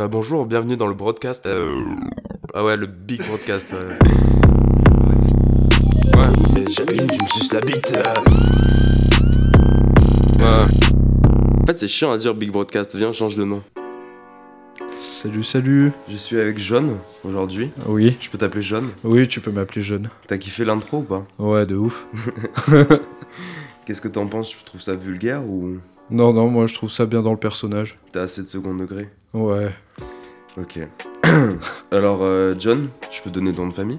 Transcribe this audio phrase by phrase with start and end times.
[0.00, 1.44] Bah, bonjour, bienvenue dans le broadcast.
[1.44, 1.74] euh,
[2.54, 3.70] Ah ouais, le big broadcast.
[3.74, 3.98] ouais.
[6.18, 7.94] Ouais, c'est Jacqueline, tu me suces la bite.
[7.94, 8.02] euh.
[10.38, 10.64] Ouais.
[11.62, 12.96] En fait, c'est chiant à dire big broadcast.
[12.96, 13.62] Viens, on change de nom.
[14.98, 15.92] Salut, salut.
[16.08, 17.70] Je suis avec John aujourd'hui.
[17.86, 18.88] Oui, Je peux t'appeler John.
[19.04, 20.08] oui, tu peux m'appeler jeune.
[20.28, 21.26] T'as kiffé l'intro ou pas?
[21.38, 22.06] Ouais, de ouf.
[23.84, 24.48] Qu'est-ce que t'en penses?
[24.48, 25.76] Tu trouves ça vulgaire ou?
[26.10, 27.98] Non, non, moi je trouve ça bien dans le personnage.
[28.12, 29.72] t'as assez de second degré Ouais.
[30.56, 30.80] Ok.
[31.92, 33.98] Alors, euh, John, je peux donner ton nom de famille?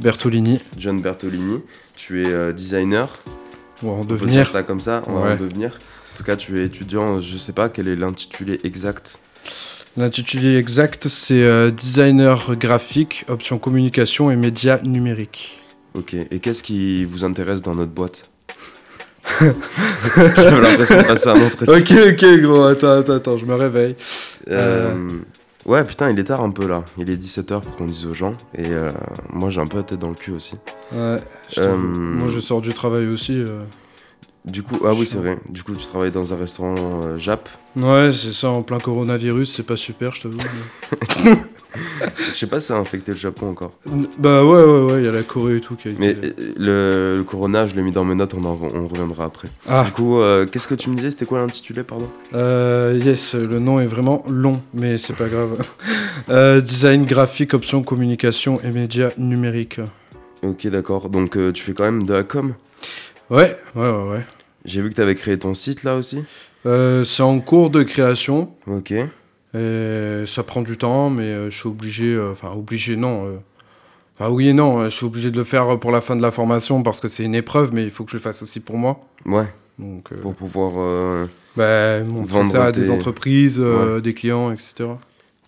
[0.00, 1.62] Bertolini, John Bertolini.
[1.96, 3.08] Tu es euh, designer.
[3.82, 4.48] ouais, en On peut dire devenir.
[4.48, 5.78] ça comme ça, on va en devenir.
[6.14, 9.18] En tout cas, tu es étudiant, je sais pas quel est l'intitulé exact.
[9.96, 15.58] L'intitulé exact, c'est euh, designer graphique, option communication et médias numériques.
[15.94, 18.30] Ok, et qu'est-ce qui vous intéresse dans notre boîte?
[20.36, 21.76] J'avais l'impression de passer un entretien.
[21.78, 23.96] Ok, ok, gros, attends, attends, attends, je me réveille.
[24.50, 24.94] Euh,
[25.66, 26.84] Ouais, putain, il est tard un peu là.
[26.96, 28.34] Il est 17h pour qu'on dise aux gens.
[28.56, 28.92] Et euh,
[29.32, 30.54] moi, j'ai un peu la tête dans le cul aussi.
[30.92, 31.18] Ouais,
[31.52, 31.76] je Euh.
[31.76, 33.42] Moi je sors du travail aussi.
[34.46, 35.38] Du coup, ah oui, c'est vrai.
[35.48, 37.48] Du coup, tu travailles dans un restaurant euh, Jap.
[37.76, 40.36] Ouais, c'est ça, en plein coronavirus, c'est pas super, je t'avoue.
[41.24, 41.32] mais-
[42.18, 43.72] Je sais pas si ça a infecté le Japon encore.
[44.18, 46.00] bah ouais, ouais, ouais, il y a la Corée et tout qui a été.
[46.00, 49.24] Mais euh, le, le corona, je l'ai mis dans mes notes, on, en- on reviendra
[49.26, 49.48] après.
[49.68, 51.10] Ah, Du coup, euh, qu'est-ce que tu me disais?
[51.10, 52.08] C'était quoi l'intitulé, pardon?
[52.32, 55.58] Euh, yes, le nom est vraiment long, mais c'est pas grave.
[56.28, 59.78] Euh, design graphique, option communication et médias numériques.
[60.42, 61.08] Ok, d'accord.
[61.08, 62.54] Donc, euh, tu fais quand même de la com?
[63.30, 64.26] Ouais, ouais, ouais, ouais.
[64.66, 66.22] J'ai vu que tu avais créé ton site là aussi.
[66.66, 68.50] Euh, c'est en cours de création.
[68.66, 68.92] Ok.
[69.54, 72.12] Et ça prend du temps, mais euh, je suis obligé.
[72.14, 73.40] euh, Enfin, obligé, non.
[74.18, 74.84] Enfin, oui et non.
[74.84, 77.24] Je suis obligé de le faire pour la fin de la formation parce que c'est
[77.24, 79.00] une épreuve, mais il faut que je le fasse aussi pour moi.
[79.24, 79.46] Ouais,
[79.78, 80.72] Donc, euh, pour pouvoir.
[80.78, 81.26] euh,
[81.56, 84.90] bah, vendre ça à tes- des entreprises, euh, des clients, etc.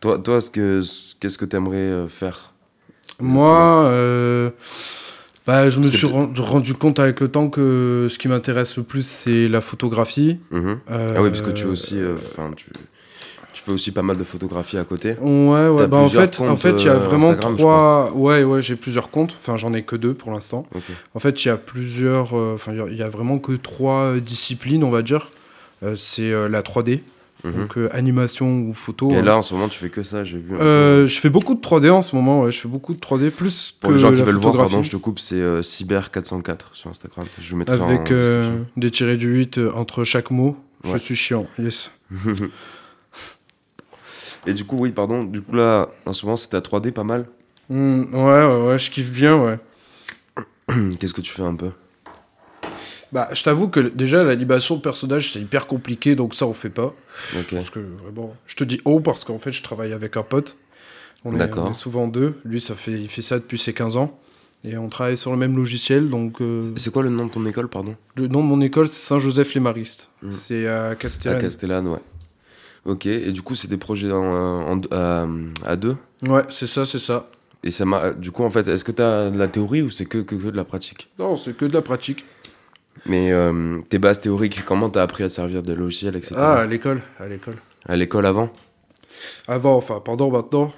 [0.00, 2.52] Toi, toi ce que, ce- qu'est-ce que tu aimerais faire?
[3.20, 3.52] Moi,
[5.48, 9.04] bah, je me suis rendu compte avec le temps que ce qui m'intéresse le plus,
[9.04, 10.38] c'est la photographie.
[10.50, 10.78] Mhm.
[10.90, 11.96] Euh, Ah oui, parce que tu aussi.
[11.98, 12.16] euh,
[12.54, 12.66] tu,
[13.54, 15.16] tu fais aussi pas mal de photographies à côté.
[15.20, 15.86] Ouais, ouais.
[15.88, 18.12] Bah, en fait, en fait, il y a euh, vraiment Instagram, trois.
[18.14, 19.34] Ouais, ouais, j'ai plusieurs comptes.
[19.40, 20.66] Enfin, j'en ai que deux pour l'instant.
[21.14, 22.34] En fait, il y a plusieurs.
[22.34, 25.30] Enfin, il y a- vraiment que trois disciplines, on va dire.
[25.96, 27.00] C'est la 3D,
[27.44, 27.52] Mhm.
[27.52, 29.10] donc euh, animation ou photo.
[29.12, 29.22] Et hein.
[29.22, 30.56] là, en ce moment, tu fais que ça, j'ai vu.
[30.56, 32.42] Euh, je fais beaucoup de 3D en ce moment.
[32.42, 34.82] Ouais, je fais beaucoup de 3D plus Pour que les gens qui veulent voir, pardon,
[34.82, 37.26] je te coupe, c'est euh, Cyber404 sur Instagram.
[37.40, 38.12] Je vous mettrai Avec
[38.76, 40.56] des tirés du 8 euh, entre chaque mot.
[40.84, 41.90] Je suis chiant, yes.
[44.46, 47.04] Et du coup, oui, pardon, du coup, là, en ce moment, c'est ta 3D pas
[47.04, 47.26] mal?
[47.68, 49.58] Hmm, ouais, ouais, ouais, je kiffe bien, ouais.
[50.98, 51.70] Qu'est-ce que tu fais un peu?
[53.12, 56.68] Bah, je t'avoue que déjà, l'animation de personnage, c'est hyper compliqué, donc ça, on fait
[56.70, 56.94] pas.
[57.50, 60.56] Parce que, vraiment, je te dis oh, parce qu'en fait, je travaille avec un pote.
[61.24, 61.66] On est, D'accord.
[61.66, 62.34] on est souvent deux.
[62.44, 64.18] Lui, ça fait, il fait ça depuis ses 15 ans.
[64.64, 66.40] Et on travaille sur le même logiciel, donc...
[66.40, 67.94] euh, C'est quoi le nom de ton école, pardon?
[68.16, 70.10] le nom de mon école, c'est Saint-Joseph-les-Maristes.
[70.22, 70.30] Hmm.
[70.32, 71.40] C'est à À Castellane.
[71.40, 72.00] Castellane, ouais.
[72.84, 75.26] Ok, et du coup, c'est des projets en, en- à,
[75.64, 75.96] à deux?
[76.26, 77.28] Ouais, c'est ça, c'est ça.
[77.64, 78.10] Et ça m'a.
[78.12, 80.48] Du coup, en fait, est-ce que t'as de la théorie ou c'est que, que, que
[80.48, 81.08] de la pratique?
[81.18, 82.24] Non, c'est que de la pratique.
[83.06, 86.34] Mais euh, tes bases théoriques, comment t'as appris à te servir de logiciels, etc.
[86.38, 87.56] Ah, à l'école, à l'école.
[87.88, 88.50] À l'école avant?
[89.46, 90.72] Avant, enfin, pendant, maintenant.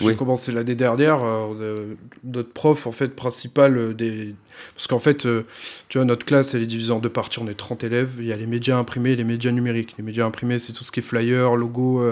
[0.00, 0.16] J'ai Oui.
[0.16, 1.18] commencé l'année dernière.
[1.24, 1.94] euh,
[2.24, 4.34] notre prof, en fait, principal euh, des.
[4.74, 5.44] Parce qu'en fait, euh,
[5.88, 7.38] tu vois, notre classe, elle est divisée en deux parties.
[7.38, 8.10] On est 30 élèves.
[8.18, 9.94] Il y a les médias imprimés et les médias numériques.
[9.98, 12.02] Les médias imprimés, c'est tout ce qui est flyer, logo,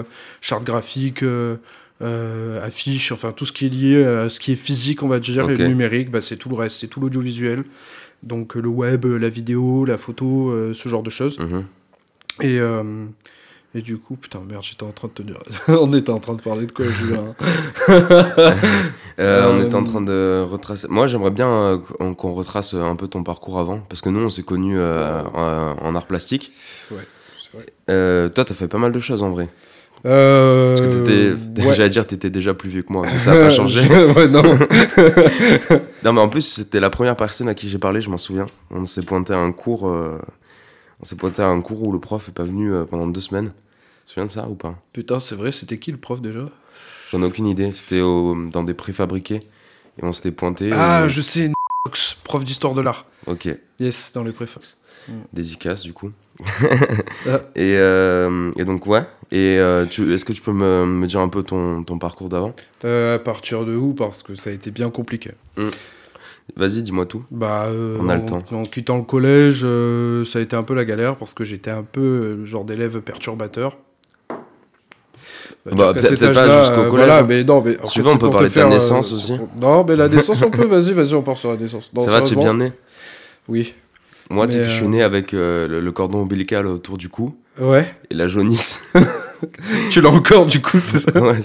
[0.41, 1.23] charte graphique,
[2.01, 5.45] affiche, enfin, tout ce qui est lié à ce qui est physique, on va dire.
[5.45, 5.51] Ok.
[5.51, 6.77] Et le numérique, bah, c'est tout le reste.
[6.77, 7.63] C'est tout l'audiovisuel.
[8.25, 11.39] Donc, euh, le web, euh, la vidéo, la photo, euh, ce genre de choses.
[11.39, 11.65] Mhm.
[12.41, 13.05] Et, euh,
[13.75, 15.39] et du coup, putain, merde, j'étais en train de te dire.
[15.67, 17.35] on était en train de parler de quoi, Julien?
[19.17, 20.87] Euh, on est en train de retracer.
[20.89, 21.81] Moi, j'aimerais bien
[22.17, 23.79] qu'on retrace un peu ton parcours avant.
[23.79, 26.51] Parce que nous, on s'est connus en, en art plastique.
[26.91, 26.97] Ouais,
[27.39, 28.29] c'est vrai.
[28.29, 29.47] Toi, t'as fait pas mal de choses en vrai.
[30.05, 31.63] Euh, Parce que t'étais.
[31.67, 31.73] ouais.
[31.75, 33.05] J'allais dire, t'étais déjà plus vieux que moi.
[33.05, 33.81] Mais ça a pas changé.
[33.87, 34.43] ouais, non.
[36.03, 38.45] Non, mais en plus, c'était la première personne à qui j'ai parlé, je m'en souviens.
[38.69, 39.87] On s'est pointé à un cours.
[39.89, 40.19] euh,
[41.01, 43.21] On s'est pointé à un cours où le prof est pas venu euh, pendant deux
[43.21, 43.47] semaines.
[43.49, 44.75] Tu te souviens de ça ou pas?
[44.93, 46.49] Putain, c'est vrai, c'était qui le prof déjà?
[47.11, 47.71] J'en ai aucune idée.
[47.73, 49.39] C'était au- dans des préfabriqués.
[49.97, 50.69] Et on s'était pointé.
[50.73, 51.51] Ah, et- je sais,
[52.23, 53.05] prof d'histoire de l'art.
[53.25, 54.77] Ok, Yes, dans les préfax.
[55.33, 56.11] dédicace du coup.
[57.55, 59.03] Et, euh, et donc, ouais.
[59.31, 62.53] Et euh, est-ce que tu peux me, me dire un peu ton, ton parcours d'avant?
[62.83, 63.93] Euh, à partir de où?
[63.93, 65.31] Parce que ça a été bien compliqué.
[66.55, 67.23] Vas-y, dis-moi tout.
[67.31, 67.67] Bah,
[67.99, 68.43] On a en, le temps.
[68.51, 69.61] En quittant le collège,
[70.29, 72.99] ça a été un peu la galère parce que j'étais un peu le genre d'élève
[73.01, 73.77] perturbateur.
[75.65, 77.79] Bah, qu'à peut-être pas jusqu'au collège, Voilà, mais non, mais.
[77.81, 79.33] en fait, veux, on peut parler de euh, naissance aussi.
[79.59, 81.91] Non, mais la naissance, on peut, vas-y, vas-y, on part sur la naissance.
[81.93, 82.73] Non, Ça va, t'es sérieusement, bien né?
[83.47, 83.73] Oui.
[84.29, 87.93] Moi, tu je suis né avec euh, le, le cordon ombilical autour du cou Ouais.
[88.09, 88.79] et la jaunisse.
[89.91, 91.37] Tu l'as encore, du coup, c'est ça Ouais,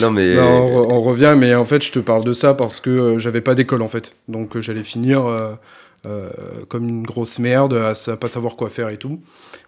[0.00, 0.34] non, mais.
[0.34, 2.90] Non, on, re- on revient, mais en fait, je te parle de ça parce que
[2.90, 4.14] euh, j'avais pas d'école en fait.
[4.28, 6.28] Donc, euh, j'allais finir euh,
[6.68, 9.20] comme une grosse merde, à, sa- pas savoir quoi faire et tout.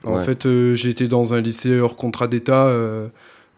[0.05, 0.25] En Ouais.
[0.25, 2.71] fait, j'ai été dans un lycée hors contrat d'État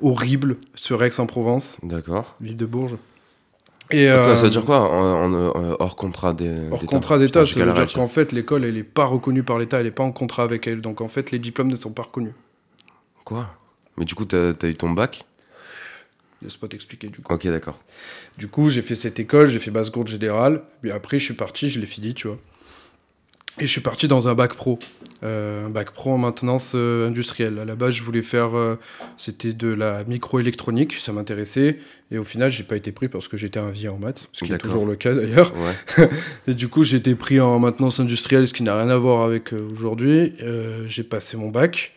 [0.03, 2.37] horrible sur Aix-en-Provence, D'accord.
[2.41, 2.99] ville de Bourges.
[3.91, 6.69] Et, ça veut dire quoi en, en, hors contrat des.
[6.71, 9.59] Hors d'État contrat d'État, ça veut dire qu'en fait, l'école, elle est pas reconnue par
[9.59, 10.81] l'État, elle est pas en contrat avec elle.
[10.81, 12.35] Donc, en fait, les diplômes ne sont pas reconnus.
[13.25, 13.49] Quoi?
[13.97, 15.25] Mais du coup, t'as as eu ton bac?
[16.43, 17.33] Laisse pas t'expliquer du coup.
[17.33, 17.79] Ok, d'accord.
[18.37, 20.63] Du coup, j'ai fait cette école, j'ai fait basse gourde générale.
[20.83, 22.39] Puis après, je suis parti, je l'ai fini, tu vois.
[23.59, 24.79] Et je suis parti dans un bac pro.
[25.27, 27.59] Euh, un bac pro en maintenance euh, industrielle.
[27.59, 28.57] À la base, je voulais faire.
[28.57, 28.77] euh,
[29.17, 31.79] C'était de la microélectronique, ça m'intéressait.
[32.11, 34.45] Et au final, j'ai pas été pris parce que j'étais un vie en maths, ce
[34.45, 35.53] qui est toujours le cas d'ailleurs.
[35.57, 36.09] Ouais.
[36.47, 39.23] Et du coup, j'ai été pris en maintenance industrielle, ce qui n'a rien à voir
[39.23, 40.35] avec euh, aujourd'hui.
[40.43, 41.93] Euh, j'ai passé mon bac.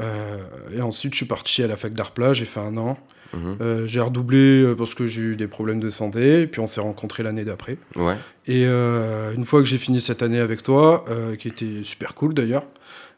[0.00, 0.38] Euh,
[0.72, 2.96] et ensuite, je suis parti à la fac d'art plat, j'ai fait un an.
[3.34, 3.56] Mhm.
[3.60, 6.66] Euh, j'ai redoublé euh, parce que j'ai eu des problèmes de santé, et puis on
[6.66, 7.76] s'est rencontrés l'année d'après.
[7.96, 8.16] Ouais.
[8.46, 12.14] Et euh, une fois que j'ai fini cette année avec toi, euh, qui était super
[12.14, 12.64] cool d'ailleurs,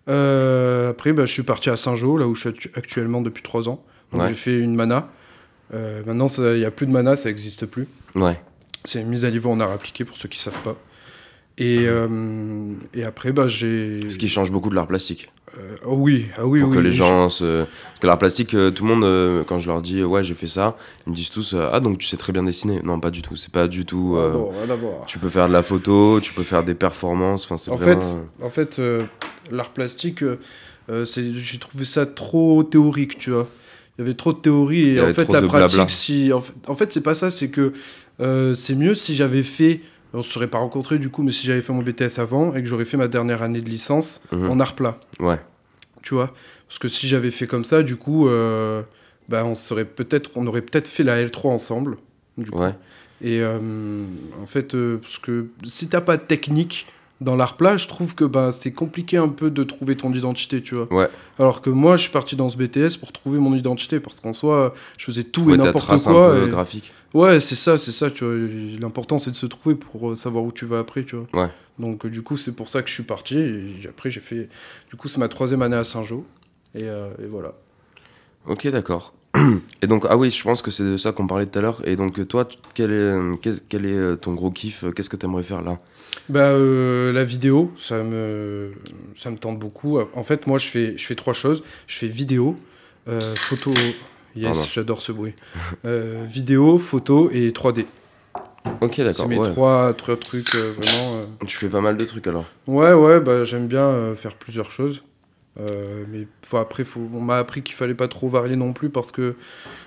[0.06, 3.68] après bah, je suis parti à Saint-Jean, là où je suis actu- actuellement depuis trois
[3.68, 3.84] ans.
[4.12, 4.28] Donc Ouais.
[4.28, 5.08] j'ai fait une mana.
[5.72, 7.86] Maintenant, il n'y a plus de mana, ça n'existe plus.
[8.16, 8.40] Ouais.
[8.84, 10.76] C'est une mise à niveau en art appliqué pour ceux qui savent pas.
[11.58, 12.08] Et, euh,
[12.94, 14.08] et après, bah, j'ai.
[14.08, 15.30] Ce qui change beaucoup de l'art plastique.
[15.58, 16.76] Euh, oh oui, ah oui, pour oui.
[16.76, 17.64] que les gens se...
[17.64, 20.34] Parce que l'art plastique, euh, tout le monde, euh, quand je leur dis, ouais, j'ai
[20.34, 20.76] fait ça,
[21.06, 22.80] ils me disent tous, ah, donc tu sais très bien dessiner.
[22.84, 23.34] Non, pas du tout.
[23.36, 24.16] C'est pas du tout.
[24.18, 24.52] Ah bon.
[25.06, 27.44] Tu peux faire de la photo, tu peux faire des performances.
[27.44, 28.00] Enfin, c'est En vraiment.
[28.00, 28.80] fait, en fait
[29.50, 30.24] l'art plastique,
[31.04, 33.48] c'est- j'ai trouvé ça trop théorique, tu vois.
[33.98, 35.88] Il y avait trop de théorie et en fait, la pratique, blabla.
[35.88, 36.32] si.
[36.32, 37.72] En fait, en fait, c'est pas ça, c'est que
[38.54, 39.80] c'est mieux si j'avais fait.
[40.12, 42.62] On se serait pas rencontrés du coup, mais si j'avais fait mon BTS avant et
[42.62, 44.50] que j'aurais fait ma dernière année de licence Mhm.
[44.50, 45.40] en art plat, Ouais.
[46.02, 46.32] tu vois?
[46.68, 48.82] Parce que si j'avais fait comme ça, du coup, euh,
[49.28, 51.96] bah, on serait peut-être, on aurait peut-être fait la L3 ensemble.
[52.38, 52.58] Du coup.
[52.58, 52.74] Ouais.
[53.22, 53.58] Et euh,
[54.42, 56.86] en fait, euh, parce que si t'as pas de technique
[57.20, 60.62] dans l'art plat, je trouve que bah, c'est compliqué un peu de trouver ton identité,
[60.62, 60.92] tu vois.
[60.92, 61.08] Ouais.
[61.38, 64.32] Alors que moi, je suis parti dans ce BTS pour trouver mon identité, parce qu'en
[64.32, 66.30] soi, je faisais tout Ouais, et n'importe trace un quoi.
[66.32, 66.92] peu et- graphique.
[67.12, 68.34] Ouais, c'est ça, c'est ça, tu vois.
[68.80, 71.42] L'important, c'est de se trouver pour euh, savoir où tu vas après, tu vois.
[71.42, 71.50] Ouais.
[71.78, 73.36] Donc, euh, du coup, c'est pour ça que je suis parti.
[73.38, 74.48] Et après, j'ai fait.
[74.90, 76.24] Du coup, c'est ma troisième année à Saint-Jean.
[76.74, 77.52] Et, euh, et voilà.
[78.46, 79.12] Ok, d'accord.
[79.82, 81.80] Et donc, ah oui, je pense que c'est de ça qu'on parlait tout à l'heure.
[81.84, 84.84] Et donc, toi, quel est, quel est ton gros kiff?
[84.94, 85.78] Qu'est-ce que tu aimerais faire là?
[86.30, 88.72] Bah, euh, la vidéo, ça me,
[89.16, 89.98] ça me tente beaucoup.
[90.14, 91.62] En fait, moi, je fais, je fais trois choses.
[91.86, 92.56] Je fais vidéo,
[93.08, 93.72] euh, photo.
[94.36, 95.34] Yes, j'adore ce bruit.
[95.84, 97.86] Euh, vidéo, photo et 3D.
[98.80, 99.28] Ok, C'est d'accord.
[99.28, 99.50] mes ouais.
[99.50, 101.26] trois, trois trucs euh, vraiment.
[101.46, 102.44] Tu fais pas mal de trucs alors.
[102.66, 105.02] Ouais, ouais, bah, j'aime bien faire plusieurs choses.
[105.58, 108.88] Euh, mais faut, après, faut, on m'a appris qu'il fallait pas trop varier non plus
[108.88, 109.34] parce que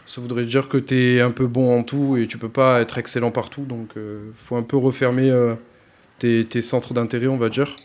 [0.05, 2.97] ça voudrait dire que t'es un peu bon en tout et tu peux pas être
[2.97, 3.63] excellent partout.
[3.63, 5.55] Donc, euh, faut un peu refermer euh,
[6.19, 7.75] tes, tes centres d'intérêt, on va dire,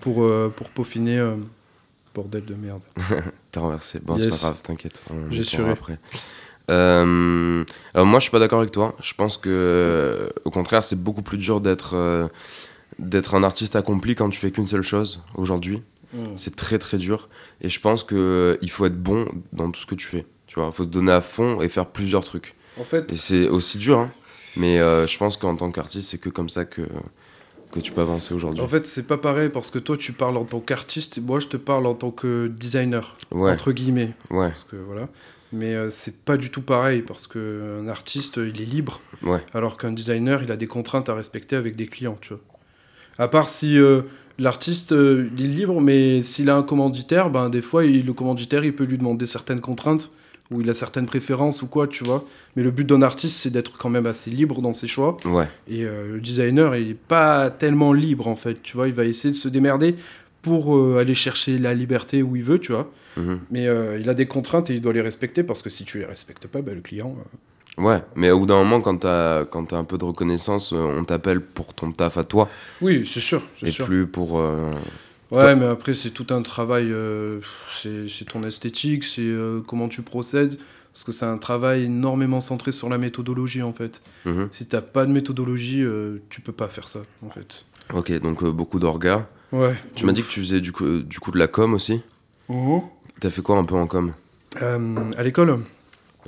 [0.00, 1.18] pour, euh, pour peaufiner.
[1.18, 1.36] euh,
[2.14, 2.82] bordel de merde.
[3.52, 4.00] T'as renversé.
[4.02, 5.02] Bon, c'est pas grave, t'inquiète.
[5.30, 5.98] J'ai saura après.
[6.70, 7.64] Euh,
[7.94, 8.94] alors moi, je suis pas d'accord avec toi.
[9.02, 12.28] Je pense que, euh, au contraire, c'est beaucoup plus dur d'être euh,
[12.98, 15.82] d'être un artiste accompli quand tu fais qu'une seule chose aujourd'hui.
[16.36, 17.30] C'est très très dur.
[17.62, 20.26] Et je pense que il faut être bon dans tout ce que tu fais.
[20.46, 22.54] Tu vois, il faut se donner à fond et faire plusieurs trucs.
[22.78, 24.10] En fait, Et c'est aussi dur, hein.
[24.58, 26.82] Mais je pense qu'en tant qu'artiste, c'est que comme ça que
[27.72, 28.62] que tu peux avancer aujourd'hui.
[28.62, 31.40] en fait c'est pas pareil parce que toi, tu parles en tant qu'artiste et moi,
[31.40, 34.12] je te parle en tant que designer, Ouais, entre guillemets.
[34.30, 35.08] ouais, Parce que voilà.
[35.54, 39.00] Mais euh, c'est pas du tout pareil parce qu'un artiste, il est libre.
[39.22, 42.40] ouais, Alors qu'un designer, il a des contraintes à respecter avec des clients, tu vois.
[43.18, 44.02] À part si euh,
[44.38, 48.12] l'artiste, euh, il est libre, mais s'il a un commanditaire, ben des fois, il- le
[48.14, 50.10] commanditaire, il peut lui demander certaines contraintes,
[50.52, 52.24] ou il a certaines préférences ou quoi, tu vois.
[52.56, 55.16] Mais le but d'un artiste, c'est d'être quand même assez libre dans ses choix.
[55.24, 58.88] ouais, Et euh, le designer, il est pas tellement libre, en fait, tu vois.
[58.88, 59.94] Il va essayer de se démerder
[60.42, 62.90] pour euh, aller chercher la liberté où il veut, tu vois.
[63.16, 63.40] mhm.
[63.50, 65.98] Mais euh, il a des contraintes et il doit les respecter, parce que si tu
[65.98, 67.14] les respectes pas, ben, le client...
[67.78, 67.98] ouais.
[68.16, 71.40] Mais au bout d'un moment, quand t'as quand t'as un peu de reconnaissance, on t'appelle
[71.40, 72.48] pour ton taf à toi
[72.80, 73.86] Oui, c'est sûr, et sûr.
[73.86, 74.42] plus pour.
[75.32, 76.88] Euh, Ouais, mais après, c'est tout un travail.
[76.92, 77.40] euh,
[78.08, 80.58] c'est ton esthétique, c'est euh, comment tu procèdes.
[80.92, 84.02] Parce que c'est un travail énormément centré sur la méthodologie, en fait.
[84.26, 84.48] mhm.
[84.52, 87.64] Si t'as pas de méthodologie, euh, tu peux pas faire ça, en fait.
[87.94, 89.26] Ok, donc euh, beaucoup d'orgas.
[89.52, 89.74] Ouais.
[89.94, 92.02] Tu m'as dit que tu faisais du coup, euh, du coup de la com aussi.
[92.50, 92.82] Mhm.
[93.20, 94.12] T'as fait quoi un peu en com?
[94.60, 95.60] Euh, à l'école,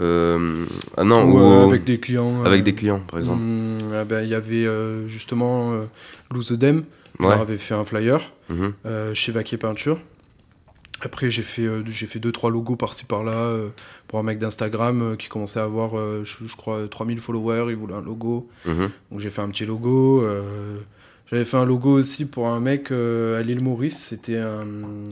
[0.00, 0.64] Euh,
[0.96, 2.42] ah non, Ou, ou- euh, avec des clients.
[2.44, 3.40] avec euh, des clients, par exemple.
[3.42, 5.84] hum, ah ben, Il y avait euh, justement euh,
[6.32, 6.84] the Dem,
[7.20, 7.28] Ouais.
[7.28, 8.72] leur avais fait un flyer Mhm.
[8.86, 9.98] euh, chez Vaquier Peinture.
[11.00, 13.68] Après, j'ai fait, euh, j'ai fait deux, trois logos par-ci par-là euh,
[14.08, 17.66] pour un mec d'Instagram qui commençait à avoir, je, je crois, 3000 followers.
[17.70, 18.48] Il voulait un logo.
[18.64, 18.90] Mhm.
[19.10, 20.24] Donc, j'ai fait un petit logo.
[21.30, 23.98] J'avais fait un logo aussi pour un mec à l'île Maurice.
[23.98, 24.64] C'était un.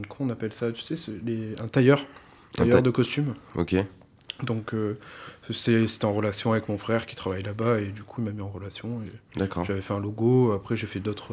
[0.08, 0.94] Comment on appelle ça Tu sais,
[1.24, 2.00] les- un tailleur.
[2.00, 3.34] Un Tailleur ta- de costume.
[3.54, 3.74] Ok.
[4.42, 4.98] Donc, euh,
[5.50, 7.80] c'était en relation avec mon frère qui travaille là-bas.
[7.80, 9.00] Et du coup, il m'a mis en relation.
[9.36, 9.64] D'accord.
[9.64, 10.52] J'avais fait un logo.
[10.52, 11.32] Après, j'ai fait d'autres.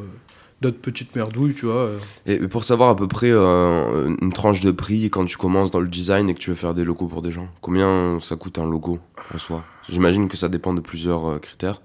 [0.62, 1.76] D'autres petites merdouilles, tu vois.
[1.76, 1.98] euh.
[2.26, 5.80] Et pour savoir à peu près euh, une tranche de prix quand tu commences dans
[5.80, 8.60] le design et que tu veux faire des logos pour des gens, combien ça coûte
[8.60, 9.00] un logo
[9.34, 9.64] en soi?
[9.88, 11.82] J'imagine que ça dépend de plusieurs euh, critères.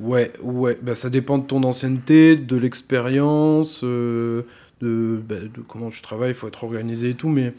[0.00, 4.42] Ouais, ouais, bah, ça dépend de ton ancienneté, de l'expérience, euh,
[4.80, 7.52] de, bah, de comment tu travailles, il faut être organisé et tout, mais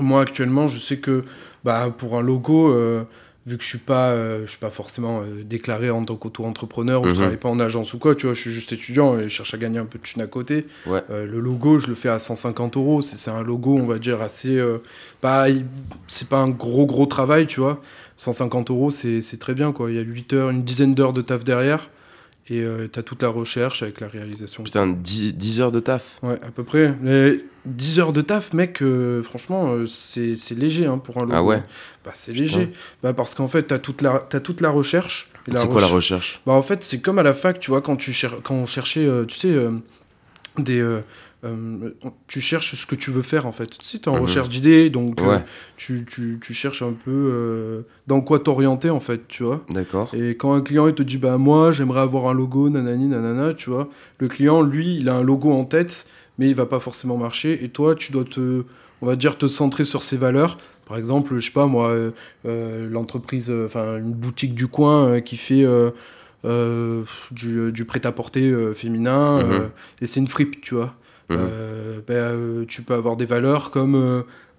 [0.00, 1.24] moi actuellement, je sais que
[1.64, 3.04] bah, pour un logo, euh,
[3.46, 7.00] vu que je suis pas, euh, je suis pas forcément euh, déclaré en tant qu'auto-entrepreneur,
[7.02, 7.16] ou je Mhm.
[7.16, 9.54] travaille pas en agence ou quoi, tu vois, je suis juste étudiant et je cherche
[9.54, 10.66] à gagner un peu de thunes à côté.
[10.86, 11.00] Ouais.
[11.10, 13.98] Euh, le logo, je le fais à 150 euros, c'est c'est un logo, on va
[14.00, 14.56] dire, assez...
[14.56, 14.78] euh,
[15.20, 15.46] pas,
[16.08, 17.80] c'est pas un gros gros travail, tu vois.
[18.16, 19.90] 150 euros, c'est c'est très bien, quoi.
[19.90, 21.88] Il y a 8 heures, une dizaine d'heures de taf derrière.
[22.48, 24.62] Et euh, t'as toute la recherche avec la réalisation.
[24.62, 26.18] Putain, 10, 10 heures de taf.
[26.22, 26.94] Ouais, à peu près.
[27.02, 31.22] Mais 10 heures de taf, mec, euh, franchement, euh, c'est c'est léger hein, pour un
[31.22, 31.32] logo.
[31.34, 31.62] Ah ouais
[32.04, 32.70] Bah, c'est léger.
[33.02, 35.30] Bah, parce qu'en fait, t'as toute, la- t'as toute la recherche.
[35.48, 37.82] Et C'est quoi la recherche- bah, en fait, c'est comme à la fac, tu vois,
[37.82, 39.56] quand, tu cher- quand on cherchait, tu sais,
[40.58, 41.00] des.
[41.46, 41.90] Euh,
[42.26, 43.66] tu cherches ce que tu veux faire en fait.
[43.66, 44.22] Tu sais, t'es en Mhm.
[44.22, 45.38] recherche d'idées, donc euh,
[45.76, 49.64] tu, tu, tu cherches un peu euh, dans quoi t'orienter en fait, tu vois.
[49.70, 50.12] d'accord.
[50.14, 53.54] Et quand un client il te dit bah moi j'aimerais avoir un logo nanani nanana,
[53.54, 53.88] tu vois,
[54.18, 56.06] le client lui il a un logo en tête
[56.38, 58.64] mais il va pas forcément marcher et toi tu dois te
[59.02, 60.58] on va dire te centrer sur ses valeurs.
[60.86, 61.94] Par exemple, je sais pas moi
[62.44, 65.64] l'entreprise enfin une boutique du coin qui fait
[67.32, 69.68] du, du prêt-à-porter féminin Mhm.
[70.00, 70.94] et c'est une fripe, tu vois.
[71.28, 71.38] Mhm.
[71.40, 73.96] Euh, ben, euh, tu peux avoir des valeurs comme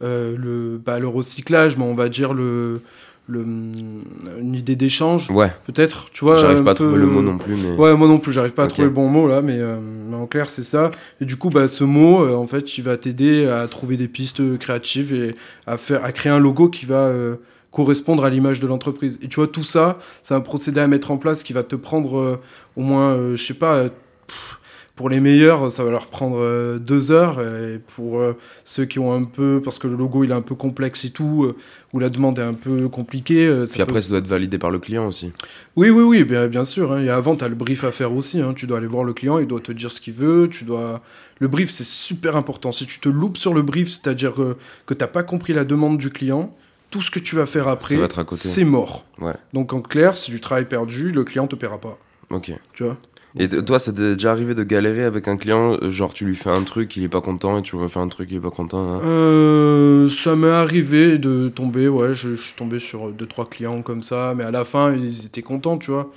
[0.02, 2.82] euh, le, bah, le recyclage, mais on va dire le,
[3.28, 6.10] le, une idée d'échange, Ouais, peut-être.
[6.12, 7.76] Tu vois, j'arrive pas à trouver le mot non plus, mais.
[7.76, 10.16] Ouais, moi non plus, j'arrive pas à trouver le bon mot là, mais, euh, mais
[10.16, 10.90] en clair, c'est ça.
[11.22, 14.08] Et du coup, bah, ce mot, euh, en fait, il va t'aider à trouver des
[14.08, 15.34] pistes créatives et
[15.66, 17.36] à, faire, à créer un logo qui va euh,
[17.72, 19.20] correspondre à l'image de l'entreprise.
[19.22, 21.76] Et tu vois, tout ça, c'est un procédé à mettre en place qui va te
[21.76, 22.40] prendre
[22.76, 23.84] au moins, je sais pas,
[24.28, 24.60] pff,
[24.98, 27.40] pour les meilleurs, ça va leur prendre euh, deux heures.
[27.40, 28.34] Et pour euh,
[28.66, 31.12] ceux qui ont un peu, parce que le logo il est un peu complexe et
[31.12, 31.56] tout, euh,
[31.94, 34.58] ou la demande est un peu compliquée, ça Puis peut après, ça doit être validé
[34.58, 35.32] par le client aussi.
[35.78, 36.92] oui, oui, oui, bien, bien sûr.
[36.92, 37.02] hein.
[37.04, 38.42] Et avant, tu as le brief à faire aussi.
[38.42, 38.54] hein.
[38.54, 40.50] Tu dois aller voir le client, il doit te dire ce qu'il veut.
[40.52, 41.02] Tu dois...
[41.40, 42.72] Le brief, c'est super important.
[42.72, 45.64] Si tu te loupes sur le brief, c'est-à-dire que, que tu n'as pas compris la
[45.64, 46.56] demande du client,
[46.90, 47.98] tout ce que tu vas faire après,
[48.32, 49.06] c'est mort.
[49.22, 49.34] Ouais.
[49.54, 52.00] Donc en clair, c'est du travail perdu, le client te paiera pas.
[52.32, 52.52] Ok.
[52.74, 52.98] Tu vois?
[53.40, 56.36] Et toi, ça t'est déjà arrivé de galérer avec un client euh, Genre, tu lui
[56.36, 58.50] fais un truc, il est pas content, et tu refais un truc, il est pas
[58.50, 58.96] content.
[58.96, 59.02] hein?
[59.04, 63.82] Euh, ça m'est arrivé de tomber, ouais, je, je suis tombé sur deux trois clients
[63.82, 66.12] comme ça, mais à la fin ils étaient contents, tu vois.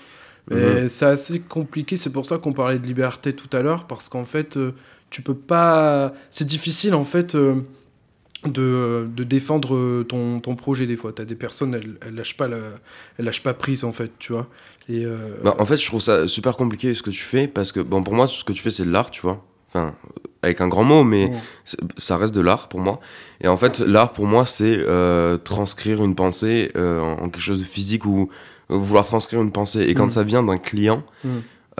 [0.50, 4.09] Mais c'est assez compliqué, c'est pour ça qu'on parlait de liberté tout à l'heure, parce
[4.09, 4.73] qu'en fait, euh,
[5.11, 6.12] tu peux pas.
[6.31, 7.57] C'est difficile en fait euh,
[8.47, 11.12] de, de défendre ton, ton projet des fois.
[11.12, 12.56] T'as des personnes, elles, elles lâchent pas la,
[13.18, 14.47] elles lâchent pas prise en fait, tu vois.
[14.88, 17.70] Et euh, Bah, en fait, je trouve ça super compliqué ce que tu fais parce
[17.73, 19.44] que, bon, pour moi, ce que tu fais, c'est de l'art, tu vois.
[19.68, 19.94] Enfin,
[20.42, 21.30] avec un grand mot, mais
[21.97, 22.99] ça reste de l'art pour moi.
[23.40, 27.42] Et en fait, l'art pour moi, c'est euh, transcrire une pensée euh, en en quelque
[27.42, 28.30] chose de physique ou
[28.68, 29.82] vouloir transcrire une pensée.
[29.82, 30.11] Et quand Mm.
[30.11, 31.28] ça vient d'un client, Mm.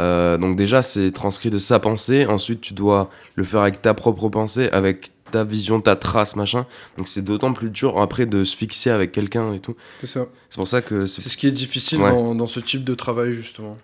[0.01, 2.27] Euh, donc déjà, c'est transcrit de sa pensée.
[2.27, 6.67] Ensuite, tu dois le faire avec ta propre pensée, avec ta vision, ta trace, machin.
[6.97, 9.77] Donc c'est d'autant plus dur après de se fixer avec quelqu'un et tout.
[10.01, 10.27] c'est ça.
[10.49, 12.11] C'est pour ça que c'est C'est ce qui est difficile Ouais.
[12.11, 13.77] dans, dans ce type de travail justement.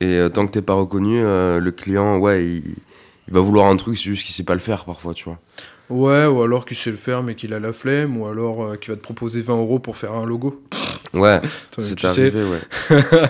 [0.00, 2.74] Et euh, tant que t'es pas reconnu, euh, le client, ouais, il,
[3.28, 5.38] il va vouloir un truc, c'est juste qu'il sait pas le faire parfois, tu vois.
[5.90, 8.76] Ouais, ou alors qu'il sait le faire mais qu'il a la flemme, ou alors euh,
[8.76, 10.62] qu'il va te proposer 20 euros pour faire un logo.
[11.12, 11.40] Ouais,
[11.76, 12.06] tu sais.
[12.06, 12.98] arrivé, ouais.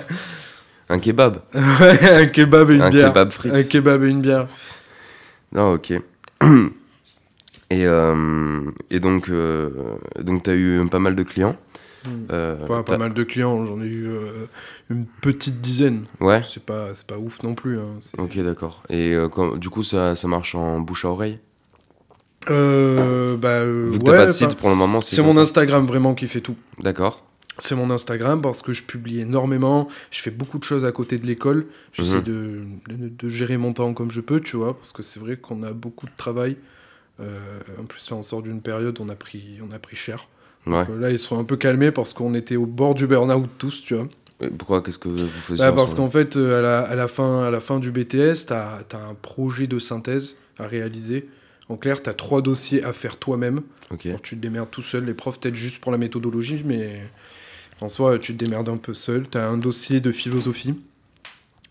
[0.93, 3.09] un kebab, Ouais, un kebab et une un bière.
[3.09, 3.53] kebab frites.
[3.55, 4.47] Un kebab et une bière.
[5.53, 5.91] Non, ok.
[7.71, 9.71] et, euh, et donc, euh,
[10.21, 11.57] donc t'as eu pas mal de clients.
[12.33, 14.47] Euh, Pas, mal de clients, j'en ai eu euh,
[14.91, 16.05] une petite dizaine.
[16.21, 17.79] Ouais, C'est pas, pas ouf non plus.
[17.79, 18.01] hein.
[18.19, 18.83] Ok, d'accord.
[18.91, 21.39] Et quand- du coup, ça, ça marche en bouche à oreille?
[22.51, 25.33] Euh, bah, euh, Vu que ouais, t'as pas de site pour le moment, C'est mon
[25.33, 25.41] ça.
[25.43, 26.57] Instagram vraiment qui fait tout.
[26.81, 27.25] D'accord.
[27.63, 31.19] C'est mon Instagram parce que je publie énormément, je fais beaucoup de choses à côté
[31.19, 31.67] de l'école.
[31.93, 32.23] J'essaie Mhm.
[32.25, 35.37] de, de, de gérer mon temps comme je peux, tu vois, parce que c'est vrai
[35.37, 36.57] qu'on a beaucoup de travail.
[37.21, 37.39] Euh,
[37.81, 40.27] en plus, là, on sort d'une période où on a pris, on a pris cher.
[40.67, 40.85] Ouais.
[40.99, 43.95] là, ils sont un peu calmés parce qu'on était au bord du burn-out tous, tu
[43.95, 44.09] vois.
[44.59, 47.51] pourquoi Qu'est-ce que vous faisiez bah, Parce qu'en fait, à la, à, la fin, à
[47.53, 51.29] la fin du BTS, tu as, as, un projet de synthèse à réaliser.
[51.69, 53.63] En clair, tu as trois dossiers à faire toi-même.
[53.93, 54.17] Okay.
[54.23, 55.05] tu te démerdes tout seul.
[55.05, 57.03] Les profs peut-être juste pour la méthodologie, mais
[57.83, 59.29] en soi, tu te démerdes un peu seul.
[59.29, 60.75] Tu as un dossier de philosophie.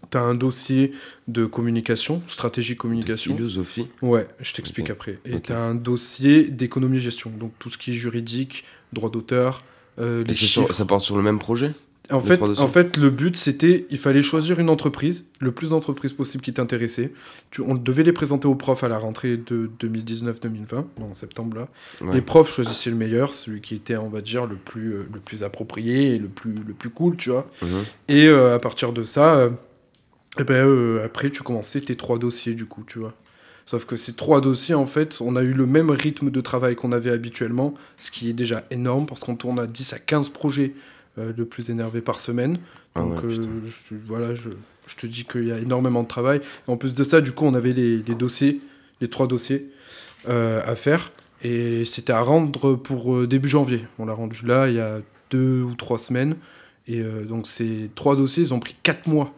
[0.09, 0.91] Tu as un dossier
[1.27, 3.31] de communication, stratégie communication.
[3.31, 4.91] De philosophie Ouais, je t'explique okay.
[4.91, 5.19] après.
[5.25, 5.41] Et okay.
[5.41, 9.59] tu as un dossier d'économie-gestion, donc tout ce qui est juridique, droit d'auteur,
[9.99, 11.73] euh, les sur, ça porte sur le même projet?
[12.11, 16.13] En fait, en fait, le but, c'était, il fallait choisir une entreprise, le plus d'entreprises
[16.13, 17.13] possible qui t'intéressait.
[17.59, 21.67] On devait les présenter aux profs à la rentrée de 2019-2020, en septembre là.
[22.01, 22.15] Ouais.
[22.15, 25.19] Les profs choisissaient le meilleur, celui qui était, on va dire, le plus, euh, le
[25.19, 27.49] plus approprié et le plus, le plus cool, tu vois.
[27.61, 27.69] Mhm.
[28.07, 29.49] Et euh, à partir de ça, euh,
[30.39, 33.13] eh ben, euh, après, tu commençais tes trois dossiers, du coup, tu vois.
[33.65, 36.75] Sauf que ces trois dossiers, en fait, on a eu le même rythme de travail
[36.75, 40.29] qu'on avait habituellement, ce qui est déjà énorme parce qu'on tourne à 10 à 15
[40.29, 40.73] projets
[41.21, 42.57] euh, le plus énervé par semaine.
[42.95, 44.49] Ah Donc ouais, euh, je, voilà, je,
[44.87, 46.41] je te dis qu'il y a énormément de travail.
[46.67, 48.59] En plus de ça, du coup, on avait les, les dossiers,
[48.99, 49.69] les trois dossiers
[50.27, 51.11] euh, à faire.
[51.43, 53.85] Et c'était à rendre pour début janvier.
[53.97, 54.99] On l'a rendu là il y a
[55.31, 56.35] deux ou trois semaines.
[56.87, 59.33] Et donc ces trois dossiers, ils ont pris quatre mois.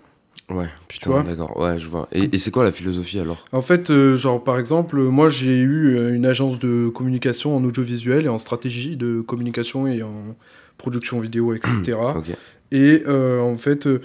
[0.50, 1.58] Ouais, putain, d'accord.
[1.58, 2.10] Ouais, je vois.
[2.12, 3.46] Et, et c'est quoi la philosophie alors?
[3.54, 8.26] En fait, euh, genre par exemple, moi j'ai eu une agence de communication en audiovisuel
[8.26, 10.36] et en stratégie de communication et en
[10.78, 11.98] production vidéo, etc.
[12.72, 14.02] Et euh, en fait, euh,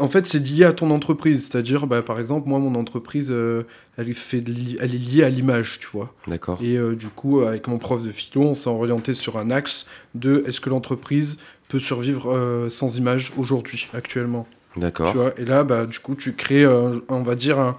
[0.00, 1.46] en fait c'est lié à ton entreprise.
[1.48, 3.62] C'est-à-dire, bah, par exemple, moi, mon entreprise, euh,
[3.96, 6.12] elle, est fait li- elle est liée à l'image, tu vois.
[6.26, 6.58] D'accord.
[6.62, 9.86] Et euh, du coup, avec mon prof de philo, on s'est orienté sur un axe
[10.14, 14.46] de est-ce que l'entreprise peut survivre euh, sans image aujourd'hui, actuellement.
[14.76, 15.12] D'accord.
[15.12, 17.76] Tu vois, et là, bah, du coup, tu crées, on va dire, un-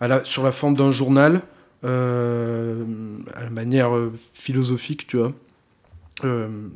[0.00, 1.42] à la, sur la forme d'un journal,
[1.82, 1.88] à
[3.44, 3.90] la manière
[4.32, 5.32] philosophique, tu vois.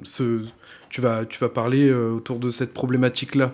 [0.04, 0.42] Ce,
[0.90, 3.52] tu, vas, tu vas parler euh, autour de cette problématique-là.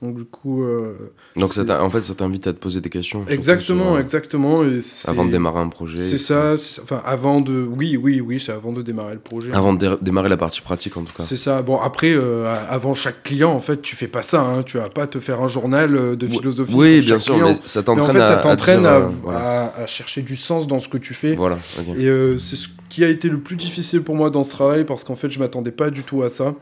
[0.00, 0.62] Donc, du coup.
[0.62, 0.94] euh,
[1.34, 3.24] Donc ça en fait, ça t'invite à te poser des questions.
[3.28, 4.62] exactement, sur, euh, exactement.
[4.64, 5.98] et Avant de démarrer un projet.
[5.98, 6.54] C'est ça.
[6.82, 7.66] Enfin, avant de.
[7.68, 9.50] Oui, oui, oui, c'est avant de démarrer le projet.
[9.52, 11.24] Avant de dé- démarrer la partie pratique en tout cas.
[11.24, 11.62] C'est ça.
[11.62, 14.40] Bon, après, euh, avant chaque client, en fait, tu fais pas ça.
[14.42, 14.62] Hein.
[14.62, 16.74] Tu vas pas te faire un journal de philosophie.
[16.76, 17.48] Oui, pour bien chaque sûr, client.
[17.48, 19.64] mais ça Mais en t'entraîne fait, ça t'entraîne à, euh, voilà.
[19.74, 21.34] à- à chercher du sens dans ce que tu fais.
[21.34, 21.58] Voilà.
[21.98, 22.06] Et
[22.38, 25.16] c'est ce qui a été le plus difficile pour moi dans ce travail parce qu'en
[25.16, 26.54] fait, je m'attendais pas du tout à ça.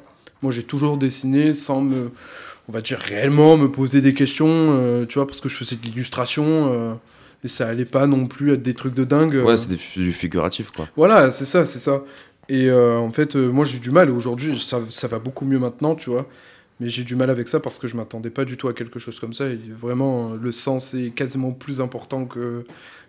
[0.42, 2.10] Moi, j'ai toujours dessiné sans me,
[2.68, 5.76] on va dire réellement me poser des questions, euh, tu vois, parce que je faisais
[5.76, 6.94] de l'illustration euh,
[7.44, 9.36] et ça allait pas non plus être des trucs de dingue.
[9.36, 9.44] euh.
[9.44, 10.88] Ouais, c'est des fi- du figuratif quoi.
[10.96, 12.02] Voilà, c'est ça, c'est ça.
[12.48, 14.08] Et euh, en fait, euh, moi, j'ai du mal.
[14.10, 16.28] Aujourd'hui, ça, ça va beaucoup mieux maintenant, tu vois.
[16.78, 18.98] Mais j'ai du mal avec ça parce que je m'attendais pas du tout à quelque
[19.00, 19.46] chose comme ça.
[19.48, 22.64] Et vraiment, euh, le sens est quasiment plus important que,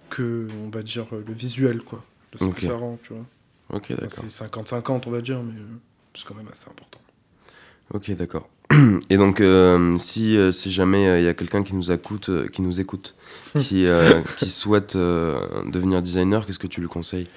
[0.09, 2.03] que on va dire, euh, le visuel, quoi.
[2.33, 2.55] De ce Ok.
[2.55, 3.25] que ça rend, tu vois.
[3.69, 4.23] Ok, Enfin, d'accord.
[4.27, 5.65] c'est 50-50, on va dire, mais euh,
[6.15, 6.99] c'est quand même assez important.
[7.93, 8.49] Ok, d'accord.
[9.09, 12.47] Et donc, euh, si, euh, si jamais il y a quelqu'un qui nous écoute, euh,
[12.47, 13.15] qui nous écoute,
[13.59, 15.39] qui, euh, qui souhaite euh,
[15.71, 17.27] devenir designer, qu'est-ce que tu lui conseilles?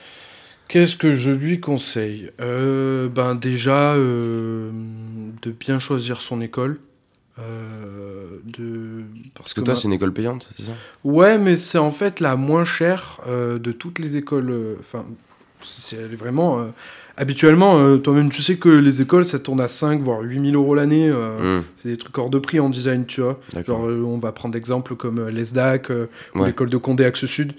[0.69, 2.31] Qu'est-ce que je lui conseille?
[2.41, 4.71] Euh, Ben déjà, euh,
[5.43, 6.79] de bien choisir son école.
[7.39, 9.05] Euh, de...
[9.35, 10.73] Parce que toi, c'est une école payante, c'est ça?
[11.05, 14.51] Ouais, mais c'est en fait la moins chère euh, de toutes les écoles.
[14.51, 15.07] euh, Enfin,
[15.63, 16.71] c'est elle est vraiment.
[17.21, 20.75] Habituellement, euh, toi-même, tu sais que les écoles, ça tourne à 5 voire 8000 euros
[20.75, 21.09] l'année.
[21.09, 23.39] euh, Hmm, C'est des trucs hors de prix en design, tu vois.
[23.67, 26.49] Genre, euh, on va prendre l'exemple comme l'ESDAC ou Ouais.
[26.49, 27.53] l'école de Condé Axe Sud.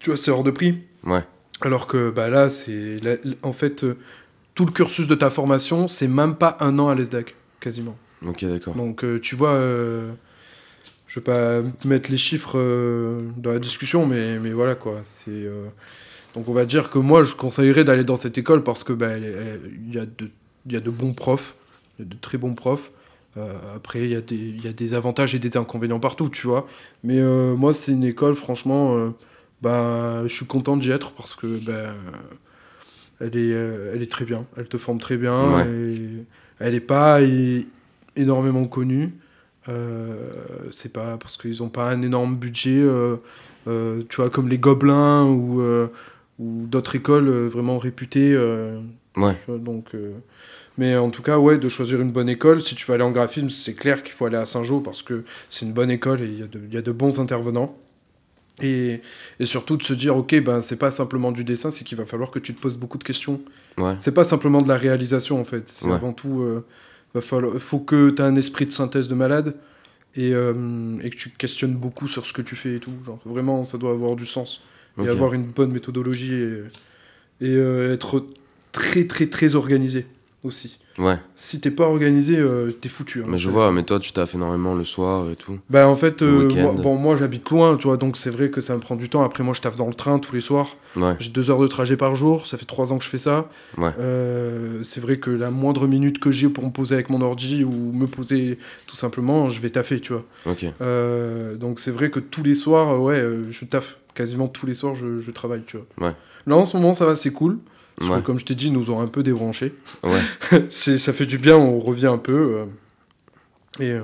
[0.00, 0.82] Tu vois, c'est hors de prix.
[1.04, 1.20] Ouais.
[1.60, 2.98] Alors que bah, là, c'est.
[3.42, 3.84] En fait,
[4.54, 7.96] tout le cursus de ta formation, c'est même pas un an à l'ESDAC, quasiment.
[8.26, 8.74] Ok, d'accord.
[8.74, 9.58] Donc, tu vois,
[11.06, 14.98] je vais pas mettre les chiffres euh, dans la discussion, mais, mais voilà quoi.
[15.04, 15.66] C'est euh,
[16.34, 19.60] donc on va dire que moi, je conseillerais d'aller dans cette école parce que elle-
[19.88, 20.28] il y a de,
[20.66, 21.54] il y a de bons profs,
[21.98, 22.90] il y a de très bons profs.
[23.36, 26.28] Euh, après, il y, a des- il y a des avantages et des inconvénients partout,
[26.28, 26.66] tu vois.
[27.02, 29.10] Mais euh, moi, c'est une école, franchement, euh,
[29.60, 31.94] bah, je suis content d'y être parce que bah,
[33.20, 34.46] elle, est, elle est très bien.
[34.56, 35.52] Elle te forme très bien.
[35.56, 35.68] Ouais.
[35.68, 36.24] Et
[36.60, 37.18] elle n'est pas
[38.16, 39.14] énormément connue.
[40.70, 42.84] C'est pas parce qu'ils n'ont pas un énorme budget,
[43.66, 45.60] tu vois, comme les Gobelins ou,
[46.38, 48.32] ou d'autres écoles euh, vraiment réputées.
[48.34, 48.80] euh,
[49.16, 49.36] Ouais.
[49.48, 50.10] donc, euh,
[50.76, 52.60] mais en tout cas, ouais, de choisir une bonne école.
[52.60, 55.22] Si tu veux aller en graphisme, c'est clair qu'il faut aller à Saint-Jean parce que
[55.48, 57.76] c'est une bonne école et il y, a de- il y a de bons intervenants.
[58.62, 59.00] Et,
[59.40, 62.06] et surtout de se dire, ok, ben c'est pas simplement du dessin, c'est qu'il va
[62.06, 63.40] falloir que tu te poses beaucoup de questions.
[63.78, 63.94] Ouais.
[63.98, 65.68] C'est pas simplement de la réalisation en fait.
[65.68, 65.92] C'est Ouais.
[65.94, 66.64] avant tout, euh,
[67.14, 69.54] va falloir, faut que tu aies un esprit de synthèse de malade
[70.16, 72.92] et, euh, et que tu questionnes beaucoup sur ce que tu fais et tout.
[73.04, 74.60] Genre, vraiment, ça doit avoir du sens
[74.98, 75.06] Ok.
[75.06, 76.62] et avoir une bonne méthodologie et,
[77.40, 78.24] et euh, être
[78.72, 80.06] très très très organisé
[80.44, 80.78] aussi.
[80.98, 81.16] Ouais.
[81.34, 83.22] Si t'es pas organisé, euh, t'es foutu.
[83.22, 83.26] hein.
[83.26, 85.58] Mais je vois, mais toi, tu taffes énormément le soir et tout.
[85.68, 88.60] Bah en fait, euh, moi, bon, moi j'habite loin, tu vois, donc c'est vrai que
[88.60, 89.24] ça me prend du temps.
[89.24, 90.76] Après, moi je taffe dans le train tous les soirs.
[90.96, 91.16] Ouais.
[91.18, 93.48] J'ai deux heures de trajet par jour, ça fait trois ans que je fais ça.
[93.76, 93.90] Ouais.
[93.98, 97.64] Euh, c'est vrai que la moindre minute que j'ai pour me poser avec mon ordi
[97.64, 100.24] ou me poser tout simplement, je vais taffer, tu vois.
[100.46, 100.64] Ok.
[101.58, 103.98] Donc c'est vrai que tous les soirs, ouais, je taffe.
[104.14, 106.08] Quasiment tous les soirs, je, je travaille, tu vois.
[106.08, 106.14] Ouais.
[106.46, 107.58] Là en ce moment, ça va, c'est cool.
[107.96, 108.16] Parce Ouais.
[108.20, 109.72] que comme je t'ai dit, ils nous ont un peu débranchés.
[110.02, 110.20] Ouais.
[110.70, 112.32] ça fait du bien, on revient un peu.
[112.58, 112.64] euh,
[113.80, 114.02] et euh,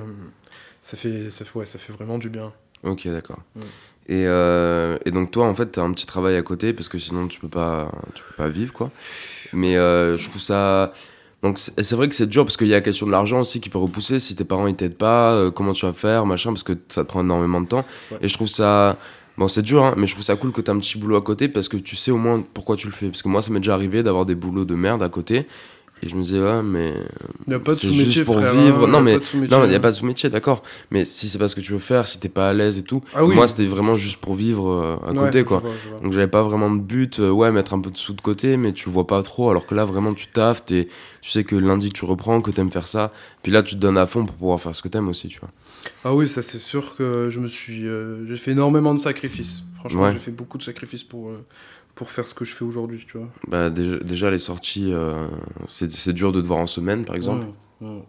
[0.81, 2.51] ça, fait, ça, fait, ouais, ça fait vraiment du bien.
[2.83, 3.39] Ok, d'accord.
[3.55, 3.61] Ouais.
[4.07, 6.97] Et, euh, et donc toi, en fait, t'as un petit travail à côté parce que
[6.97, 8.91] sinon tu peux pas, tu peux pas vivre, quoi.
[9.53, 10.91] Mais je trouve ça.
[11.43, 13.39] Donc c'est c'est vrai que c'est dur parce qu'il y a la question de l'argent
[13.41, 14.19] aussi qui peut repousser.
[14.19, 17.03] Si tes parents ils t'aident pas, euh, comment tu vas faire, machin, parce que ça
[17.03, 17.85] te prend énormément de temps.
[18.11, 18.17] Ouais.
[18.21, 18.97] Et je trouve ça.
[19.37, 21.21] Bon, c'est dur, hein, mais je trouve ça cool que t'as un petit boulot à
[21.21, 23.07] côté parce que tu sais au moins pourquoi tu le fais.
[23.07, 25.47] Parce que moi, ça m'est déjà arrivé d'avoir des boulots de merde à côté.
[26.03, 26.95] Et je me disais, ouais, mais.
[27.45, 28.85] Il n'y a pas de C'est sous-métier, pour frère, vivre.
[28.85, 30.63] hein, Non, mais- il n'y a pas de sous-métier, d'accord.
[30.89, 32.83] Mais si c'est pas ce que tu veux faire, si t'es pas à l'aise et
[32.83, 33.03] tout.
[33.13, 33.35] Ah oui.
[33.35, 35.59] Moi, c'était vraiment juste pour vivre euh, à Ouais, côté, je quoi.
[35.59, 35.99] vois, je vois.
[35.99, 38.57] Donc j'avais pas vraiment de but, euh, ouais, mettre un peu de sous de côté,
[38.57, 40.87] mais tu le vois pas trop, alors que là vraiment tu taffes, tu
[41.21, 43.11] sais que lundi tu reprends, que t'aimes faire ça,
[43.43, 45.39] puis là tu te donnes à fond pour pouvoir faire ce que t'aimes aussi, tu
[45.39, 45.49] vois.
[46.03, 47.87] Ah oui, ça c'est sûr que je me suis.
[47.87, 49.63] euh, j'ai fait énormément de sacrifices.
[49.79, 50.13] Franchement, Ouais.
[50.13, 51.43] j'ai fait beaucoup de sacrifices pour, euh,
[51.95, 53.27] pour faire ce que je fais aujourd'hui, tu vois.
[53.47, 55.27] Bah déjà, déjà, les sorties, euh,
[55.67, 57.47] c'est c'est dur de te voir en semaine par exemple.
[57.81, 58.03] Ouais, ouais.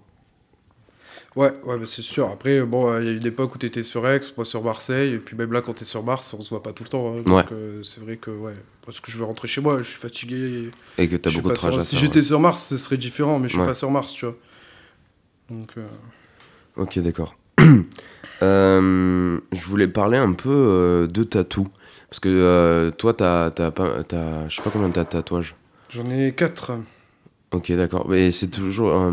[1.35, 2.29] Ouais, ouais, bah, c'est sûr.
[2.29, 5.15] Après, bon, euh, il y a eu l'époque où t'étais sur Aix, pas sur Marseille,
[5.15, 7.11] et puis même là, quand t'es sur Mars, on se voit pas tout le temps.
[7.15, 7.23] hein.
[7.23, 7.45] donc Ouais.
[7.53, 8.53] euh, c'est vrai que, ouais,
[8.85, 10.71] parce que je veux rentrer chez moi, je suis fatigué.
[10.99, 12.77] Et que t'as Je suis beaucoup de sur- trajets à Si j'étais sur Mars, ce
[12.77, 14.37] serait différent, mais je suis pas sur Mars, tu vois.
[15.49, 15.87] Donc, euh.
[16.77, 17.35] Ok, d'accord.
[18.43, 21.69] Euh, je voulais parler un peu euh, de tatou.
[22.09, 25.55] Parce que euh, toi, t'as, t'as pas, t'as, je sais pas combien t'as de tatouages.
[25.91, 26.73] j'en ai quatre.
[27.53, 28.09] Ok, d'accord.
[28.09, 28.91] Mais c'est toujours.
[28.91, 29.13] euh,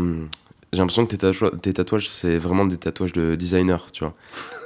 [0.72, 4.14] j'ai l'impression que tes, tatouages- tes tatouages, c'est vraiment des tatouages de designer, tu vois.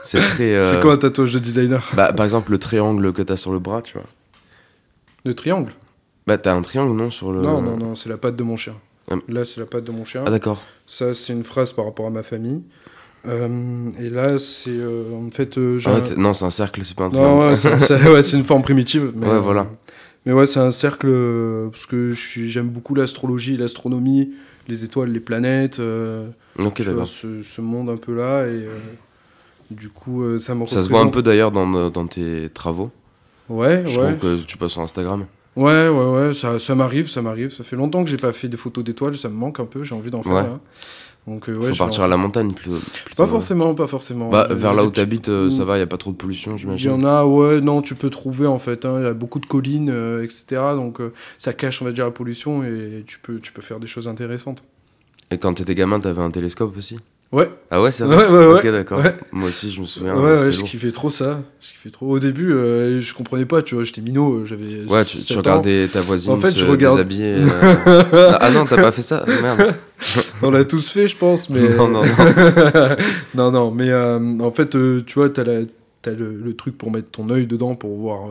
[0.03, 0.63] C'est très.
[0.71, 1.87] C'est quoi un tatouage de designer?
[1.93, 4.07] Bah, par exemple, le triangle que t'as sur le bras, tu vois.
[5.27, 5.75] Le triangle?
[6.27, 7.43] Bah, t'as un triangle, non sur le...
[7.43, 8.77] Non, non, non, c'est la patte de mon chien.
[9.11, 9.17] Ah.
[9.29, 10.23] Là, c'est la patte de mon chien.
[10.27, 10.65] Ah, d'accord.
[10.87, 12.63] Ça, c'est une phrase par rapport à ma famille.
[13.27, 15.57] Euh, et là, c'est euh, en fait.
[15.59, 17.29] euh, Ah ouais, non, c'est un cercle, c'est pas un triangle.
[17.29, 19.13] Non, ouais, c'est ouais, une forme primitive.
[19.15, 19.67] Mais, Ouais, voilà.
[20.27, 21.09] Mais ouais, c'est un cercle
[21.71, 24.31] parce que j'aime beaucoup l'astrologie, l'astronomie,
[24.69, 25.81] les étoiles, les planètes.
[26.59, 27.07] ok, d'accord.
[27.07, 28.47] ce, ce monde un peu là.
[28.47, 28.67] Et
[29.71, 32.91] du coup, ça me Ça se voit un peu d'ailleurs dans, dans tes travaux.
[33.49, 34.17] Ouais, Je ouais.
[34.17, 35.27] trouve que tu passes sur Instagram.
[35.57, 37.51] Ouais, ouais, ouais, ça, ça m'arrive, ça m'arrive.
[37.53, 39.85] Ça fait longtemps que j'ai pas fait des photos d'étoiles, ça me manque un peu,
[39.85, 40.33] j'ai envie d'en faire.
[40.33, 40.49] Ouais.
[41.27, 42.77] Donc, euh, ouais, Faut partir à la montagne plutôt.
[43.05, 44.29] plutôt, Pas forcément, pas forcément.
[44.31, 46.17] Bah, Euh, vers là où tu- t'habites, euh, ça va, y a pas trop de
[46.17, 46.91] pollution, Il y j'imagine.
[46.91, 48.85] en a, ouais, non, tu peux trouver en fait.
[48.85, 50.61] hein, Il y a beaucoup de collines, euh, etc.
[50.77, 50.99] Donc
[51.39, 54.07] ça cache, on va dire, la pollution et tu peux, tu peux faire des choses
[54.07, 54.65] intéressantes.
[55.31, 56.99] Et quand t'étais gamin, t'avais un télescope aussi?
[57.35, 58.59] Ouais, Ah ouais, c'est ouais, vrai ouais, ouais.
[58.61, 59.03] Ok, d'accord.
[59.33, 60.15] Moi aussi, je me souviens.
[60.17, 60.69] ouais, ouais, je lourd.
[60.69, 61.43] kiffais trop ça.
[61.61, 62.07] Je kiffais trop.
[62.09, 64.85] Au début, euh, je comprenais pas, tu vois, j'étais minot, euh, j'avais.
[64.89, 65.37] Ouais, tu, 7 tu ans.
[65.39, 67.35] regardais ta voisine En fait, se je regarde- déshabiller.
[67.89, 68.33] euh.
[68.41, 69.75] ah non, t'as pas fait ça Merde.
[70.43, 71.75] On l'a tous fait, je pense, mais.
[71.77, 72.03] Non, non,
[73.35, 75.61] non, non, mais euh, en fait, tu vois, t'as, la,
[76.03, 78.29] t'as le, le truc pour mettre ton œil dedans pour voir.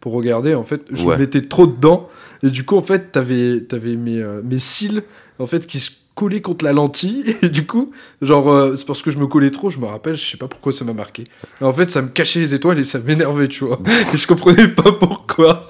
[0.00, 1.18] pour regarder, en fait, je Ouais.
[1.18, 2.08] mettais trop dedans.
[2.42, 5.02] Et du coup, en fait, t'avais, t'avais mes, mes cils,
[5.38, 7.36] en fait, qui se collaient contre la lentille.
[7.42, 10.16] Et du coup, genre, euh, c'est parce que je me collais trop, je me rappelle,
[10.16, 11.22] je sais pas pourquoi ça m'a marqué.
[11.60, 13.78] En fait, ça me cachait les étoiles et ça m'énervait, tu vois.
[14.12, 15.68] Et je comprenais pas pourquoi.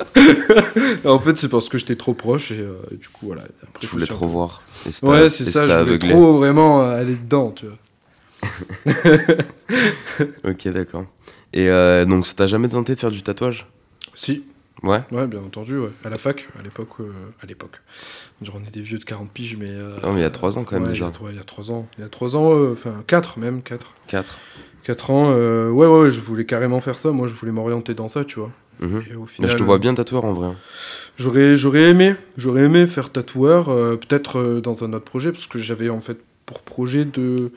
[1.05, 3.43] Et en fait, c'est parce que j'étais trop proche et euh, du coup, voilà.
[3.63, 4.63] Après, je voulais trop peu- voir.
[5.03, 6.09] Ouais, c'est ça, je voulais aveuglé.
[6.11, 7.77] trop vraiment euh, aller dedans, tu vois.
[10.45, 11.05] Ok, d'accord.
[11.53, 13.67] Et euh, donc, ça t'a jamais tenté de faire du tatouage?
[14.15, 14.45] Si,
[14.83, 15.01] Ouais.
[15.11, 15.91] ouais, bien entendu, ouais.
[16.05, 17.11] À la fac, à l'époque, euh,
[17.43, 17.81] à l'époque.
[18.55, 19.71] On est des vieux de 40 piges, mais.
[19.71, 21.11] euh, Non, mais il y a trois ans, quand même, ouais, déjà.
[21.11, 21.89] Il y a, ouais, il y a 3 ans.
[21.99, 23.95] Il y a 3 ans, enfin 4 même, 4.
[24.07, 24.39] 4.
[24.85, 27.11] 4 ans, euh, ouais, ouais, je voulais carrément faire ça.
[27.11, 28.51] Moi, je voulais m'orienter dans ça, tu vois.
[28.81, 28.85] Et
[29.17, 30.53] au Mais final, je te vois bien tatoueur en vrai.
[31.17, 35.89] J'aurais, j'aurais aimé, j'aurais aimé faire tatoueur, peut-être dans un autre projet, parce que j'avais
[35.89, 37.51] en fait pour projet de,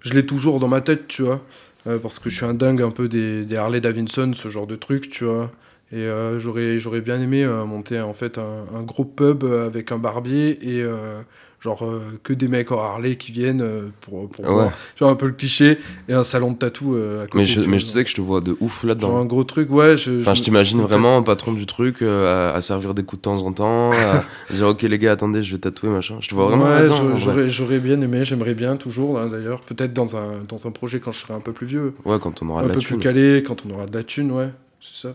[0.00, 1.40] je l'ai toujours dans ma tête, tu vois,
[1.86, 4.66] euh, parce que je suis un dingue un peu des, des Harley Davidson, ce genre
[4.66, 5.50] de truc, tu vois.
[5.90, 9.66] Et euh, j'aurais, j'aurais bien aimé euh, monter en fait un, un gros pub euh,
[9.66, 11.20] avec un barbier et euh,
[11.60, 11.82] genre
[12.22, 13.64] que des mecs en Harley qui viennent
[14.02, 14.52] pour, pour Ouais.
[14.52, 17.38] voir, vois un peu le cliché et un salon de tatou à côté.
[17.38, 19.16] Mais je, mais je sais que je te vois de ouf Genre là-dedans.
[19.18, 19.96] un gros truc, ouais.
[19.96, 23.24] Je, Enfin, je t'imagine me- vraiment patron du truc, à, à servir des coups de
[23.24, 26.18] temps en temps, à dire ok les gars, attendez, je vais tatouer machin.
[26.20, 27.16] Je te vois vraiment Ouais, là-dedans.
[27.16, 31.00] j'aurais, j'aurais bien aimé, j'aimerais bien toujours hein, d'ailleurs, peut-être dans un, dans un projet
[31.00, 32.80] quand je serai un peu plus vieux, Ouais, quand on aura un de la peu
[32.80, 32.98] thune.
[32.98, 35.14] plus calé, quand on aura de la thune, ouais, c'est ça.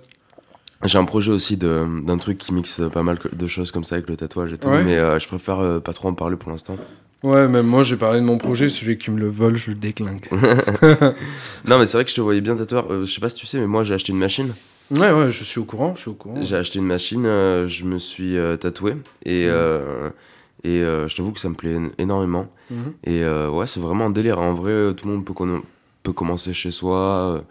[0.86, 4.10] J'ai un projet aussi d'un truc qui mixe pas mal de choses comme ça avec
[4.10, 4.84] le tatouage et tout, Ouais.
[4.84, 6.78] mais euh, je préfère euh, pas trop en parler pour l'instant.
[7.24, 8.68] Ouais, même moi, j'ai parlé de mon projet.
[8.68, 10.28] Celui qui me le vole, je le déclingue.
[11.66, 12.92] Non, mais c'est vrai que je te voyais bien tatoueur.
[12.92, 14.54] Euh, je sais pas si tu sais, mais moi j'ai acheté une machine.
[14.92, 15.94] ouais, ouais, je suis au courant.
[15.96, 16.36] Je suis au courant.
[16.44, 20.12] J'ai acheté une machine, euh, je me suis tatoué et, Mhm.
[20.66, 22.48] et euh, je t'avoue que ça me plaît énormément.
[22.70, 22.94] Mhm.
[23.06, 24.40] Et euh, ouais, c'est vraiment un délire.
[24.42, 25.34] En vrai, tout le monde peut,
[26.04, 27.42] peut commencer chez soi.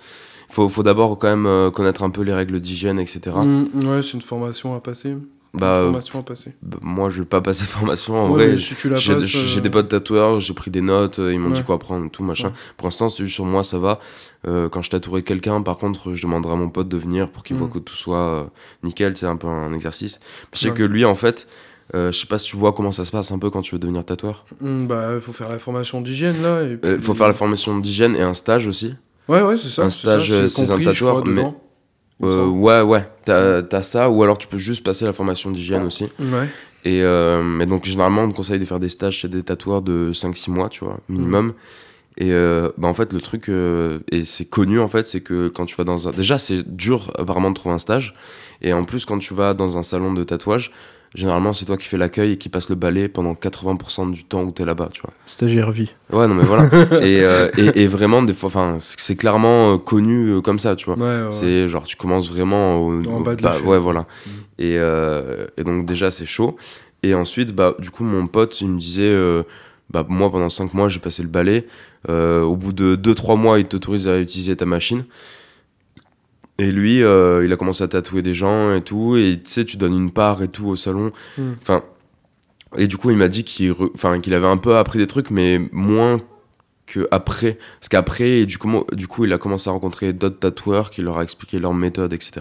[0.52, 3.20] Il faut, faut d'abord quand même euh, connaître un peu les règles d'hygiène, etc.
[3.42, 5.16] Mm, ouais, c'est une formation à passer.
[5.54, 6.52] Bah, une euh, formation à passer.
[6.62, 8.14] bah, moi, je vais pas passer formation.
[8.22, 11.38] En Ouais, vrai, si j'ai euh, des potes tatoueurs, j'ai pris des notes, euh, ils
[11.38, 12.48] m'ont dit quoi prendre, tout machin.
[12.48, 12.54] Ouais.
[12.76, 13.98] Pour l'instant, sur moi, ça va.
[14.46, 17.42] Euh, quand je tatouerai quelqu'un, par contre, je demanderai à mon pote de venir pour
[17.44, 17.58] qu'il Mm.
[17.60, 18.44] voit que tout soit euh,
[18.82, 19.16] nickel.
[19.16, 20.20] C'est un peu un exercice.
[20.52, 20.74] Je sais Ouais.
[20.76, 21.48] que lui, en fait,
[21.94, 23.74] euh, je sais pas si tu vois comment ça se passe un peu quand tu
[23.74, 24.44] veux devenir tatoueur.
[24.60, 26.62] mm, bah, il faut faire la formation d'hygiène là.
[26.62, 28.94] et Il puis- faut faire la formation d'hygiène et un stage aussi.
[29.28, 29.82] Ouais, ouais, c'est ça.
[29.84, 31.52] un stage, euh, je crois, tatoueur, mais-
[32.24, 36.04] Euh, ouais, ouais, t'as ça, ou alors tu peux juste passer la formation d'hygiène aussi.
[36.20, 36.48] Ouais.
[36.84, 39.82] Et, euh, mais donc, généralement, on te conseille de faire des stages chez des tatoueurs
[39.82, 41.52] de 5-6 mois, tu vois, minimum.
[42.18, 45.48] Et euh, bah, en fait, le truc, euh, et c'est connu en fait, c'est que
[45.48, 46.10] quand tu vas dans un.
[46.10, 48.14] Déjà, c'est dur apparemment de trouver un stage.
[48.60, 50.70] Et en plus, quand tu vas dans un salon de tatouage,
[51.14, 54.42] généralement, c'est toi qui fais l'accueil et qui passe le balai pendant 80% du temps
[54.42, 55.12] où t'es là-bas, tu vois.
[55.26, 55.92] Stagiaire vie.
[56.10, 56.64] Ouais, non, mais voilà.
[57.02, 60.76] et, euh, et, et vraiment, des fois, enfin, c'est clairement euh, connu euh, comme ça,
[60.76, 60.96] tu vois.
[60.96, 61.32] Ouais, ouais.
[61.32, 63.66] C'est genre, tu commences vraiment au, En au bas de l'échelle.
[63.66, 64.00] Ouais, voilà.
[64.00, 64.30] Mm.
[64.58, 66.56] Et, euh, et donc, déjà, c'est chaud.
[67.02, 69.42] Et ensuite, bah, du coup, mon pote, il me disait, euh,
[69.90, 71.66] bah, moi, pendant 5 mois, j'ai passé le balai.
[72.08, 75.04] Au bout de 2-3 mois, il t'autorise à utiliser ta machine.
[76.58, 79.16] Et lui, euh, il a commencé à tatouer des gens et tout.
[79.16, 81.12] Et tu sais, tu donnes une part et tout au salon.
[81.38, 81.52] Mm.
[81.60, 81.82] Enfin.
[82.78, 85.06] Et du coup, il m'a dit qu'il re- enfin, qu'il avait un peu appris des
[85.06, 86.20] trucs, mais moins
[86.86, 87.58] que après.
[87.78, 91.18] Parce qu'après, du coup, du coup, il a commencé à rencontrer d'autres tatoueurs qui leur
[91.18, 92.40] a expliqué leur méthode, etc.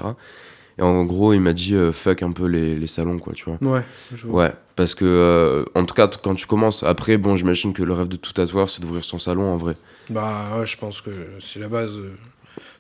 [0.78, 3.44] Et en gros, il m'a dit euh, fuck un peu les, les salons, quoi, tu
[3.46, 3.58] vois.
[3.62, 3.84] Ouais.
[4.16, 4.44] je vois.
[4.46, 7.92] Ouais, parce que, euh, en tout cas, quand tu commences, après, bon, j'imagine que le
[7.94, 9.76] rêve de tout tatoueur, c'est d'ouvrir son salon en vrai.
[10.10, 12.00] Bah, ouais, je pense que c'est la base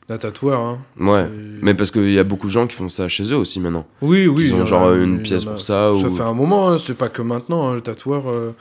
[0.10, 0.60] d'un tatoueur.
[0.62, 0.80] Hein.
[1.00, 1.24] Ouais.
[1.26, 3.60] Et- Mais parce qu'il y a beaucoup de gens qui font ça chez eux aussi
[3.60, 3.86] maintenant.
[4.02, 4.48] Oui, oui.
[4.48, 5.52] Ils ont en genre a, une pièce a.
[5.52, 5.92] pour ça.
[5.94, 6.10] Ça ou...
[6.16, 8.30] fait un moment, hein, c'est pas que maintenant, hein, le tatoueur.
[8.30, 8.54] euh,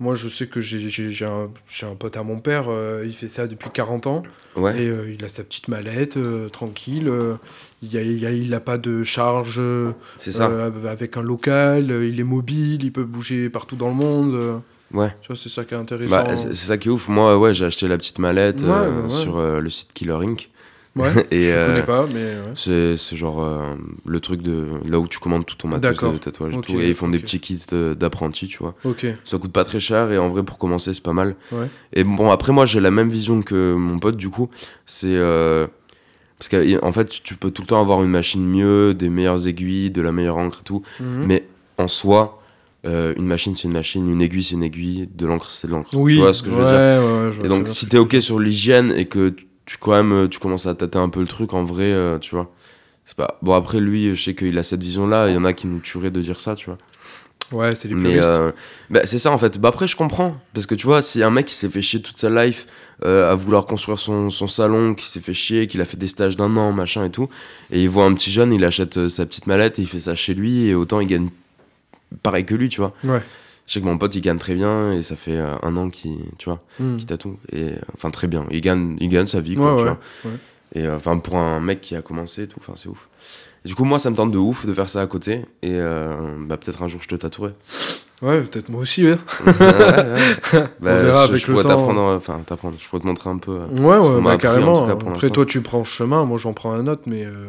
[0.00, 3.68] moi, je sais que j'ai- un, pote à mon père, euh, il fait ça depuis
[3.70, 4.22] 40 ans.
[4.56, 4.80] Ouais.
[4.82, 6.16] Et euh, il a sa petite mallette,
[6.52, 7.10] tranquille.
[7.82, 9.60] il a, il a, il a pas de charge
[10.16, 10.48] C'est ça.
[10.88, 14.60] avec un local, il est mobile, il peut bouger partout dans le monde.
[14.94, 15.12] Ouais.
[15.20, 16.14] tu vois, c'est ça qui est intéressant.
[16.24, 17.08] Bah, c'est ça qui est ouf.
[17.08, 19.10] Moi, ouais, j'ai acheté la petite mallette Ouais, ouais, ouais.
[19.10, 20.48] sur le site Killer Inc.
[20.98, 22.52] ouais, Et, je euh, connais pas, mais ouais.
[22.54, 23.74] C'est c'est genre euh,
[24.06, 26.12] le truc de là où tu commandes tout ton matos D'accord.
[26.12, 26.80] de tatouage et tout.
[26.80, 27.60] Et ils font des petits kits
[27.96, 28.74] d'apprentis, tu vois.
[28.84, 31.36] Ok, Ça coûte pas très cher et en vrai, pour commencer, c'est pas mal.
[31.52, 31.68] Ouais.
[31.92, 34.48] Et bon, après, moi, j'ai la même vision que mon pote, du coup.
[34.86, 35.08] C'est.
[35.14, 35.66] euh,
[36.38, 39.90] parce qu'en fait, tu peux tout le temps avoir une machine mieux, des meilleures aiguilles,
[39.90, 40.82] de la meilleure encre et tout.
[41.00, 41.24] Mhm.
[41.26, 41.44] Mais
[41.78, 42.40] en soi,
[42.86, 45.72] euh, une machine, c'est une machine, une aiguille, c'est une aiguille, de l'encre, c'est de
[45.72, 45.90] l'encre.
[45.94, 46.72] oui, Tu vois ce que je veux dire?
[46.74, 49.34] Ouais, ouais, je vois Et donc, si t'es ok sur l'hygiène et que
[49.68, 52.18] tu, quand même euh, tu commences à tâter un peu le truc, en vrai, euh,
[52.18, 52.50] tu vois.
[53.04, 53.38] C'est pas.
[53.42, 55.28] Bon, après, lui, je sais qu'il a cette vision-là.
[55.28, 56.78] Il y en a qui nous tueraient de dire ça, tu vois.
[57.52, 58.50] Ouais, c'est les Mais euh,
[58.88, 59.58] bah, c'est ça, en fait.
[59.58, 60.36] Bah, après, je comprends.
[60.54, 62.66] Parce que tu vois, si un mec qui s'est fait chier toute sa life
[63.04, 66.08] euh, à vouloir construire son, son salon, qui s'est fait chier, qu'il a fait des
[66.08, 67.28] stages d'un an, machin et tout,
[67.70, 70.14] et il voit un petit jeune, il achète sa petite mallette et il fait ça
[70.14, 71.28] chez lui, et autant il gagne
[72.22, 72.94] pareil que lui, tu vois.
[73.04, 73.22] Ouais.
[73.68, 75.90] Je sais que mon pote, il gagne très bien, et ça fait euh, un an
[75.90, 76.60] qu'il, tu vois,
[76.96, 77.36] qu'il tatoue.
[77.52, 78.46] Et, euh, enfin, très bien.
[78.50, 79.90] Il gagne, il gagne sa vie, quoi, Ouais, tu ouais,
[80.24, 80.30] vois.
[80.32, 80.38] ouais.
[80.74, 83.08] Et euh, enfin, pour un mec qui a commencé et tout, enfin, c'est ouf.
[83.64, 85.72] Et du coup, moi, ça me tente de ouf de faire ça à côté, et
[85.74, 87.52] euh, bah, peut-être un jour je te tatouerai.
[88.22, 89.04] Ouais, peut-être moi aussi.
[89.04, 89.12] Ouais,
[89.60, 90.34] ouais.
[90.80, 91.68] Bah, verra je, avec je le pourrais temps.
[91.76, 93.58] t'apprendre, enfin t'apprendre, je pourrais te montrer un peu.
[93.78, 94.86] Ouais, ouais, bah, carrément.
[94.86, 97.46] cas, Après, toi, tu prends ce chemin, moi, j'en prends un autre, mais euh,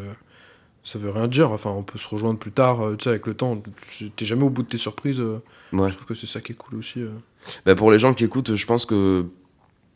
[0.83, 1.51] ça veut rien dire.
[1.51, 3.61] Enfin, on peut se rejoindre plus tard, tu sais, avec le temps.
[3.97, 5.19] Tu- T'es jamais au bout de tes surprises.
[5.21, 5.41] euh,
[5.73, 5.89] Ouais.
[5.89, 7.01] Je trouve que c'est ça qui est cool aussi.
[7.01, 7.09] euh.
[7.65, 9.25] Bah, pour les gens qui écoutent, je pense que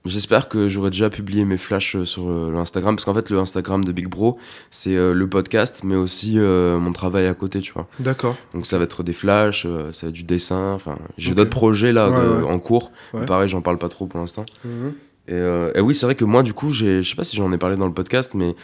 [0.05, 3.29] j'espère que j'aurai déjà publié mes flashs euh, sur euh, le Instagram, parce qu'en fait
[3.29, 4.37] le Instagram de Big Bro,
[4.69, 7.87] c'est euh, le podcast, mais aussi euh, mon travail à côté, tu vois.
[7.99, 8.35] D'accord.
[8.53, 11.49] Donc ça va être des flashs, euh, ça va être du dessin, enfin j'ai d'autres
[11.49, 12.43] projets là Ouais, ouais.
[12.51, 12.91] en cours.
[13.13, 13.25] Ouais.
[13.25, 14.45] pareil, j'en parle pas trop pour l'instant.
[14.65, 14.93] Mhm.
[15.29, 15.35] Et,
[15.75, 17.77] et oui, c'est vrai que moi, du coup, je sais pas si j'en ai parlé
[17.77, 18.55] dans le podcast, mais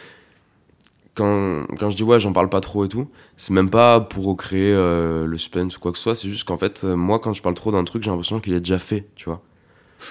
[1.14, 4.24] quand, quand je dis ouais, j'en parle pas trop et tout, c'est même pas pour
[4.26, 7.18] recréer euh, le suspense ou quoi que ce soit, c'est juste qu'en fait, euh, moi,
[7.18, 9.42] quand je parle trop d'un truc, j'ai l'impression qu'il est déjà fait, tu vois.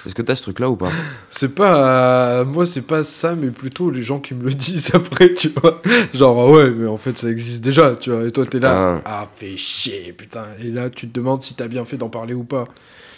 [0.06, 0.90] Est-ce que t'as ce truc-là ou pas?
[1.32, 2.40] C'est pas.
[2.42, 5.50] euh, moi, c'est pas ça, mais plutôt les gens qui me le disent après, tu
[5.50, 5.82] vois.
[6.14, 8.24] Genre, ah ouais, mais en fait, ça existe déjà, tu vois.
[8.28, 9.02] Et toi, t'es là.
[9.06, 10.46] Ah, fais chier, putain.
[10.62, 12.66] Et là, tu te demandes si t'as bien fait d'en parler ou pas.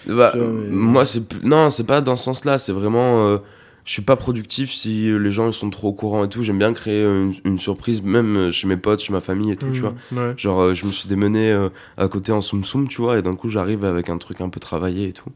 [0.07, 3.27] Bah, Tu vois, mais- moi, c'est non, c'est pas dans ce sens-là, c'est vraiment.
[3.27, 3.37] euh,
[3.91, 6.43] je suis pas productif si les gens ils sont trop au courant et tout.
[6.43, 9.69] J'aime bien créer une, une surprise, même chez mes potes, chez ma famille et tout,
[9.73, 10.27] tu Mm, vois.
[10.27, 10.34] ouais.
[10.38, 13.21] Genre, euh, je me suis démené euh, à côté en soum soum, tu vois, et
[13.21, 15.30] d'un coup, j'arrive avec un truc un peu travaillé et tout.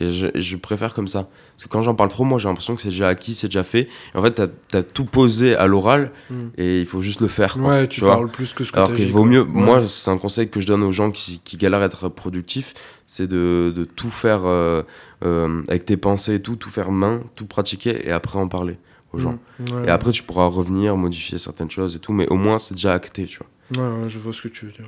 [0.00, 1.28] Et je, préfère comme ça.
[1.56, 3.62] Parce que quand j'en parle trop, moi, j'ai l'impression que c'est déjà acquis, c'est déjà
[3.64, 3.88] fait.
[4.14, 4.30] Et en fait,
[4.70, 6.34] t'as as tout posé à l'oral Mm.
[6.56, 7.54] et il faut juste le faire.
[7.58, 9.48] quoi, Ouais, tu parles plus que ce que Alors qu'il vaut mieux, Ouais.
[9.50, 12.72] moi, c'est un conseil que je donne aux gens qui, qui galèrent à être productifs,
[13.08, 14.82] c'est de, de tout faire euh,
[15.24, 18.78] euh, avec tes pensées et tout, tout faire main, tout pratiquer et après en parler
[19.14, 19.38] aux gens.
[19.58, 22.58] Mm, ouais, Et après, tu pourras revenir, modifier certaines choses et tout, mais au moins,
[22.58, 23.82] c'est déjà acté, tu vois.
[23.82, 24.84] Ouais, ouais, je vois ce que tu veux dire.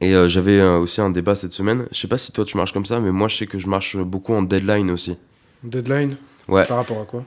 [0.00, 1.86] Et euh, j'avais aussi un débat cette semaine.
[1.92, 3.66] Je sais pas si toi tu marches comme ça, mais moi je sais que je
[3.66, 5.16] marche beaucoup en deadline aussi.
[5.62, 6.64] Deadline Ouais.
[6.66, 7.24] Par rapport à quoi?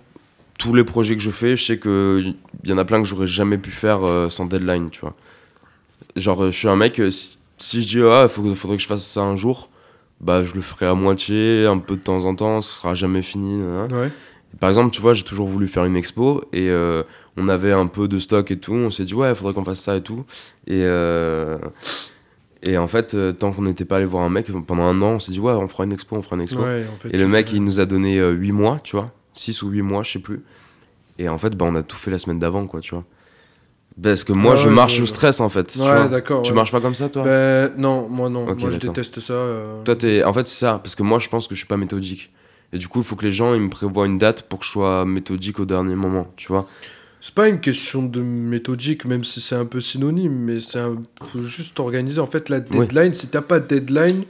[0.58, 3.28] Tous les projets que je fais, je sais qu'il y en a plein que j'aurais
[3.28, 5.16] jamais pu faire sans deadline, tu vois.
[6.16, 9.06] Genre, je suis un mec, si, si je dis, ah, il faudrait que je fasse
[9.06, 9.70] ça un jour,
[10.22, 13.22] bah je le ferai à moitié, un peu de temps en temps, ce sera jamais
[13.22, 13.62] fini.
[13.62, 14.10] Ouais.
[14.60, 17.04] Par exemple, tu vois, j'ai toujours voulu faire une expo et euh,
[17.38, 18.74] on avait un peu de stock et tout.
[18.74, 20.26] On s'est dit, ouais, il faudrait qu'on fasse ça et tout.
[20.68, 21.58] Et, euh,
[22.62, 25.14] et en fait, euh, tant qu'on n'était pas allé voir un mec, pendant un an,
[25.14, 26.62] on s'est dit, ouais, on fera une expo, on fera une expo.
[26.62, 29.12] Ouais, en fait, et le mec, fais- il nous a donné 8 mois, tu vois.
[29.34, 30.44] 6 ou 8 mois, je sais plus.
[31.18, 33.06] Et en fait, bah, on a tout fait la semaine d'avant, quoi, tu vois.
[34.02, 35.66] Parce que moi, je ouais, marche sous stress, en fait.
[35.74, 36.08] tu Ouais, vois.
[36.08, 36.42] d'accord.
[36.44, 36.56] Tu ouais.
[36.56, 37.24] marches pas comme ça, toi?
[37.24, 38.46] Ben, non, moi non.
[38.46, 39.34] Moi je déteste ça.
[39.34, 39.84] euh.
[39.84, 39.96] Toi.
[40.28, 40.80] En fait, c'est ça.
[40.84, 42.32] Parce que moi, je pense que je suis pas méthodique.
[42.74, 44.66] Et du coup, il faut que les gens, ils me prévoient une date pour que
[44.66, 46.68] je sois méthodique au dernier moment, tu vois.
[47.20, 50.96] C'est pas une question de méthodique, même si c'est un peu synonyme, mais c'est un...
[51.36, 52.20] juste organiser.
[52.20, 52.80] En fait, la Oui.
[52.88, 54.24] deadline, si t'as pas de deadline,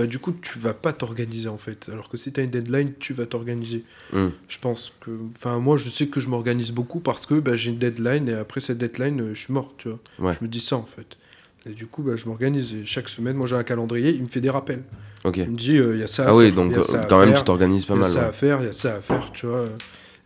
[0.00, 1.90] bah, du coup, tu vas pas t'organiser en fait.
[1.92, 3.84] Alors que si t'as une deadline, tu vas t'organiser.
[4.14, 4.28] Hmm.
[4.48, 5.10] Je pense que.
[5.36, 8.32] Enfin, moi, je sais que je m'organise beaucoup parce que bah, j'ai une deadline et
[8.32, 9.98] après cette deadline, euh, je suis mort, tu vois.
[10.18, 10.34] Ouais.
[10.40, 11.18] Je me dis ça en fait.
[11.66, 12.72] Et du coup, bah, je m'organise.
[12.72, 14.82] Et chaque semaine, moi, j'ai un calendrier, il me fait des rappels.
[15.24, 15.36] Ok.
[15.36, 17.28] Il me dit, il y a ça à Ah oui, faire, donc euh, quand même,
[17.28, 17.38] faire.
[17.40, 18.10] tu t'organises pas Il y a mal.
[18.10, 18.24] ça ouais.
[18.26, 19.66] à faire, il y a ça à faire, tu vois.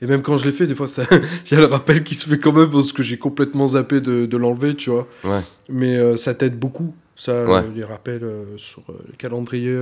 [0.01, 1.03] Et même quand je l'ai fait, des fois, ça...
[1.51, 4.01] il y a le rappel qui se fait quand même parce que j'ai complètement zappé
[4.01, 5.09] de, de l'enlever, tu vois.
[5.25, 5.41] Ouais.
[5.69, 7.61] Mais euh, ça t'aide beaucoup, ça, Ouais.
[7.61, 9.73] euh, les rappels euh, sur euh, le calendrier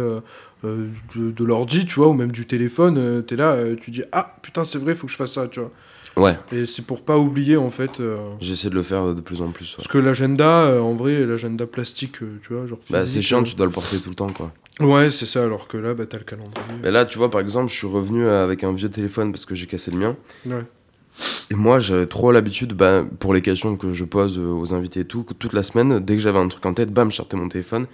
[0.63, 3.23] de, de l'ordi, tu vois, ou même du téléphone.
[3.25, 5.71] T'es là, tu dis, ah putain, c'est vrai, faut que je fasse ça, tu vois.
[6.15, 7.99] Ouais, Et c'est pour pas oublier, en fait.
[8.01, 9.71] euh, j'essaie de le faire de plus en plus.
[9.71, 9.77] ouais.
[9.79, 13.43] Parce que l'agenda, euh, en vrai, l'agenda plastique, euh, tu vois, genre Bah, c'est chiant,
[13.43, 14.53] tu dois le porter tout le temps, quoi.
[14.81, 16.67] Ouais, c'est ça, alors que là, bah, t'as le calendrier.
[16.83, 19.55] Mais là, tu vois, par exemple, je suis revenu avec un vieux téléphone parce que
[19.55, 20.17] j'ai cassé le mien.
[20.47, 20.65] Ouais.
[21.51, 25.01] Et moi, j'avais trop l'habitude, bah, pour les questions que je pose euh, aux invités
[25.01, 27.17] et tout, que toute la semaine, dès que j'avais un truc en tête, bam, je
[27.17, 27.87] sortais mon téléphone.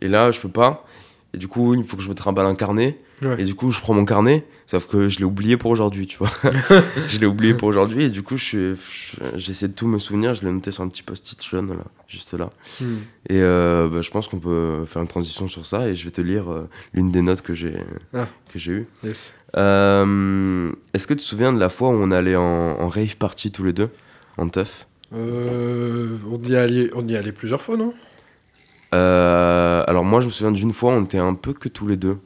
[0.00, 0.86] Et là, je peux pas.
[1.34, 2.98] Et du coup, il faut que je me trimballe un carnet.
[3.22, 3.36] Ouais.
[3.40, 6.16] Et du coup, je prends mon carnet, sauf que je l'ai oublié pour aujourd'hui, tu
[6.16, 6.30] vois.
[7.08, 8.04] je l'ai oublié pour aujourd'hui.
[8.04, 10.34] Et du coup, je suis- je- j'essaie de tout me souvenir.
[10.34, 12.50] Je l'ai noté sur un petit post-it jaune, là, juste là.
[12.80, 12.84] Hmm.
[13.28, 15.88] Et euh, bah, je pense qu'on peut faire une transition sur ça.
[15.88, 17.74] Et je vais te lire euh, l'une des notes que j'ai
[18.14, 18.28] Ah.
[18.52, 18.86] que j'ai eues.
[19.04, 19.34] Yes.
[19.56, 22.42] Euh, Est-ce que tu te souviens de la fois où on allait en,
[22.80, 23.90] en rave party tous les deux
[24.36, 24.86] En teuf?
[25.14, 27.94] Euh, on, y allait, on y allait plusieurs fois, non?
[28.94, 31.96] Euh, alors moi je me souviens d'une fois on était un peu que tous les
[31.96, 32.18] deux.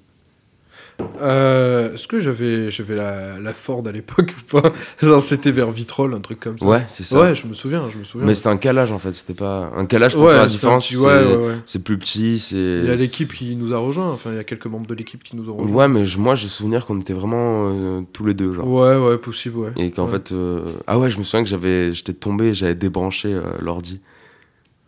[1.21, 5.71] Euh, Est-ce que j'avais j'avais la, la Ford à l'époque ou pas Genre c'était vers
[5.71, 6.67] Vitrolles, un truc comme ça.
[6.67, 7.21] Ouais c'est ça.
[7.21, 8.27] Ouais, je me souviens, je me souviens.
[8.27, 10.89] Mais c'était un calage en fait, c'était pas un calage pour ouais, faire la différence.
[10.89, 11.55] c'est- ouais, ouais, ouais.
[11.67, 12.57] C'est plus petit, c'est.
[12.57, 14.95] Il y a l'équipe qui nous a rejoint, enfin il y a quelques membres de
[14.95, 15.77] l'équipe qui nous ont rejoint.
[15.77, 18.67] Ouais mais je- moi j'ai souvenir qu'on était vraiment euh, tous les deux genre.
[18.69, 19.73] Ouais, ouais, possible, ouais.
[19.77, 23.39] Et qu'en fait euh, ah ouais je me souviens que j'avais j'étais tombé j'avais débranché
[23.61, 24.01] l'ordi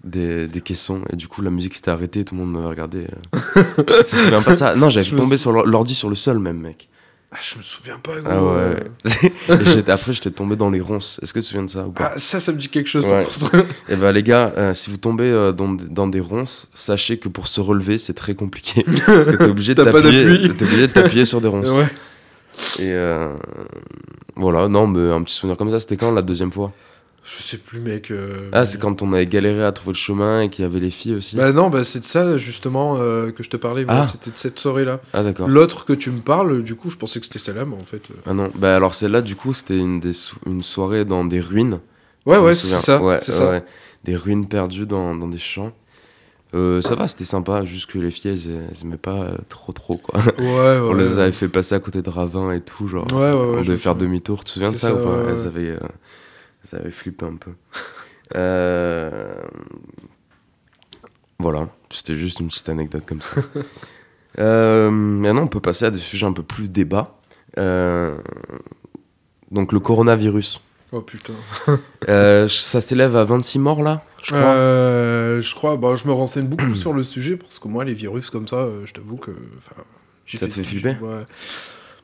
[0.05, 2.67] des, des caissons et du coup la musique s'était arrêtée et tout le monde m'avait
[2.69, 3.07] regardé.
[3.35, 3.63] euh.
[3.75, 6.15] tu te souviens pas de ça Non j'avais me sou- sur l'or- l'ordi sur le
[6.17, 6.89] sol même mec.
[7.33, 8.29] Ah, je me souviens pas, gros.
[8.29, 8.91] Ah ouais.
[9.87, 11.21] Et après, j'étais tombé dans les ronces.
[11.23, 12.11] Est-ce que tu te souviens de ça ou pas?
[12.15, 13.23] Ah, ça, ça me dit quelque chose, Ouais.
[13.25, 13.67] par contre.
[13.89, 17.29] Eh ben les gars, euh, si vous tombez euh, dans, dans des ronces, sachez que
[17.29, 18.83] pour se relever, c'est très compliqué.
[19.07, 20.25] Parce que t'es obligé de t'appuyer.
[20.25, 20.55] d'appui.
[20.57, 21.71] T'es obligé de t'appuyer sur des ronces.
[21.71, 21.87] ouais.
[22.81, 23.33] Et euh,
[24.35, 26.73] voilà, non, mais un petit souvenir comme ça, c'était quand la deuxième fois?
[27.23, 28.11] Je sais plus, mec.
[28.11, 30.81] euh, Ah, c'est quand on avait galéré à trouver le chemin et qu'il y avait
[30.81, 31.37] les filles aussi.
[31.37, 33.85] Bah non, bah c'est de ça, justement, euh, que je te parlais.
[33.89, 34.05] Ah.
[34.05, 35.01] C'était de cette soirée-là.
[35.13, 35.47] ah d'accord.
[35.49, 38.11] L'autre que tu me parles, du coup, je pensais que c'était celle-là, mais en fait...
[38.11, 40.13] euh, Ah non, bah alors celle-là, du coup, c'était une, des
[40.47, 41.81] une soirée dans des ruines.
[42.27, 43.01] Ouais, ouais, c'est ça.
[43.03, 43.51] Ouais, c'est ça.
[43.51, 43.63] ouais.
[44.05, 45.73] Des ruines perdues dans, dans des champs.
[46.53, 49.97] Euh, ça va, c'était sympa, juste que les filles, elles, elles aimaient pas trop trop
[49.99, 50.19] quoi.
[50.19, 50.79] Ouais, ouais.
[50.83, 53.07] On les avait fait passer à côté de ravins et tout, genre.
[53.13, 53.57] Ouais, ouais, ouais.
[53.59, 55.33] on devait faire demi-tour, tu te souviens de ça, ça, ou pas ouais, ouais.
[55.39, 55.79] elles, avaient,
[56.73, 57.53] elles avaient flippé un peu.
[58.37, 59.35] Euh,
[61.39, 63.33] Voilà, c'était juste une petite anecdote comme ça.
[64.39, 67.19] Euh, Maintenant, on peut passer à des sujets un peu plus débat.
[67.59, 68.17] Euh,
[69.51, 70.61] Donc, le coronavirus.
[70.93, 71.33] Oh putain.
[72.09, 74.39] Euh, ça s'élève à 26 morts là, je crois.
[74.41, 77.93] Euh, je crois, bah, je me renseigne beaucoup sur le sujet parce que moi, les
[77.95, 79.33] virus comme ça, euh, je t'avoue que.
[80.27, 81.27] Ça te fait flipper ouais.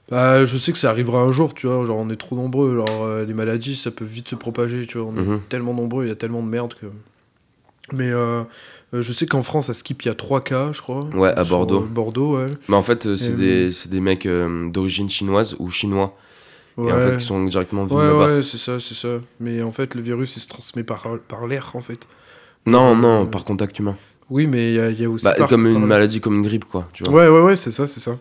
[0.09, 1.85] Bah, je sais que ça arrivera un jour, tu vois.
[1.85, 2.77] Genre, on est trop nombreux.
[2.77, 5.09] Genre, euh, les maladies, ça peut vite se propager, tu vois.
[5.09, 5.35] On Mhm.
[5.37, 6.87] est tellement nombreux, il y a tellement de merde que.
[7.93, 8.43] Mais euh,
[8.95, 11.05] euh, je sais qu'en France, à Skip, il y a 3 cas, je crois.
[11.15, 11.81] Ouais, à Bordeaux.
[11.81, 12.47] Bordeaux, ouais.
[12.69, 16.17] Mais en fait, c'est Et, des, c'est des mecs d'origine chinoise ou chinois.
[16.77, 18.37] Ouais, Et en fait, qui sont directement venus ouais, là-bas.
[18.37, 19.09] ouais, c'est ça, c'est ça.
[19.41, 22.07] Mais en fait, le virus, il se transmet par, par l'air, en fait.
[22.67, 23.97] Non, Euh, non, par contact humain.
[24.29, 25.25] Oui, mais il y a, il y a aussi.
[25.25, 26.89] Bah, par- comme par une maladie, comme une grippe, quoi.
[26.93, 27.13] Tu vois.
[27.15, 28.19] Ouais, ouais, ouais, c'est ça, c'est ça.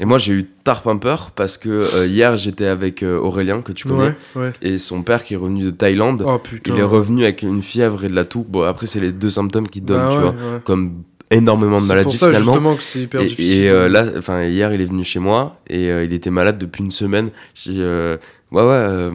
[0.00, 3.60] Et moi, j'ai eu tard un peur parce que euh, hier, j'étais avec euh, Aurélien,
[3.60, 4.52] que tu connais, Ouais, ouais.
[4.62, 6.24] et son père qui est revenu de Thaïlande.
[6.26, 6.72] Oh putain.
[6.74, 8.46] il est revenu avec une fièvre et de la toux.
[8.48, 10.34] Bon, après, c'est les deux symptômes qu'il donne, Bah tu vois.
[10.64, 12.52] Comme énormément de maladies pour ça, finalement.
[12.54, 13.64] justement, que c'est hyper Et, difficile.
[13.64, 16.82] et, euh, là, enfin, hier, il est venu chez moi et il était malade depuis
[16.82, 17.28] une semaine.
[17.54, 18.18] J'ai ouais,
[18.52, 19.10] ouais.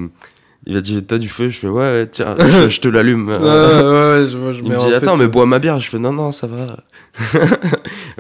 [0.67, 1.49] Euh, il a dit, t'as du feu?
[1.49, 3.29] Je fais, ouais, ouais, tiens, je, je te l'allume.
[3.29, 5.79] Ouais, ouais, ouais, je je- Il me dit, fait, attends, mais euh, bois ma bière.
[5.79, 6.77] Je fais, non, non, ça va.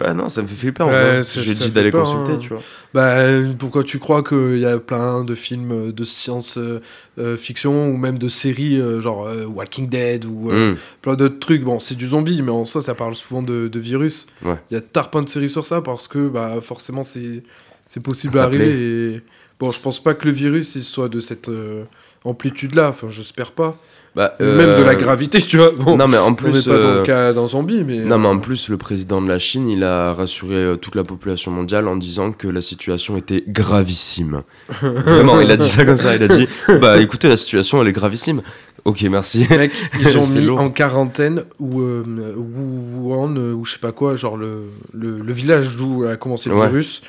[0.01, 0.83] ouais, non, ça me fait flipper.
[0.83, 1.23] en Ouais, vrai.
[1.23, 2.37] ça- Je lui ai ça dit d'aller consulter, hein.
[2.39, 2.61] tu vois.
[2.93, 3.15] Bah,
[3.59, 8.79] pourquoi tu crois qu'il y a plein de films de science-fiction ou même de séries
[8.79, 10.77] euh, genre euh, Walking Dead ou euh, Mm.
[11.01, 11.63] plein d'autres trucs?
[11.63, 14.27] Bon, c'est du zombie, mais en soi, ça parle souvent de, de virus.
[14.43, 14.55] Ouais.
[14.71, 17.43] Il y a tarpin de séries sur ça parce que bah, forcément, c'est
[17.85, 19.13] c'est possible Ça d'arriver.
[19.15, 19.21] Et...
[19.59, 21.83] Bon, je pense pas que le virus il soit de cette euh,
[22.25, 22.89] amplitude-là.
[22.89, 23.75] Enfin, j'espère pas.
[24.15, 25.71] Bah, Même de la euh, gravité, tu vois.
[25.71, 26.65] Bon, Non, mais en on n'est plus.
[26.65, 27.97] pas dans euh, le cas d'un zombie, mais.
[28.05, 30.95] Non, mais en euh, plus, le président de la Chine, il a rassuré euh, toute
[30.95, 34.43] la population mondiale en disant que la situation était gravissime.
[34.81, 36.15] Vraiment, il a dit ça comme ça.
[36.15, 36.47] Il a dit
[36.79, 38.41] Bah écoutez, la situation, elle est gravissime.
[38.85, 39.45] Ok, merci.
[39.49, 42.03] Mec, ils ont mis en quarantaine ou euh,
[42.37, 46.49] Wuhan euh, ou je sais pas quoi, genre le, le, le village d'où a commencé
[46.49, 46.67] le Ouais.
[46.67, 47.01] virus,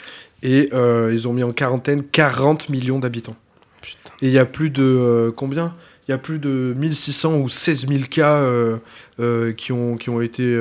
[0.42, 3.36] et euh, ils ont mis en quarantaine 40 millions d'habitants.
[4.22, 5.74] Et il y a plus de euh, combien?
[6.08, 8.76] Il y a plus de 1600 ou 16 000 cas euh,
[9.18, 10.56] euh, qui, ont, qui ont été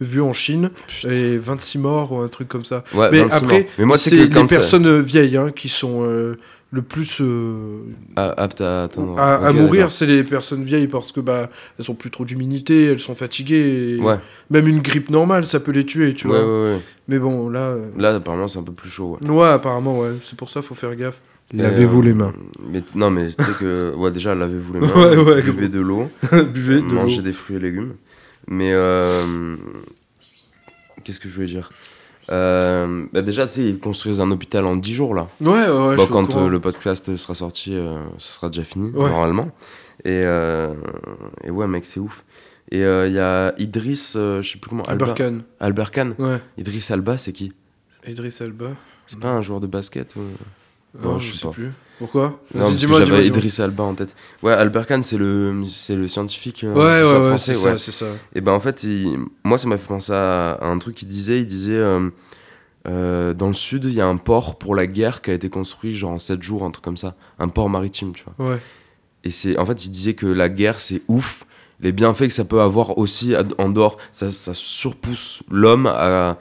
[0.00, 0.70] vus en Chine
[1.08, 2.82] et 26 morts ou un truc comme ça.
[2.92, 3.70] Ouais, Mais 26 après, morts.
[3.78, 6.36] mais moi, c'est les personnes vieilles hein, qui sont euh,
[6.72, 7.78] le plus euh,
[8.16, 9.16] Ah, apte à attendre.
[9.18, 11.48] à, à mourir, c'est les personnes vieilles parce que bah
[11.78, 13.94] elles ont plus trop d'immunité, elles sont fatiguées.
[13.98, 14.16] et Ouais,
[14.50, 16.44] Même une grippe normale, ça peut les tuer, tu ouais, vois.
[16.64, 16.80] ouais, ouais.
[17.06, 19.16] Mais bon, là, euh, Là, apparemment, c'est un peu plus chaud.
[19.22, 19.30] Ouais.
[19.30, 20.10] ouais, apparemment, ouais.
[20.24, 21.22] C'est pour ça, faut faire gaffe.
[21.54, 22.32] Et, Lavez-vous euh, les mains.
[22.68, 23.94] Mais non, mais tu sais que.
[23.96, 24.92] Ouais, déjà, lavez-vous les mains.
[24.94, 26.08] Ouais, ouais, buvez de l'eau.
[26.52, 27.22] Buvez de mangez l'eau.
[27.22, 27.94] des fruits et légumes.
[28.48, 29.56] Mais euh,
[31.04, 31.70] qu'est-ce que je voulais dire?
[32.30, 35.28] Euh, bah Déjà, tu sais, ils construisent un hôpital en 10 jours là.
[35.40, 35.66] Ouais, ouais.
[35.68, 39.48] Bon, je au quand euh, le podcast sera sorti, euh, ça sera déjà fini normalement.
[40.04, 40.74] Et, euh,
[41.44, 42.24] et ouais, mec, c'est ouf.
[42.72, 45.38] Et il y a Idriss, euh, je sais plus comment, Albert Khan.
[45.60, 46.10] Albert Khan.
[46.18, 46.40] Ouais.
[46.58, 47.52] Idriss Alba, c'est qui?
[48.06, 48.70] Idriss Alba.
[49.06, 50.20] C'est pas un joueur de basket ou-
[50.94, 51.52] Non, Non, je je sais pas.
[51.52, 51.72] plus.
[51.98, 52.38] Pourquoi?
[52.54, 53.26] Non, j'avais.
[53.26, 54.14] Idriss Alba en tête.
[54.42, 57.64] Ouais, Albert Khan, c'est le, c'est le scientifique euh, Ouais, ouais, ça, ouais, français, c'est
[57.66, 57.72] ouais.
[57.72, 58.06] ça, c'est ça.
[58.34, 61.38] Et ben en fait, il- moi ça m'a fait penser à, un truc qu'il disait.
[61.40, 62.10] Il disait euh,
[62.86, 65.48] euh, dans le sud, il y a un port pour la guerre qui a été
[65.48, 68.50] construit genre en 7 jours, un truc comme ça, un port maritime, tu vois.
[68.50, 68.58] Ouais.
[69.24, 71.44] Et c'est en fait, il disait que la guerre c'est ouf,
[71.80, 76.38] les bienfaits que ça peut avoir aussi en dehors, ça, ça surpousse l'homme à,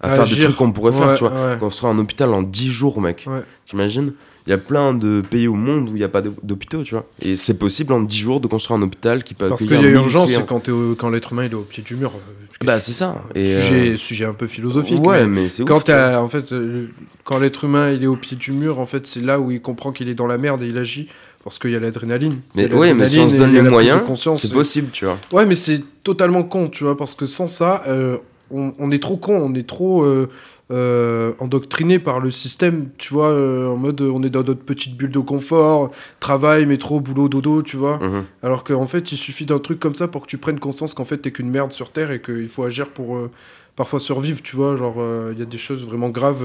[0.00, 1.32] à faire des trucs qu'on pourrait faire, tu vois.
[1.32, 1.58] ouais.
[1.58, 3.24] Construire un hôpital en 10 jours, mec.
[3.28, 3.42] Ouais.
[3.66, 4.12] T'imagines?
[4.46, 6.82] Il y a plein de pays au monde où il n'y a pas d'hô- d'hôpitaux,
[6.82, 7.04] tu vois.
[7.20, 9.74] Et c'est possible en 10 jours de construire un hôpital qui peut Parce qu'il y
[9.76, 12.12] a 1000 urgence, quand, au- quand l'être humain il est au pied du mur.
[12.14, 13.22] euh, Bah c'est ça.
[13.34, 15.00] Et, euh, sujet, sujet un peu philosophique.
[15.04, 15.68] Ouais, mais mais c'est ouf.
[15.68, 16.86] quand t'as- en fait, euh,
[17.24, 19.60] quand l'être humain il est au pied du mur, en fait, c'est là où il
[19.60, 21.08] comprend qu'il est dans la merde et il agit
[21.44, 22.38] parce qu'il y a l'adrénaline.
[22.54, 24.00] Mais oui, mais si on se donne les moyens,
[24.36, 25.18] c'est possible, tu vois.
[25.32, 28.16] Ouais, mais c'est totalement con, tu vois, parce que sans ça, euh,
[28.50, 30.28] on, on est trop con, on est trop euh,
[30.70, 34.98] euh, endoctriné par le système, tu vois, euh, en mode on est dans notre petite
[34.98, 35.90] bulle de confort,
[36.20, 37.98] travail, métro, boulot, dodo, tu vois.
[37.98, 38.24] Mhm.
[38.42, 41.06] Alors qu'en fait, il suffit d'un truc comme ça pour que tu prennes conscience qu'en
[41.06, 43.30] fait, t'es qu'une merde sur Terre et qu'il faut agir pour euh,
[43.76, 44.76] parfois survivre, tu vois.
[44.76, 46.44] Genre, il y a des choses vraiment graves.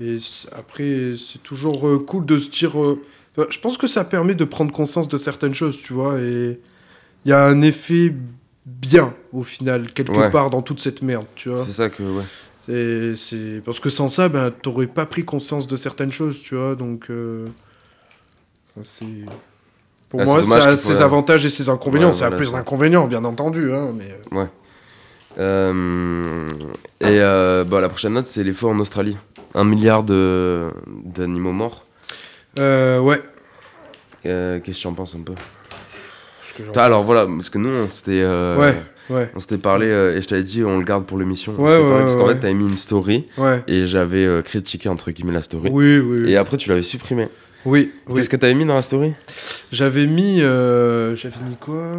[0.00, 0.16] et
[0.56, 2.74] après, c'est toujours cool de se dire.
[2.74, 6.18] enfin, je pense que ça permet de prendre conscience de certaines choses, tu vois.
[6.20, 6.58] Et
[7.26, 8.14] il y a un effet
[8.80, 10.30] bien, au final, quelque Ouais.
[10.30, 11.58] part dans toute cette merde, tu vois.
[11.64, 12.24] C'est ça que, ouais.
[12.66, 13.62] C'est, c'est...
[13.64, 16.74] Parce que sans ça, ben, t'aurais pas pris conscience de certaines choses, tu vois.
[16.76, 17.46] Donc, euh,
[18.82, 19.04] c'est...
[20.08, 22.08] Pour Ah, moi, ça a ses avantages et ses inconvénients.
[22.08, 22.56] Ouais, ça a voilà, plus ça.
[22.58, 23.72] d'inconvénients, bien entendu.
[23.72, 24.16] Hein, mais...
[24.38, 24.44] euh,
[25.38, 26.48] Euh,
[27.00, 29.16] et euh, bah, la prochaine note, c'est les feux en Australie.
[29.54, 30.70] Un milliard de-
[31.04, 31.86] d'animaux morts.
[32.58, 33.22] ouais.
[34.22, 37.58] Qu'est-ce que tu en penses un peu Parce que j'en Putain, Alors voilà, parce que
[37.58, 40.78] nous, on s'était euh, Ouais, ouais, on s'était parlé euh, et je t'avais dit, on
[40.78, 41.52] le garde pour l'émission.
[41.54, 43.24] Ouais, ouais, parce qu'en fait, t'avais mis une story
[43.66, 45.68] et j'avais euh, critiqué entre guillemets la story.
[45.72, 46.30] Oui, oui, oui.
[46.32, 47.28] Et après, tu l'avais supprimé.
[47.64, 48.14] oui, oui.
[48.16, 49.12] Qu'est-ce que t'avais mis dans la story?
[49.72, 50.40] J'avais mis...
[50.42, 51.92] euh, J'avais mis quoi?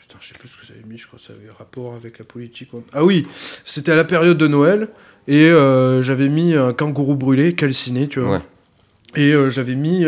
[0.00, 0.98] Putain, je sais plus ce que j'avais mis.
[0.98, 2.70] Je crois que ça avait rapport avec la politique.
[2.92, 3.26] Ah oui,
[3.64, 4.88] c'était à la période de Noël.
[5.26, 5.50] Et
[6.02, 8.42] j'avais mis un kangourou brûlé, calciné, tu vois.
[9.16, 10.04] Et j'avais mis.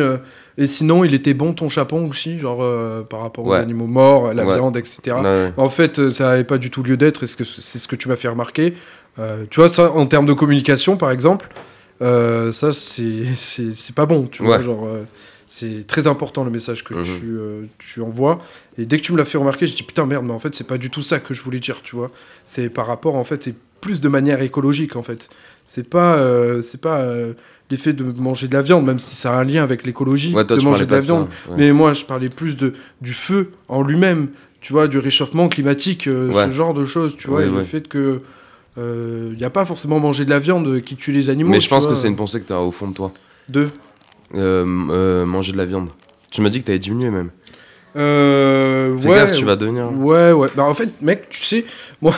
[0.61, 3.56] Et sinon, il était bon ton chapon aussi, genre euh, par rapport aux Ouais.
[3.58, 4.54] animaux morts, la Ouais.
[4.54, 5.16] viande, etc.
[5.22, 5.52] Ouais.
[5.56, 7.44] En fait, euh, ça n'avait pas du tout lieu d'être, et c'est
[7.78, 8.74] ce que tu m'as fait remarquer.
[9.18, 11.48] Euh, tu vois, ça, en termes de communication, par exemple,
[12.02, 14.61] euh, ça, c'est pas bon, tu vois.
[14.62, 14.86] Genre,
[15.48, 17.02] c'est très important le message que Mhm.
[17.04, 17.38] tu,
[17.78, 18.38] tu envoies.
[18.78, 20.54] Et dès que tu me l'as fait remarquer, je dis putain, merde, mais en fait,
[20.54, 22.11] c'est pas du tout ça que je voulais dire, tu vois.
[22.44, 25.28] C'est par rapport, en fait, c'est plus de manière écologique, en fait.
[25.66, 26.18] C'est pas,
[26.62, 27.04] c'est pas
[27.71, 30.35] euh, l'effet de manger de la viande, même si ça a un lien avec l'écologie,
[30.35, 31.29] Ouais, de tu manger de la ça, viande.
[31.49, 31.55] ouais.
[31.57, 34.29] Mais moi, je parlais plus de, du feu en lui-même,
[34.61, 36.47] tu vois, du réchauffement climatique, euh, Ouais.
[36.47, 38.21] ce genre de choses, tu vois, et le fait que
[38.77, 41.51] il n'y a pas forcément manger de la viande qui tue les animaux.
[41.51, 41.93] Mais je tu pense vois.
[41.93, 43.12] que c'est une pensée que tu as au fond de toi.
[43.51, 43.66] De.
[44.35, 45.91] Euh, euh, manger de la viande.
[46.31, 47.29] Tu m'as dit que t'avais diminué même.
[47.97, 49.91] Euh, Fais ouais, gaffe, tu vas devenir.
[49.93, 50.49] Ouais, ouais.
[50.55, 51.64] Bah, en fait, mec, tu sais,
[52.03, 52.14] moi,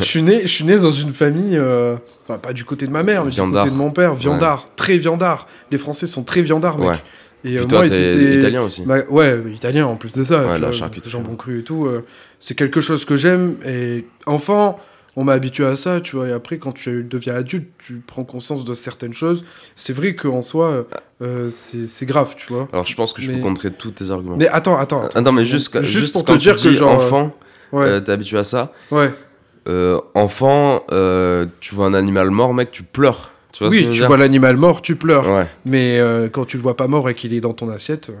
[0.00, 1.96] je suis né, je suis né dans une famille, euh,
[2.28, 3.64] enfin, pas du côté de ma mère, mais Viandard.
[3.64, 5.46] du côté de mon père, viandard, très viandard.
[5.70, 6.88] Les Français sont très viandards, mec.
[6.88, 6.96] Ouais.
[7.44, 8.82] Et euh, toi, moi, ils étaient- italien aussi.
[8.84, 10.46] Bah, ouais, italien en plus de ça.
[10.46, 11.10] Ouais, la charcuterie.
[11.12, 11.86] Jambon cru et tout.
[11.86, 12.04] euh,
[12.40, 13.54] c'est quelque chose que j'aime.
[13.66, 14.78] Et enfant,
[15.16, 16.28] on m'a habitué à ça, tu vois.
[16.28, 19.44] Et après, quand tu deviens adulte, tu prends conscience de certaines choses.
[19.74, 20.86] C'est vrai qu'en soi,
[21.22, 22.68] euh, c'est grave, tu vois.
[22.72, 24.36] Alors je pense que je Mais- peux contrer tous tes arguments.
[24.38, 25.02] Mais attends, attends.
[25.04, 25.18] attends.
[25.18, 27.34] Ah non, mais juste, Juste juste pour quand te dire que genre, enfant,
[27.72, 28.72] Ouais, euh, t'es habitué à ça.
[28.90, 29.12] ouais.
[29.68, 33.32] Euh, enfant, euh, tu vois un animal mort, mec, tu pleures.
[33.52, 35.28] Tu vois Oui, tu vois l'animal mort, tu pleures.
[35.28, 35.48] Ouais.
[35.64, 38.10] Mais euh, quand tu le vois pas mort et qu'il est dans ton assiette.
[38.10, 38.14] euh,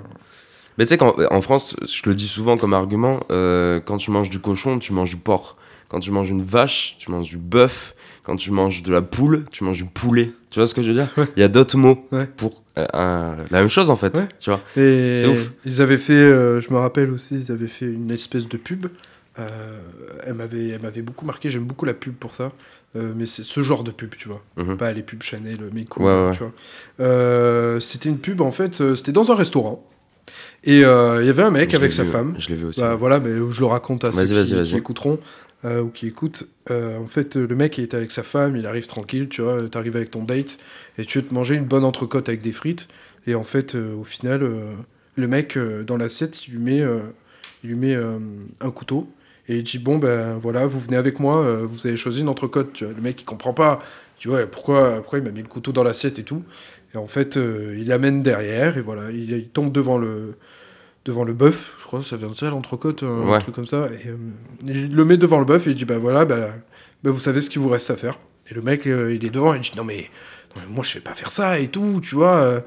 [0.78, 4.10] Mais tu sais qu'en en France, je le dis souvent comme argument, euh, quand tu
[4.10, 5.56] manges du cochon, tu manges du porc.
[5.88, 7.94] Quand tu manges une vache, tu manges du bœuf.
[8.24, 10.32] Quand tu manges de la poule, tu manges du poulet.
[10.50, 12.26] Tu vois ce que je veux dire Il y a d'autres mots Ouais.
[12.36, 14.16] pour euh, un- la même chose en fait.
[14.16, 14.26] Ouais.
[14.40, 15.52] Tu vois C'est ouf.
[15.64, 18.86] Ils avaient fait, euh, je me rappelle aussi, ils avaient fait une espèce de pub.
[19.38, 19.78] Euh,
[20.24, 21.50] elle m'avait, elle m'avait beaucoup marqué.
[21.50, 22.50] J'aime beaucoup la pub pour ça.
[22.96, 24.42] Euh, mais c'est ce genre de pub, tu vois.
[24.56, 24.76] Mhm.
[24.76, 26.52] Pas les pubs Chanel, Meiko, Ouais, ouais, tu vois.
[27.00, 28.94] Euh, c'était une pub en fait.
[28.96, 29.84] c'était dans un restaurant.
[30.64, 32.34] Et il y avait un mec Je avec sa vu, femme.
[32.38, 32.80] Je l'ai vu aussi.
[32.80, 35.18] Bah, voilà, mais je le raconte à ceux qui, qui écouteront
[35.64, 36.46] euh, ou qui écoutent.
[36.70, 39.68] Euh, en fait, le mec il est avec sa femme, il arrive tranquille, tu vois,
[39.68, 40.58] t'arrives avec ton date
[40.98, 42.88] et tu veux te manger une bonne entrecôte avec des frites.
[43.26, 44.74] Et en fait, euh, au final, euh,
[45.16, 46.82] le mec dans l'assiette, il lui met,
[47.64, 47.96] il lui met
[48.60, 49.08] un couteau
[49.48, 52.82] et il dit bon ben voilà, vous venez avec moi, vous avez choisi une entrecôte.
[52.82, 53.78] Le mec il comprend pas,
[54.18, 56.42] tu vois, pourquoi, pourquoi il m'a mis le couteau dans l'assiette et tout.
[56.94, 60.34] Et en fait, il l'amène derrière et voilà, il, il tombe devant le
[61.06, 63.38] devant le bœuf, je crois que ça vient de ça, l'entrecôte, euh, un Ouais.
[63.40, 63.88] truc comme ça.
[64.04, 64.16] Et euh,
[64.66, 66.48] il le met devant le bœuf et il dit bah voilà, bah,
[67.02, 68.18] bah, vous savez ce qu'il vous reste à faire.
[68.50, 70.10] Et le mec, euh, il est devant, il dit non mais,
[70.54, 72.36] non, mais moi je vais pas faire ça et tout, tu vois.
[72.36, 72.60] euh.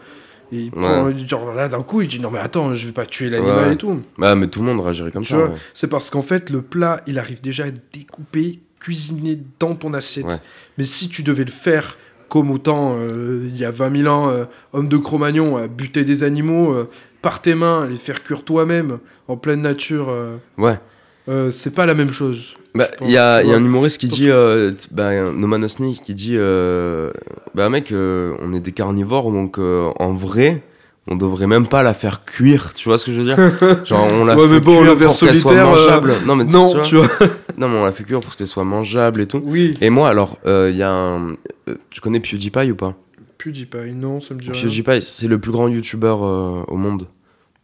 [0.52, 3.06] Et il prend- genre, là d'un coup, il dit non mais attends, je vais pas
[3.06, 3.74] tuer l'animal Ouais.
[3.74, 4.02] et tout.
[4.18, 5.52] Bah, mais tout le monde réagirait comme Tu ça.
[5.76, 9.94] c'est parce qu'en fait, le plat, il arrive déjà à être découpé, cuisiné dans ton
[9.94, 10.42] assiette.
[10.78, 11.98] Mais si tu devais le faire
[12.30, 16.04] comme autant, euh, il y a 20 000 ans, euh, homme de Cro-Magnon, à buter
[16.04, 16.90] des animaux euh,
[17.22, 20.80] par tes mains, les faire cuire toi-même, en pleine nature, euh, Ouais.
[21.28, 22.56] euh, c'est pas la même chose.
[22.76, 26.00] Bah, il y y a un humoriste qui dit, euh, t- bah, un Noman Osni
[26.04, 27.12] qui dit, euh,
[27.56, 30.62] bah mec, euh, on est des carnivores, donc euh, en vrai,
[31.08, 33.38] on devrait même pas la faire cuire, tu vois ce que je veux dire?
[33.86, 36.14] Genre on la Ouais, fait mais bon, cuire pour qu'elle soit euh, mangeable.
[36.28, 37.08] non mais Non, tu vois, tu vois.
[37.58, 39.42] non mais on la fait cuire pour qu'elle soit mangeable et tout.
[39.44, 39.74] Oui.
[39.82, 41.32] Et moi alors, euh, il y a un,
[41.68, 42.94] euh, tu connais PewDiePie ou pas?
[43.40, 44.62] PewDiePie, non, ça me dit rien.
[44.62, 47.08] PewDiePie, c'est le plus grand youtubeur euh, au monde.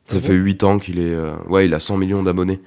[0.06, 2.60] Ça Ah fait bon 8 ans qu'il est, euh, ouais, il a 100 millions d'abonnés.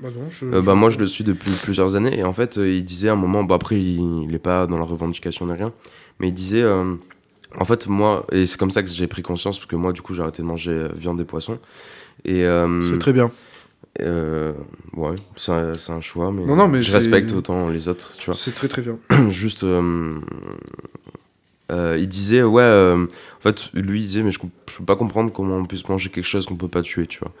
[0.00, 2.32] Bah non, je- Euh, je- bah moi je le suis depuis plusieurs années et en
[2.32, 5.46] fait il disait à un moment bah après il, il est pas dans la revendication
[5.46, 5.72] ni rien
[6.18, 9.66] mais il disait en fait moi et c'est comme ça que j'ai pris conscience parce
[9.70, 11.60] que moi du coup j'ai arrêté de manger viande et poissons
[12.24, 12.42] et
[12.90, 13.30] C'est très bien.
[14.00, 14.52] euh,
[14.96, 18.34] ouais c'est un, choix mais, Non, non, mais je respecte autant les autres tu vois
[18.34, 18.98] C'est très très bien.
[19.28, 20.18] juste euh,
[21.72, 24.38] euh, il disait ouais euh, en fait lui il disait mais je,
[24.70, 27.18] je peux pas comprendre comment on puisse manger quelque chose qu'on peut pas tuer tu
[27.20, 27.32] vois.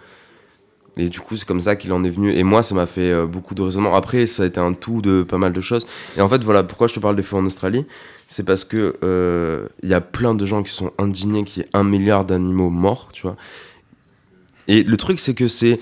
[0.96, 2.32] Et du coup c'est comme ça qu'il en est venu.
[2.34, 5.02] Et moi ça m'a fait euh, beaucoup de raisonnement après ça a été un tout
[5.02, 5.86] de pas mal de choses.
[6.16, 7.86] Et en fait voilà pourquoi je te parle des feux en Australie.
[8.26, 11.70] C'est parce que il y a plein de gens qui sont indignés qu'il y ait
[11.74, 13.36] un milliard d'animaux morts tu vois.
[14.68, 15.78] Et le truc c'est que c'est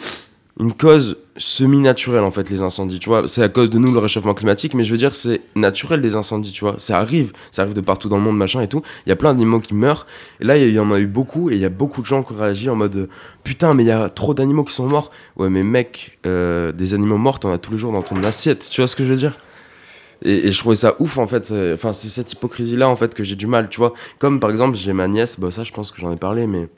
[0.60, 3.26] une cause semi-naturelle en fait les incendies tu vois.
[3.26, 6.16] C'est à cause de nous le réchauffement climatique mais je veux dire c'est naturel des
[6.16, 6.74] incendies tu vois.
[6.78, 8.82] Ça arrive ça arrive de partout dans le monde machin et tout.
[9.06, 10.06] Il y a plein d'animaux qui meurent.
[10.40, 12.22] Et là il y en a eu beaucoup et il y a beaucoup de gens
[12.22, 13.08] qui ont réagi en mode
[13.42, 15.10] putain mais il y a trop d'animaux qui sont morts.
[15.36, 18.68] Ouais mais mec euh, des animaux morts t'en as tous les jours dans ton assiette
[18.70, 19.38] tu vois ce que je veux dire?
[20.22, 23.14] Et, et je trouvais ça ouf en fait enfin c'est cette hypocrisie là en fait
[23.14, 23.94] que j'ai du mal tu vois.
[24.18, 26.68] Comme par exemple j'ai ma nièce bah ça je pense que j'en ai parlé mais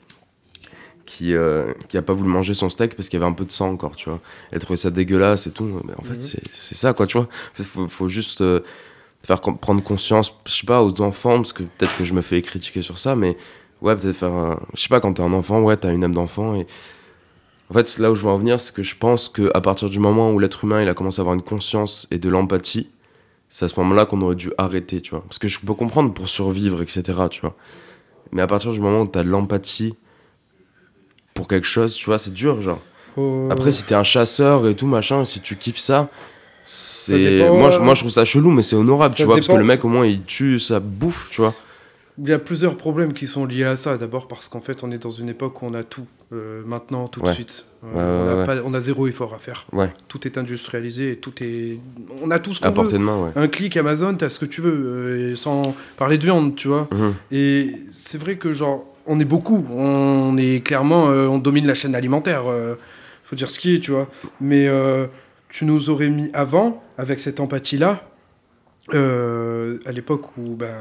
[1.05, 3.45] qui, euh, qui a pas voulu manger son steak parce qu'il y avait un peu
[3.45, 4.19] de sang encore, tu vois.
[4.51, 5.65] Elle trouvait ça dégueulasse et tout.
[5.85, 6.41] Mais en fait, Mhm.
[6.53, 7.27] c'est ça, quoi, tu vois.
[7.61, 8.41] Faut, faut juste.
[8.41, 8.61] euh,
[9.25, 12.41] faire prendre conscience, je sais pas, aux enfants, parce que peut-être que je me fais
[12.41, 13.37] critiquer sur ça, mais
[13.81, 14.33] ouais, peut-être faire.
[14.33, 16.55] un- Je sais pas, quand t'es un enfant, ouais, t'as une âme d'enfant.
[16.55, 16.67] Et
[17.69, 19.99] en fait, là où je veux en venir, c'est que je pense qu'à partir du
[19.99, 22.89] moment où l'être humain il a commencé à avoir une conscience et de l'empathie,
[23.47, 25.21] c'est à ce moment-là qu'on aurait dû arrêter, tu vois.
[25.21, 27.55] Parce que je peux comprendre pour survivre, etc., tu vois.
[28.33, 29.95] Mais à partir du moment où t'as de l'empathie
[31.33, 32.79] pour quelque chose, tu vois, c'est dur, genre.
[33.17, 33.47] Oh.
[33.51, 36.09] Après, si t'es un chasseur et tout, machin, si tu kiffes ça,
[36.65, 37.49] c'est.
[37.49, 39.47] Moi, je, moi, euh, je trouve ça chelou, mais c'est honorable, ça tu vois, parce
[39.47, 41.53] que le mec, au moins, il tue sa bouffe, tu vois.
[42.21, 43.97] Il y a plusieurs problèmes qui sont liés à ça.
[43.97, 47.07] D'abord parce qu'en fait, on est dans une époque où on a tout, euh, maintenant,
[47.07, 47.65] tout de suite.
[47.83, 48.45] Euh, Ouais, on, a ouais.
[48.61, 49.65] pas- on a zéro effort à faire.
[50.07, 51.79] Tout est industrialisé et tout est.
[52.21, 52.87] On a tout ce qu'on veut.
[52.87, 53.31] de main, ouais.
[53.35, 56.87] Un clic Amazon, t'as ce que tu veux, euh, sans parler de viande, tu vois.
[56.91, 57.13] Mhm.
[57.31, 59.65] Et c'est vrai que, genre, on est beaucoup.
[59.71, 61.09] On est clairement.
[61.09, 62.43] euh, on domine la chaîne alimentaire.
[62.49, 62.75] euh,
[63.23, 64.09] faut dire ce qui est, tu vois.
[64.41, 65.07] Mais euh,
[65.49, 68.03] tu nous aurais mis avant, avec cette empathie-là,
[68.93, 70.75] euh, à l'époque où ben,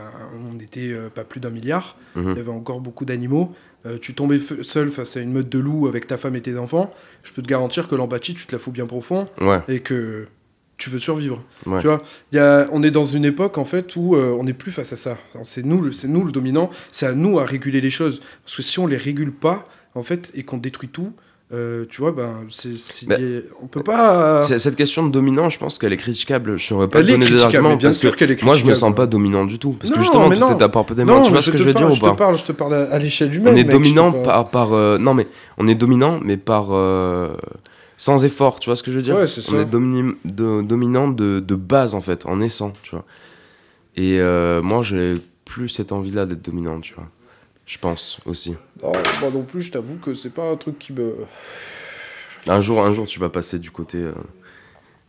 [0.51, 2.31] on n'était pas plus d'un milliard, Mhm.
[2.33, 3.53] il y avait encore beaucoup d'animaux.
[4.01, 6.93] tu tombais seul face à une meute de loups avec ta femme et tes enfants.
[7.25, 10.29] Je peux te garantir que l'empathie, tu te la fous bien profond Ouais, et que
[10.83, 11.43] tu veux survivre.
[11.67, 11.81] ouais.
[11.81, 12.03] Tu vois,
[12.33, 14.73] il y a, on est dans une époque en fait où euh, on n'est plus
[14.73, 15.17] face à ça.
[15.45, 16.71] C'est nous, le- c'est nous le dominant.
[16.91, 18.21] C'est à nous à réguler les choses.
[18.45, 21.13] Parce que si on les régule pas, en fait, et qu'on détruit tout,
[21.53, 24.41] euh, tu vois, ben, c'est, Ben, lié- on peut pas.
[24.43, 26.57] C'est- Cette question de dominant, je pense qu'elle est critiquable.
[26.59, 28.43] Je saurais pas Elle te est donner des arguments bien parce sûr que qu'elle est
[28.43, 29.75] moi, je me sens pas dominant du tout.
[29.79, 30.57] Parce Non, que justement, mais tout non.
[30.59, 31.21] est à portée des mains.
[31.23, 32.13] Tu vois je ce que je veux parle, dire ou je pas?
[32.13, 33.53] te parle, je te parle à, à l'échelle humaine.
[33.53, 35.27] On est mec, je dominant par, par euh, non mais
[35.59, 37.35] on est dominant mais par euh,
[38.03, 41.07] sans effort tu vois ce que je veux dire Ouais, on est domini- de- dominant
[41.07, 43.05] de, de base en fait en naissant tu vois
[43.95, 47.09] et euh, moi j'ai plus cette envie là d'être dominant tu vois
[47.65, 50.93] je pense aussi Non, moi non plus, je t'avoue que c'est pas un truc qui
[50.93, 51.15] me.
[52.49, 54.13] un jour un jour tu vas passer du côté euh,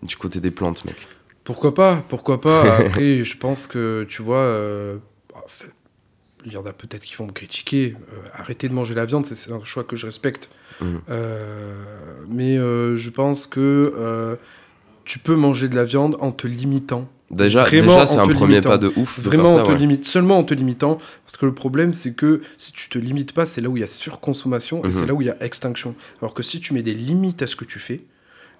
[0.03, 1.07] du côté des plantes mec
[1.43, 4.97] Pourquoi pas Pourquoi pas Après, je pense que, tu vois, euh,
[5.47, 5.71] fait,
[6.45, 7.95] il y en a peut-être qui vont me critiquer.
[8.13, 10.49] Euh, arrêter de manger la viande, c'est un choix que je respecte.
[10.81, 11.01] Mhm.
[11.09, 11.73] Euh,
[12.29, 14.35] mais euh, je pense que euh,
[15.05, 17.07] tu peux manger de la viande en te limitant.
[17.31, 18.69] déjà déjà c'est un premier limitant.
[18.69, 19.77] pas de ouf de Vraiment faire ça, te ouais.
[19.77, 20.97] limite, seulement en te limitant.
[21.25, 23.81] Parce que le problème, c'est que si tu te limites pas, c'est là où il
[23.81, 24.91] y a surconsommation et Mhm.
[24.91, 25.95] c'est là où il y a extinction.
[26.21, 28.01] Alors que si tu mets des limites à ce que tu fais,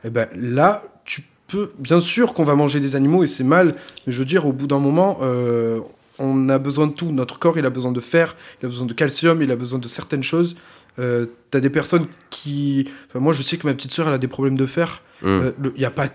[0.05, 1.72] eh ben là, tu peux.
[1.80, 4.53] Bien sûr qu'on va manger des animaux et c'est mal, mais je veux dire, au
[4.53, 5.80] bout d'un moment, euh,
[6.20, 7.11] on a besoin de tout.
[7.11, 9.80] Notre corps, il a besoin de fer, il a besoin de calcium, il a besoin
[9.80, 10.55] de certaines choses.
[11.00, 12.89] Euh, T'as des personnes qui.
[13.10, 15.02] Enfin, moi, je sais que ma petite sœur, elle a des problèmes de fer.
[15.24, 16.10] Il n'y a pas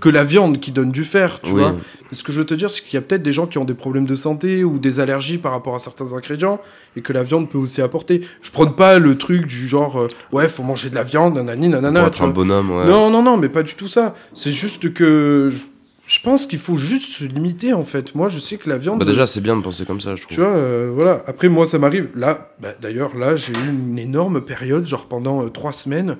[0.00, 1.76] que la viande qui donne du fer, tu oui vois.
[2.12, 3.64] Ce que je veux te dire, c'est qu'il y a peut-être des gens qui ont
[3.64, 6.60] des problèmes de santé ou des allergies par rapport à certains ingrédients
[6.96, 8.20] et que la viande peut aussi apporter.
[8.42, 11.68] Je prône pas le truc du genre, euh, ouais, faut manger de la viande, nanani,
[11.68, 12.00] nanana.
[12.00, 14.14] pour être un bonhomme ouais Non, non, non, mais pas du tout ça.
[14.34, 15.64] C'est juste que je,
[16.06, 18.14] je pense qu'il faut juste se limiter en fait.
[18.14, 18.98] Moi, je sais que la viande.
[19.00, 21.22] bah déjà c'est bien de penser comme ça je trouve Tu vois, euh, voilà.
[21.26, 22.08] Après, moi, ça m'arrive.
[22.14, 26.16] Là, bah, d'ailleurs, là, j'ai eu une énorme période, genre pendant euh, trois semaines.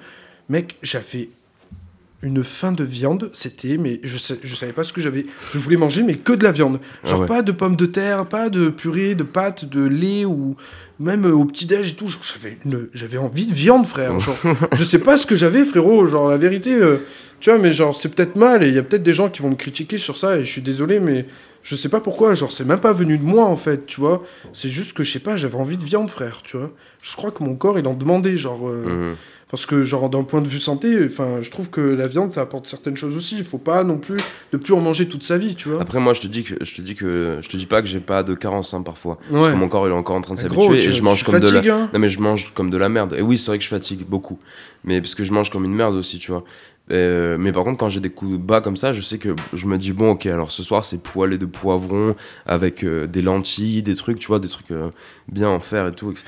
[0.48, 1.28] Mec, j'avais
[2.22, 3.30] une faim de viande.
[3.32, 5.26] C'était, mais je, sais, je savais pas ce que j'avais.
[5.52, 6.80] Je voulais manger, mais que de la viande.
[7.04, 7.26] Genre Ah ouais.
[7.26, 10.56] pas de pommes de terre, pas de purée, de pâtes, de lait ou
[10.98, 12.08] même euh, au petit-déj et tout.
[12.08, 14.18] Genre, J'avais, une- j'avais envie de viande, frère.
[14.18, 14.36] Genre,
[14.72, 16.06] je sais pas ce que j'avais, frérot.
[16.08, 16.74] Genre, la vérité,
[17.40, 19.42] tu vois, mais genre, c'est peut-être mal et il y a peut-être des gens qui
[19.42, 21.26] vont me critiquer sur ça et je suis désolé, mais
[21.62, 22.34] je sais pas pourquoi.
[22.34, 24.22] Genre, c'est même pas venu de moi, en fait, tu vois.
[24.52, 26.70] C'est juste que, je sais pas, j'avais envie de viande, frère, tu vois.
[27.02, 28.68] Je crois que mon corps, il en demandait, genre.
[28.68, 29.16] euh, Mhm.
[29.48, 32.40] Parce que, genre, d'un point de vue santé, enfin, je trouve que la viande, ça
[32.40, 33.36] apporte certaines choses aussi.
[33.38, 34.16] Il faut pas non plus
[34.52, 35.80] ne plus en manger toute sa vie, tu vois.
[35.80, 37.86] Après moi je te dis que je te dis que je te dis pas que
[37.86, 39.18] j'ai pas de carence hein, parfois.
[39.30, 39.38] Ouais.
[39.38, 41.22] Parce que mon corps il est encore en train de s'habituer tu- et je mange
[41.22, 41.88] comme de la hein.
[41.92, 43.14] Non mais je mange comme de la merde.
[43.16, 44.40] Et oui, c'est vrai que je fatigue beaucoup.
[44.82, 46.42] Mais parce que je mange comme une merde aussi, tu vois.
[46.92, 49.66] Euh, mais par contre, quand j'ai des coups bas comme ça, je sais que je
[49.66, 52.14] me dis, bon, ok, alors ce soir, c'est poêlé de poivrons
[52.46, 54.90] avec euh, des lentilles, des trucs, tu vois, des trucs euh,
[55.26, 56.26] bien en fer et tout, etc.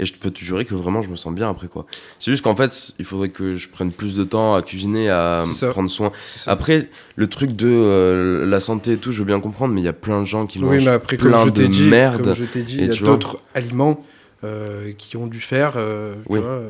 [0.00, 1.86] Et je peux te jurer que vraiment, je me sens bien après, quoi.
[2.18, 5.44] C'est juste qu'en fait, il faudrait que je prenne plus de temps à cuisiner, à
[5.70, 6.10] prendre soin.
[6.46, 9.88] Après, le truc de la santé et tout, je veux bien comprendre, mais il y
[9.88, 12.22] a plein de gens qui Oui, mangent mais après, comme plein je de dit, merde.
[12.24, 14.04] comme je t'ai dit, et il y a d'autres aliments
[14.98, 16.40] qui ont du fer, euh, tu Oui.
[16.40, 16.62] vois,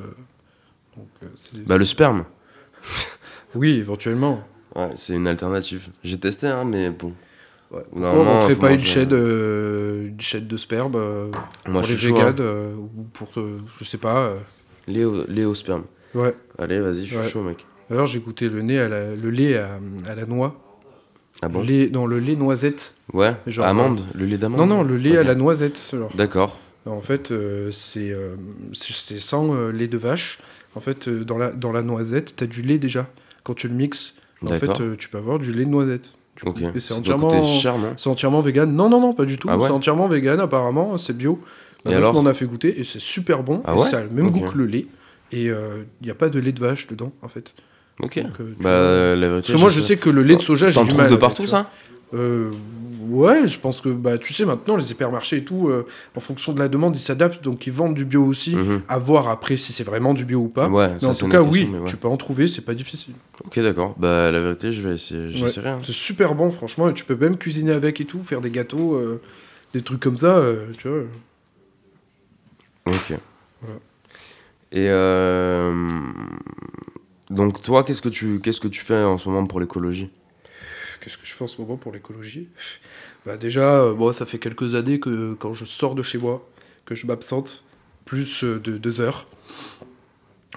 [0.96, 1.06] donc,
[1.66, 2.24] Bah, le sperme.
[3.54, 4.42] Oui, éventuellement.
[4.76, 5.88] Ouais, c'est une alternative.
[6.04, 7.12] J'ai testé, hein, mais bon.
[7.70, 7.82] Ouais.
[7.94, 11.30] D'un Pourquoi on pas une chaîne, euh, une chaîne de sperme euh,
[11.66, 12.18] Moi, pour je les suis chaud.
[12.20, 12.34] hein.
[12.40, 14.32] euh, ou pour, euh, je sais pas.
[14.88, 15.84] Léo, Léo sperme.
[16.14, 16.34] ouais.
[16.58, 17.28] Allez, vas-y, je suis Ouais.
[17.28, 17.64] chaud, mec.
[17.88, 19.78] D'ailleurs, j'ai goûté le, nez à la- le lait à,
[20.08, 20.56] à la noix.
[21.42, 21.60] Ah bon?
[21.60, 22.94] Le lait, dans le lait noisette.
[23.12, 23.34] Ouais.
[23.46, 24.60] Genre, amande, le lait d'amande.
[24.60, 25.90] Non, non, le lait à la noisette.
[25.92, 26.10] genre.
[26.14, 26.60] D'accord.
[26.86, 28.34] En fait, euh, c'est euh,
[28.72, 30.38] c'est c'est sans euh, lait de vache.
[30.74, 33.06] En fait, euh, dans, la, dans la noisette, tu as du lait déjà.
[33.44, 34.14] Quand tu le mixes,
[34.44, 36.12] en fait, euh, tu peux avoir du lait de noisette.
[36.36, 36.50] du coup.
[36.50, 36.62] Ok.
[36.74, 37.30] Et c'est entièrement,
[37.96, 38.74] c'est entièrement vegan.
[38.74, 39.48] Non, non, non, pas du tout.
[39.50, 41.40] Ah ouais c'est entièrement vegan, apparemment, c'est bio.
[41.88, 43.62] Et alors m'en a fait goûter et c'est super bon.
[43.64, 44.86] Ah et ouais ça a le même goût que le lait.
[45.32, 45.54] Et il
[46.02, 47.54] n'y a pas de lait de vache dedans, en fait.
[48.02, 48.18] Ok.
[48.22, 48.54] Donc, euh.
[48.60, 49.48] Bah, la vérité.
[49.48, 51.10] Parce que moi, je sais que le lait de soja, j'ai du mal.
[51.10, 51.70] de partout, ça
[52.12, 52.50] Euh,
[53.10, 55.86] ouais, je pense que, bah, tu sais, maintenant, les hypermarchés et tout, euh,
[56.16, 58.56] en fonction de la demande, ils s'adaptent, donc ils vendent du bio aussi.
[58.56, 58.82] Mhm.
[58.88, 60.68] À voir après si c'est vraiment du bio ou pas.
[60.68, 61.86] Ouais, mais ça, en tout cas, oui, ouais.
[61.86, 63.14] tu peux en trouver, c'est pas difficile.
[63.44, 63.94] Ok, d'accord.
[63.98, 65.28] Bah, la vérité, je vais essayer.
[65.30, 65.70] J'essaierai.
[65.70, 65.80] hein.
[65.82, 68.94] C'est super bon, franchement, et tu peux même cuisiner avec et tout, faire des gâteaux,
[68.94, 69.20] euh,
[69.74, 71.02] des trucs comme ça, euh, tu vois.
[72.86, 73.18] Ok.
[73.62, 73.78] Voilà.
[74.72, 75.88] Et euh,
[77.28, 80.10] donc toi, qu'est-ce que tu qu'est-ce que tu fais en ce moment pour l'écologie?
[81.00, 82.48] Qu'est-ce que je fais en ce moment pour l'écologie
[83.24, 86.48] Bah déjà, euh, bon, ça fait quelques années que quand je sors de chez moi,
[86.84, 87.64] que je m'absente,
[88.04, 89.26] plus euh, de deux heures,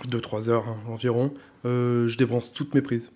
[0.08, 1.34] deux, trois heures hein, environ,
[1.66, 3.12] euh, je débranche toutes mes prises.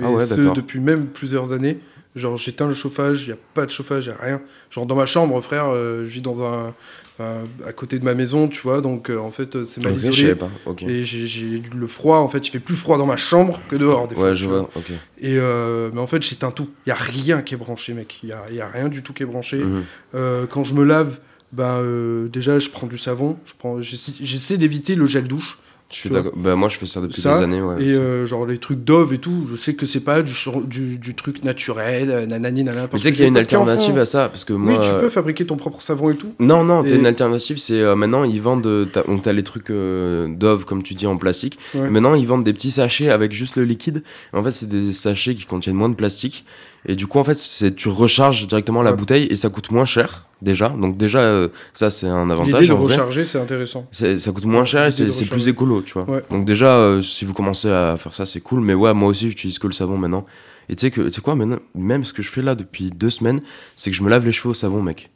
[0.00, 1.78] Ah Et ouais, ce, depuis même plusieurs années.
[2.16, 4.42] Genre, j'éteins le chauffage, il n'y a pas de chauffage, il n'y a rien.
[4.70, 6.74] Genre, dans ma chambre, frère, euh, je vis dans un,
[7.20, 9.92] un- à côté de ma maison, tu vois, donc euh, en fait, euh, c'est mal
[9.92, 10.34] Ok, je isolé.
[10.34, 10.48] pas.
[10.88, 14.08] Et j'ai- le froid, en fait, il fait plus froid dans ma chambre que dehors,
[14.08, 14.24] des fois.
[14.24, 14.68] Ouais, tu je vois.
[14.74, 14.90] Ok.
[15.20, 16.68] et euh, mais en fait, j'éteins tout.
[16.86, 18.18] Il y a rien qui est branché, mec.
[18.24, 19.58] Il y a, y a rien du tout qui est branché.
[19.58, 19.82] Mhm.
[20.14, 21.20] Euh, quand je me lave,
[21.52, 23.36] ben euh, déjà, je prends du savon.
[23.44, 25.58] Je prends, j'essaie d'éviter le gel douche.
[25.94, 26.32] Je suis d'accord.
[26.36, 27.62] Bah moi, je fais ça depuis Ça, des années.
[27.62, 27.82] Ouais.
[27.82, 30.32] et euh, genre les trucs Dove et tout, je sais que c'est pas du,
[30.66, 32.88] du, du truc naturel, euh, nanani, nanana.
[32.88, 34.72] Parce tu sais qu'il y a une alternative à ça parce que moi.
[34.72, 36.34] Oui, tu euh, peux fabriquer ton propre savon et tout.
[36.40, 38.88] Non, non, t'as Et- une alternative, c'est euh, maintenant ils vendent.
[38.92, 41.58] t'as- Donc t'as les trucs Dove, comme tu dis, en plastique.
[41.74, 41.88] Ouais.
[41.90, 44.02] Maintenant ils vendent des petits sachets avec juste le liquide.
[44.32, 46.44] En fait, c'est des sachets qui contiennent moins de plastique.
[46.86, 48.96] Et du coup, en fait, c'est tu recharges directement la Ouais.
[48.96, 50.68] bouteille et ça coûte moins cher déjà.
[50.68, 52.60] Donc déjà, euh, ça c'est un avantage.
[52.62, 53.86] L'idée de recharger, c'est intéressant.
[53.90, 56.04] Ça coûte moins cher et c'est plus écolo, tu vois.
[56.08, 56.22] Ouais.
[56.30, 58.60] Donc déjà, euh, si vous commencez à faire ça, c'est cool.
[58.60, 60.24] Mais ouais, moi aussi, j'utilise que le savon maintenant.
[60.68, 62.90] Et tu sais que, tu sais quoi, maintenant, même ce que je fais là depuis
[62.90, 63.40] deux semaines,
[63.76, 65.10] c'est que je me lave les cheveux au savon, mec.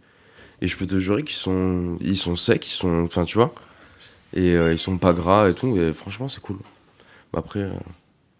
[0.61, 3.55] Et je peux te jurer qu'ils sont, ils sont secs, ils sont, enfin, tu vois.
[4.35, 5.77] Et euh, ils sont pas gras et tout.
[5.79, 6.57] Et franchement, c'est cool.
[7.37, 7.71] Après, euh,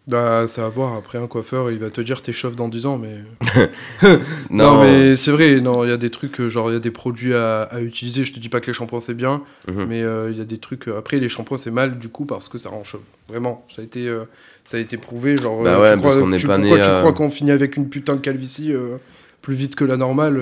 [0.09, 0.95] Bah, ça va voir.
[0.95, 3.19] Après, un coiffeur, il va te dire t'es chauve dans 10 ans, mais.
[4.51, 6.77] non, Non, mais c'est vrai, non, il y a des trucs, euh, genre, il y
[6.77, 8.25] a des produits à, à utiliser.
[8.25, 9.85] Je te dis pas que les shampoings c'est bien, Mhm.
[9.87, 10.89] mais euh, il y a des trucs.
[10.89, 13.03] euh, après, les shampoings c'est mal du coup parce que ça rend chauve.
[13.29, 14.25] Vraiment, ça a été, euh,
[14.65, 15.37] ça a été prouvé.
[15.37, 17.89] Genre, Bah ouais, tu parce qu'on n'est pas pourquoi tu crois qu'on finit avec une
[17.89, 18.73] putain de calvitie
[19.43, 20.41] plus vite que la normale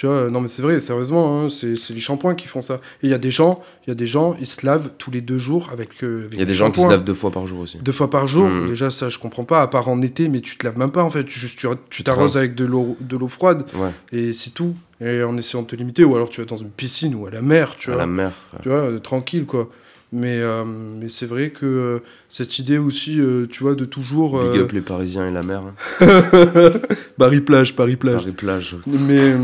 [0.00, 2.76] Tu vois, non mais c'est vrai, sérieusement, hein, c'est c'est les shampoings qui font ça.
[3.02, 5.10] Et il y a des gens, il y a des gens, ils se lavent tous
[5.10, 5.90] les deux jours avec.
[6.02, 7.76] euh, il y a des gens qui se lavent deux fois par jour aussi.
[7.82, 8.66] Deux fois par jour, Mhm.
[8.66, 11.02] déjà ça je comprends pas, à part en été, mais tu te laves même pas
[11.02, 14.54] en fait, tu, juste, tu, t'arroses avec de l'eau de l'eau froide Ouais, et c'est
[14.54, 14.74] tout.
[15.02, 17.30] Et en essayant de te limiter, ou alors tu vas dans une piscine ou à
[17.30, 18.32] la mer, tu à vois, la mer.
[18.62, 19.68] tu vois euh, tranquille quoi.
[20.12, 21.98] Mais, euh, mais c'est vrai que euh,
[22.30, 24.40] cette idée aussi, euh, tu vois, de toujours.
[24.40, 25.62] Big up les Parisiens et la mer.
[26.00, 26.70] hein.
[27.18, 28.22] Paris plage, Paris plage.
[28.22, 28.76] Paris plage.
[28.86, 29.34] Mais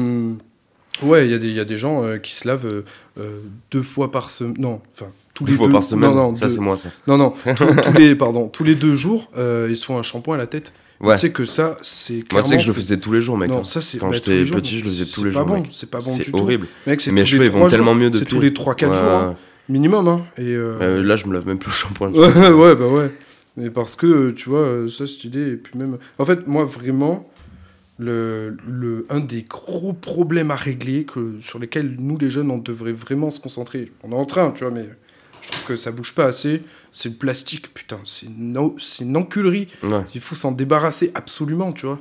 [1.02, 2.84] ouais, il y, a des- il y a des gens euh, qui se lavent euh,
[3.18, 3.38] euh,
[3.70, 4.54] deux fois par semaine.
[4.58, 5.72] Non, enfin, tous Deux les fois deux.
[5.74, 6.10] par semaine.
[6.10, 6.88] Non, non, ça deux- c'est moi ça.
[7.06, 10.02] non, non, tous, tous les, pardon, tous les deux jours, euh, ils se font un
[10.02, 10.72] shampoing à la tête.
[10.98, 11.14] Ouais.
[11.14, 13.20] Tu sais que ça, c'est Moi, tu sais que je le c'est- faisais tous les
[13.20, 13.50] jours, mec.
[13.50, 13.64] Non, hein.
[13.64, 13.98] ça c'est.
[13.98, 15.62] Quand bah, j'étais petit, je le faisais tous c'est les pas jours, bon.
[15.70, 16.38] C'est pas bon C'est du tout.
[16.38, 16.66] horrible.
[16.86, 18.34] Mec, c'est Mes cheveux, ils vont tellement mieux C'est depuis.
[18.34, 19.36] tous les 3-4 Ouais, jours, hein,
[19.68, 20.08] minimum.
[20.08, 22.10] Hein, et là, je me lave même plus le shampoing.
[22.12, 23.10] ouais, bah ouais.
[23.58, 25.96] Mais parce que, tu vois, ça, cette idée, et puis même...
[26.18, 27.26] En fait, moi, vraiment,
[27.98, 32.58] le, le, un des gros problèmes à régler, que, sur lesquels nous, les jeunes, on
[32.58, 34.86] devrait vraiment se concentrer, on est en train, tu vois, mais
[35.42, 39.04] je trouve que ça bouge pas assez, c'est le plastique, putain, c'est une, o- c'est
[39.04, 39.68] une enculerie.
[39.82, 40.04] Ouais.
[40.14, 42.00] Il faut s'en débarrasser absolument, tu vois.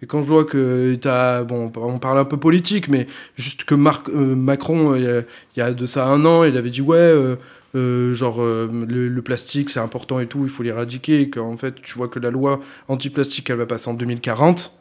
[0.00, 1.42] Et quand je vois que t'as.
[1.42, 5.08] Bon, on parle un peu politique, mais juste que Marc, euh, Macron, euh, il y
[5.08, 5.20] a-
[5.56, 7.36] il y, a de ça un an, il avait dit ouais,
[7.74, 11.22] euh, genre le, le plastique c'est important et tout, il faut l'éradiquer.
[11.22, 14.72] Et qu'en fait, tu vois que la loi anti-plastique elle va passer en 2040.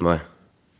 [0.00, 0.18] Ouais.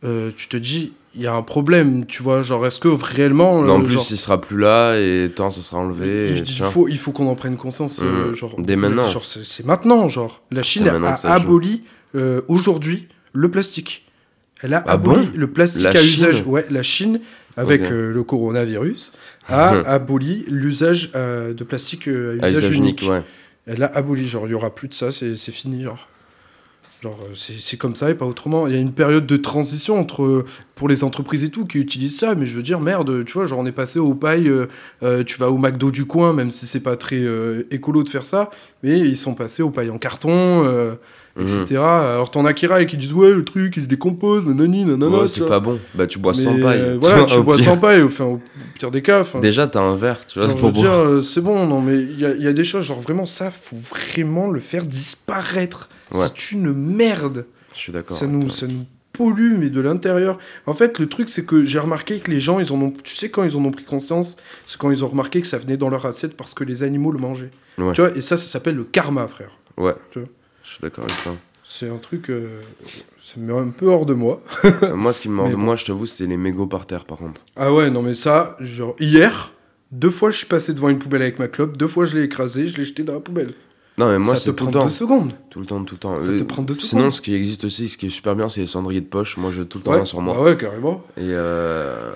[0.03, 2.41] euh, tu te dis, il y a un problème, tu vois.
[2.41, 3.61] Genre, est-ce que réellement.
[3.61, 6.35] Mais en euh, plus, genre, il sera plus là et tant ça sera enlevé.
[6.37, 7.99] il, et faut, il faut qu'on en prenne conscience.
[8.01, 8.35] euh, Mhm.
[8.35, 9.07] genre, Dès maintenant.
[9.09, 10.41] genre, c'est maintenant, genre.
[10.51, 11.83] La Chine a, aboli
[12.15, 14.05] euh, aujourd'hui le plastique.
[14.61, 15.31] Elle a Ah aboli bon?
[15.35, 16.43] le plastique La à Chine usage.
[16.45, 17.21] Ouais, la Chine,
[17.57, 19.13] avec euh, le coronavirus,
[19.47, 23.01] a aboli l'usage euh, de plastique euh, à À usage, unique.
[23.01, 23.21] unique, ouais.
[23.65, 26.07] Elle a aboli, genre, il y aura plus de ça, c'est c'est fini, genre.
[27.01, 28.67] Genre, euh, c'est c'est comme ça et pas autrement.
[28.67, 30.45] Il y a une période de transition entre, euh,
[30.75, 33.45] pour les entreprises et tout qui utilisent ça, mais je veux dire, merde, tu vois,
[33.45, 34.67] genre, on est passé au paille, euh,
[35.03, 38.09] euh, tu vas au McDo du coin, même si c'est pas très euh, écolo de
[38.09, 38.49] faire ça,
[38.83, 40.95] mais ils sont passés au paille en carton, euh,
[41.37, 41.45] Mhm.
[41.61, 41.77] etc.
[41.77, 45.19] Alors, t'en as qui raillent qui disent, ouais, le truc, il se décompose, nanani, nanana.
[45.21, 45.79] Ouais, c'est pas bon.
[45.95, 46.97] Bah, tu bois Mais, sans paille.
[46.99, 47.63] voilà, tu bois pire.
[47.65, 48.41] sans paille, enfin, au
[48.77, 49.23] pire des cas.
[49.41, 51.23] Déjà, t'as un verre, tu vois, pour boire.
[51.23, 53.77] c'est bon, non, mais il y a, y a des choses, genre vraiment, ça, faut
[53.77, 55.87] vraiment le faire disparaître.
[56.13, 56.25] Ouais.
[56.35, 57.45] C'est une merde.
[57.73, 58.17] Je suis d'accord.
[58.17, 60.37] Ça nous, ça nous pollue, mais de l'intérieur.
[60.65, 62.93] En fait, le truc, c'est que j'ai remarqué que les gens, ils en ont.
[63.03, 65.57] Tu sais, quand ils en ont pris conscience, c'est quand ils ont remarqué que ça
[65.57, 67.51] venait dans leur assiette parce que les animaux le mangeaient.
[67.77, 67.93] Ouais.
[67.93, 69.51] Tu vois, et ça, ça s'appelle le karma, frère.
[69.77, 69.95] Ouais.
[70.11, 70.27] Tu vois.
[70.63, 71.35] Je suis d'accord avec toi.
[71.63, 72.29] C'est un truc.
[72.29, 72.61] euh,
[73.21, 74.41] ça me met un peu hors de moi.
[74.65, 76.85] Euh, moi, ce qui me mord Mais de moi, je t'avoue, c'est les mégots par
[76.87, 77.41] terre, par contre.
[77.55, 79.53] Ah ouais, non, mais ça, genre, hier.
[79.91, 81.75] Deux fois, je suis passé devant une poubelle avec ma clope.
[81.77, 83.53] Deux fois, je l'ai écrasé, je l'ai jeté dans la poubelle.
[83.99, 84.85] Non, mais moi, ça te tout prend le temps.
[84.85, 85.31] deux secondes.
[85.49, 86.19] Tout le temps, tout le temps.
[86.19, 87.13] Ça Euh, te prend deux Sinon, secondes.
[87.13, 89.35] ce qui existe aussi, ce qui est super bien, c'est les cendriers de poche.
[89.37, 90.33] Moi, j'ai tout le temps Ouais, un sur moi.
[90.35, 91.03] bah ouais, carrément.
[91.17, 92.09] Et euh...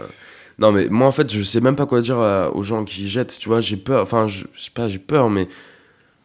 [0.60, 3.08] non, mais moi, en fait, je sais même pas quoi dire à- aux gens qui
[3.10, 3.36] jettent.
[3.38, 4.02] Tu vois, j'ai peur.
[4.04, 5.48] Enfin, je je sais pas, j'ai peur, mais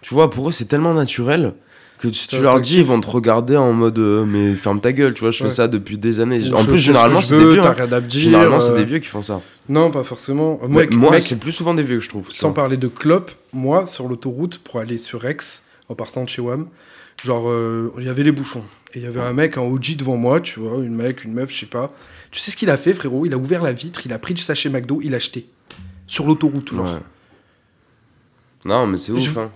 [0.00, 1.54] tu vois, pour eux, c'est tellement naturel
[1.99, 4.92] que Ça tu leur dis, ils vont te regarder en mode, euh, mais ferme ta
[4.92, 5.14] gueule.
[5.14, 5.49] Tu vois, je Ouais.
[5.49, 6.40] fais ça depuis des années.
[6.49, 7.61] Ou En plus, ce généralement, c'est des vieux.
[7.66, 8.01] Hein.
[8.01, 8.20] dire.
[8.20, 9.40] Généralement, c'est euh, des vieux qui font ça.
[9.68, 10.61] Non, pas forcément.
[10.64, 12.28] Ouais, Moi, c'est plus souvent des vieux que je trouve.
[12.28, 15.36] tu Sans parler de clope, moi, sur l'autoroute, pour aller sur Aix,
[15.88, 16.68] en partant de chez WAM,
[17.24, 18.62] genre, euh, il y avait les bouchons.
[18.94, 21.32] Et il y avait un mec en OG devant moi, tu vois, une mec, une
[21.34, 21.92] meuf, je sais pas.
[22.30, 23.26] Tu sais ce qu'il a fait, frérot?
[23.26, 25.46] Il a ouvert la vitre, il a pris du sachet McDo, il a acheté.
[26.07, 26.72] Sur l'autoroute.
[26.72, 26.84] Ouais.
[28.64, 29.22] Non, mais c'est ouf.
[29.22, 29.51] Je- hein.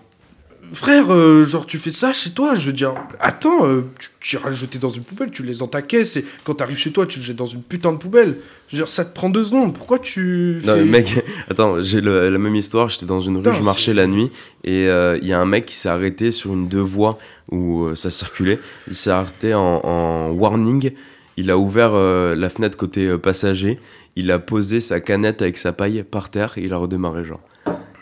[0.73, 4.37] Frère, euh, genre, tu fais ça chez toi, je veux dire, attends, euh, tu, tu
[4.37, 6.79] iras le jeter dans une poubelle, tu le laisses dans ta caisse, et quand t'arrives
[6.79, 8.39] chez toi, tu le jettes dans une putain de poubelle.
[8.69, 10.61] Je veux dire, ça te prend deux secondes, pourquoi tu.
[10.65, 12.89] Non, fais- mais mec, attends, j'ai la même histoire.
[12.89, 14.31] J'étais dans une rue, je marchais la nuit
[14.65, 17.19] et euh, il y a un mec qui s'est arrêté sur une deux voies
[17.51, 18.59] où euh, ça circulait.
[18.89, 20.93] Il s'est arrêté en, en warning.
[21.37, 23.79] Il a ouvert euh, la fenêtre côté euh, passager.
[24.17, 27.41] Il a posé sa canette avec sa paille par terre et il a redémarré, genre.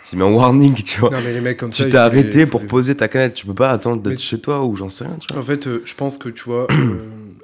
[0.03, 1.11] C'est mis en warning, tu vois.
[1.11, 3.35] Non, mais les mecs comme tu t'es arrêté pour poser ta canette.
[3.35, 5.43] Tu peux pas attendre d'être chez toi ou j'en sais rien, tu vois.
[5.43, 6.99] En fait, euh, je pense que tu vois, euh,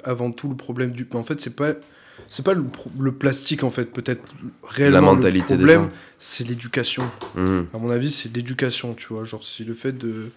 [0.04, 1.07] avant tout, le problème du.
[1.14, 1.72] En fait, c'est pas.
[2.28, 4.22] C'est pas le, plastique, en fait, peut-être
[4.64, 4.94] réellement.
[4.96, 5.88] La mentalité le problème,
[6.18, 7.04] c'est l'éducation.
[7.36, 7.66] Mhm.
[7.72, 9.22] À mon avis, c'est l'éducation, tu vois.
[9.22, 10.30] Genre, c'est le fait de.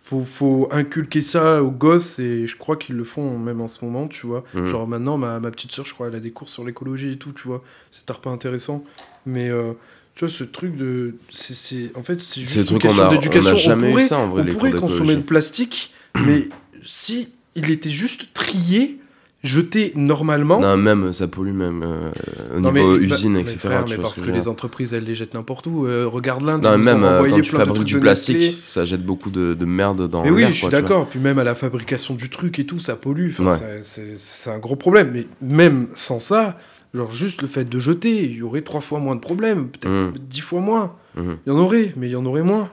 [0.00, 3.82] Faut, faut inculquer ça aux gosses et je crois qu'ils le font même en ce
[3.82, 4.44] moment, tu vois.
[4.52, 4.66] Mhm.
[4.68, 7.16] Genre maintenant, ma, ma petite soeur, je crois, elle a des cours sur l'écologie et
[7.16, 7.64] tout, tu vois.
[7.90, 8.84] C'est pas intéressant.
[9.24, 9.72] Mais euh,
[10.14, 11.14] tu vois, ce truc de.
[11.30, 13.50] c'est En fait, c'est juste une question on d'éducation.
[13.50, 15.92] a jamais pourrait, eu ça en vrai, on les pourrait consommer le plastique,
[16.26, 16.48] mais
[16.84, 18.98] si il était juste trié,
[19.42, 20.58] jeté normalement.
[20.60, 22.10] Non, même, ça pollue même euh,
[22.56, 23.58] au Non, niveau mais- bah, usine, mais etc.
[23.60, 25.86] frère, tu mais parce ce que veux les entreprises, elles les jettent n'importe où.
[25.86, 29.54] Euh, regarde l'Inde, Non, même euh, quand tu fabriques du plastique, ça jette beaucoup de,
[29.54, 31.08] de merde dans Mais oui, je suis d'accord.
[31.08, 33.30] Puis même à la fabrication du truc et tout, ça pollue.
[33.30, 33.80] Enfin, Ouais.
[34.16, 35.10] C'est un gros problème.
[35.12, 36.58] Mais même sans ça,
[36.94, 39.90] genre juste le fait de jeter, il y aurait trois fois moins de problèmes, peut-être
[39.90, 40.12] Mhm.
[40.20, 40.92] dix fois moins.
[41.16, 42.70] Mhm, Il y en aurait, mais il y en aurait moins.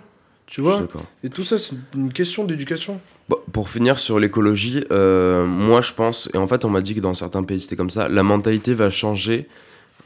[0.48, 0.82] Tu vois.
[1.24, 3.00] Et tout ça, c'est une question d'éducation.
[3.30, 6.94] Bon, pour finir sur l'écologie, euh, moi je pense, et en fait on m'a dit
[6.94, 9.48] que dans certains pays c'était comme ça, la mentalité va changer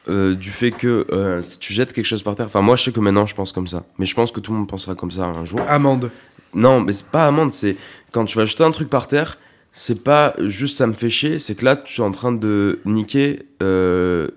[0.07, 2.83] euh, du fait que euh, si tu jettes quelque chose par terre, enfin moi je
[2.83, 4.93] sais que maintenant je pense comme ça, mais je pense que tout le monde pensera
[4.93, 5.59] comme ça un jour.
[5.67, 6.11] Amende.
[6.53, 7.75] Non, mais c'est pas amende, c'est
[8.11, 9.39] quand tu vas jeter un truc par terre,
[9.77, 12.79] c'est pas juste ça me fait chier, c'est que là tu es en train de
[12.85, 14.27] niquer euh,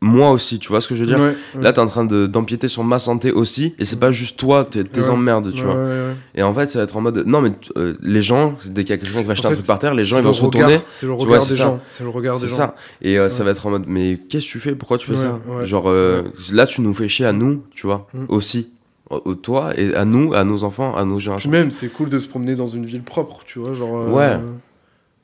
[0.00, 1.62] moi aussi, tu vois ce que je veux dire Ouais, ouais.
[1.62, 4.66] Là, t'es en train de- d'empiéter sur ma santé aussi, et c'est pas juste toi,
[4.66, 5.08] t'es Ouais.
[5.08, 5.78] emmerdes, tu vois.
[6.34, 7.24] Et en fait, ça va être en mode.
[7.26, 9.54] Non, mais euh, les gens, dès qu'il y a quelqu'un qui va acheter En un
[9.54, 10.78] truc par terre, les gens ils vont se retourner.
[10.92, 11.64] C'est le Tu vois, regard c'est des ça.
[11.64, 11.80] gens.
[11.88, 12.56] C'est le regard C'est des gens.
[12.56, 12.74] ça.
[13.00, 13.84] Et euh, ça va être en mode.
[13.86, 14.74] Mais qu'est-ce que tu fais?
[14.74, 15.40] Pourquoi tu fais ça?
[15.62, 15.90] Genre,
[16.52, 18.24] là, tu nous fais chier à nous, tu vois, Mm.
[18.28, 18.68] aussi.
[19.08, 21.50] Au- au- Toi, et à nous, à nos enfants, à nos Puis générations.
[21.50, 23.72] même, c'est cool de se promener dans une ville propre, tu vois.
[23.74, 24.38] Genre, euh, Ouais.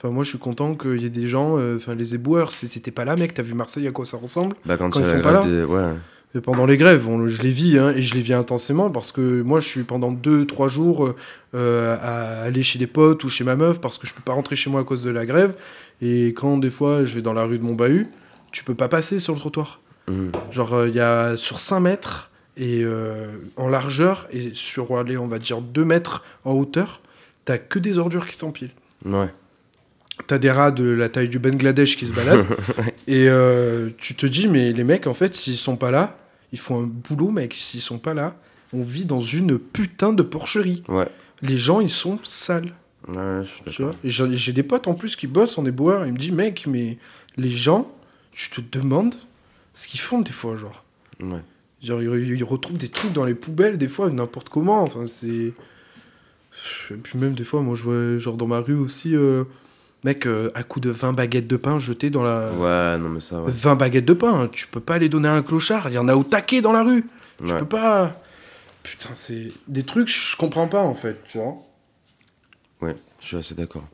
[0.02, 1.58] Enfin, moi, je suis content qu'il y ait des gens.
[1.58, 3.34] euh, Enfin, les éboueurs, c'était pas là, mec.
[3.34, 5.92] T'as vu Marseille à quoi ça ressemble Bah, quand, quand ils sont pas des- Ouais.
[6.34, 9.10] Et pendant les grèves, on- je les vis, hein, et je les vis intensément parce
[9.10, 11.16] que moi, je suis pendant 2-3 jours euh,
[11.56, 14.32] euh, à aller chez des potes ou chez ma meuf parce que je peux pas
[14.32, 15.54] rentrer chez moi à cause de la grève.
[16.00, 18.06] Et quand des fois je vais dans la rue de mon bahut,
[18.52, 19.80] tu peux pas passer sur le trottoir.
[20.08, 20.30] Mhm.
[20.52, 23.26] Genre, il y a sur 5 mètres et euh,
[23.56, 27.00] en largeur et sur, allez, on va dire 2 mètres en hauteur,
[27.44, 28.70] t'as que des ordures qui s'empilent.
[29.04, 29.30] Ouais.
[30.26, 32.46] T'as des rats de la taille du Bangladesh qui se baladent.
[33.06, 36.18] et euh, tu te dis, mais les mecs, en fait, s'ils sont pas là,
[36.52, 37.54] ils font un boulot, mec.
[37.54, 38.36] S'ils sont pas là,
[38.72, 40.82] on vit dans une putain de porcherie.
[40.88, 41.08] Ouais.
[41.42, 42.72] Les gens, ils sont sales.
[43.08, 43.42] Ouais,
[44.04, 46.06] j'ai des potes en plus qui bossent en éboueur.
[46.06, 46.98] Ils me disent, mec, mais
[47.36, 47.90] les gens,
[48.32, 49.14] tu te demandes
[49.74, 50.84] ce qu'ils font des fois, genre.
[51.20, 51.42] Ouais.
[51.82, 54.82] Genre, ils, ils retrouvent des trucs dans les poubelles, des fois, n'importe comment.
[54.82, 55.52] Enfin, c'est.
[56.90, 59.44] Et puis même des fois, moi, je vois, genre, dans ma rue aussi, euh,
[60.04, 62.50] mec, euh, à coup de 20 baguettes de pain jetées dans la.
[62.52, 63.50] Ouais, non, mais ça, ouais.
[63.52, 66.08] 20 baguettes de pain, tu peux pas les donner à un clochard, il y en
[66.08, 67.04] a au taquet dans la rue.
[67.46, 68.20] Tu peux pas.
[68.82, 71.56] Putain, c'est des trucs, je comprends pas en fait, tu vois.
[72.80, 73.84] Ouais, je suis assez d'accord.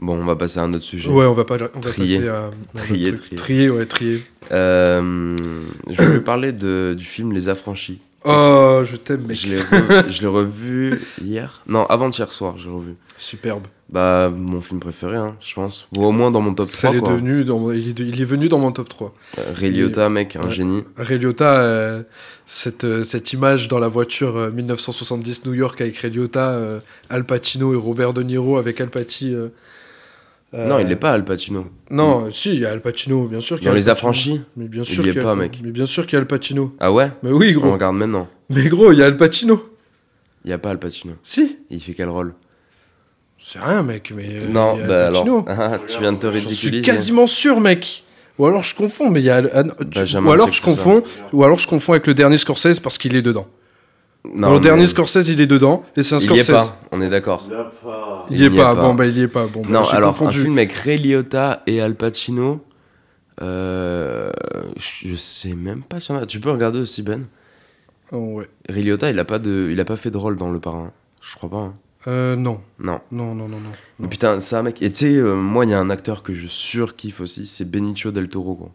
[0.00, 1.08] Bon, on va passer à un autre sujet.
[1.10, 2.18] Ouais, on va, pas, on va Trier.
[2.18, 2.50] passer à.
[2.76, 3.36] Trier, trier.
[3.36, 4.22] Trier, ouais, trier.
[4.52, 5.36] Euh,
[5.88, 8.00] je vais vous parler de, du film Les Affranchis.
[8.28, 9.36] Oh, je t'aime, mec.
[9.36, 11.62] Je l'ai revu, je l'ai revu hier.
[11.66, 12.94] Non, avant-hier soir, j'ai revu.
[13.18, 13.66] Superbe.
[13.90, 15.88] Bah, mon film préféré, hein, je pense.
[15.96, 16.78] Ou au moins dans mon top 3.
[16.78, 17.08] Ça, il, est quoi.
[17.12, 19.14] devenu dans, il, est, de- il est venu dans mon top 3.
[19.38, 20.50] Euh, Ray Liotta, mec, un Ouais.
[20.50, 20.84] génie.
[20.98, 22.02] Ray Liotta, euh,
[22.46, 26.80] cette, euh, cette image dans la voiture euh, 1970 New York avec Ray Liotta, euh,
[27.08, 29.48] Al Pacino et Robert De Niro avec Al Pacino.
[30.54, 31.66] Euh, Non, il n'est pas Al Pacino.
[31.90, 33.56] Non, si, il y a Al Pacino, bien sûr.
[33.58, 33.88] qu'il y a Dans Les.
[33.88, 35.60] Affranchis Mais bien Il sûr y est qu'il y a pas, mec.
[35.62, 36.74] Mais bien sûr qu'il y a Al Pacino.
[36.80, 37.10] Ah ouais?
[37.22, 37.72] Mais oui, On gros.
[37.72, 38.28] regarde maintenant.
[38.50, 39.60] Mais gros, il y a Al Pacino.
[40.44, 41.14] Il n'y a pas Al Pacino.
[41.22, 41.58] Si.
[41.70, 42.34] Il fait quel rôle?
[43.40, 44.26] C'est rien, mec, mais.
[44.40, 45.44] euh, Non, il y a Al bah Pacino.
[45.46, 45.60] alors.
[45.74, 46.82] Ah, tu viens de te J'en suis ridiculiser.
[46.86, 48.04] quasiment sûr, mec.
[48.38, 49.42] Ou alors je confonds, mais il y a.
[49.52, 50.64] Ah, non, tu- Benjamin ou alors je ça.
[50.64, 53.48] confonds, ou alors je confonds avec le dernier Scorsese parce qu'il est dedans.
[54.34, 56.48] Non, le dernier Scorsese, il est dedans et c'est un Il y Scorsese.
[56.50, 57.44] est pas, on est d'accord.
[57.48, 58.26] Il a pas.
[58.30, 58.74] Il y est n'y pas.
[58.74, 59.46] Bon bah il y est pas.
[59.46, 60.38] Bon, bah, Non, alors confondu.
[60.38, 62.62] un film avec Ray Liotta et Al Pacino.
[63.40, 64.30] Euh,
[64.76, 66.26] je sais même pas si on a.
[66.26, 67.26] Tu peux regarder aussi Ben?
[68.10, 68.48] Oh, ouais.
[68.68, 70.92] Ray Liotta, il a pas de, il a pas fait de rôle dans Le Parrain.
[71.22, 71.56] Je crois pas.
[71.58, 71.74] hein.
[72.06, 73.00] Euh, non, Non.
[73.12, 73.70] non, non, non, non.
[73.98, 74.80] Mais putain, ça mec.
[74.82, 77.68] Et tu sais, euh, moi il y a un acteur que je surkiffe aussi, c'est
[77.70, 78.54] Benicio del Toro.
[78.54, 78.70] Quoi.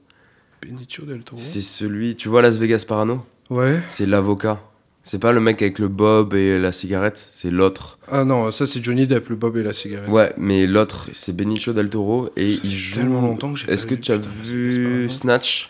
[0.61, 1.39] Benicio del Toro?
[1.41, 3.25] C'est celui, tu vois Las Vegas Parano?
[3.49, 3.81] Ouais.
[3.87, 4.61] C'est l'avocat.
[5.05, 7.99] C'est pas le mec avec le bob et la cigarette, c'est l'autre.
[8.09, 10.09] Ah non, ça c'est Johnny Depp, le Bob et la cigarette.
[10.09, 12.95] Ouais, mais l'autre, c'est Benicio del Toro et Ça il fait joue.
[13.01, 15.69] tellement longtemps que j'ai Est-ce que tu as vu pas Snatch?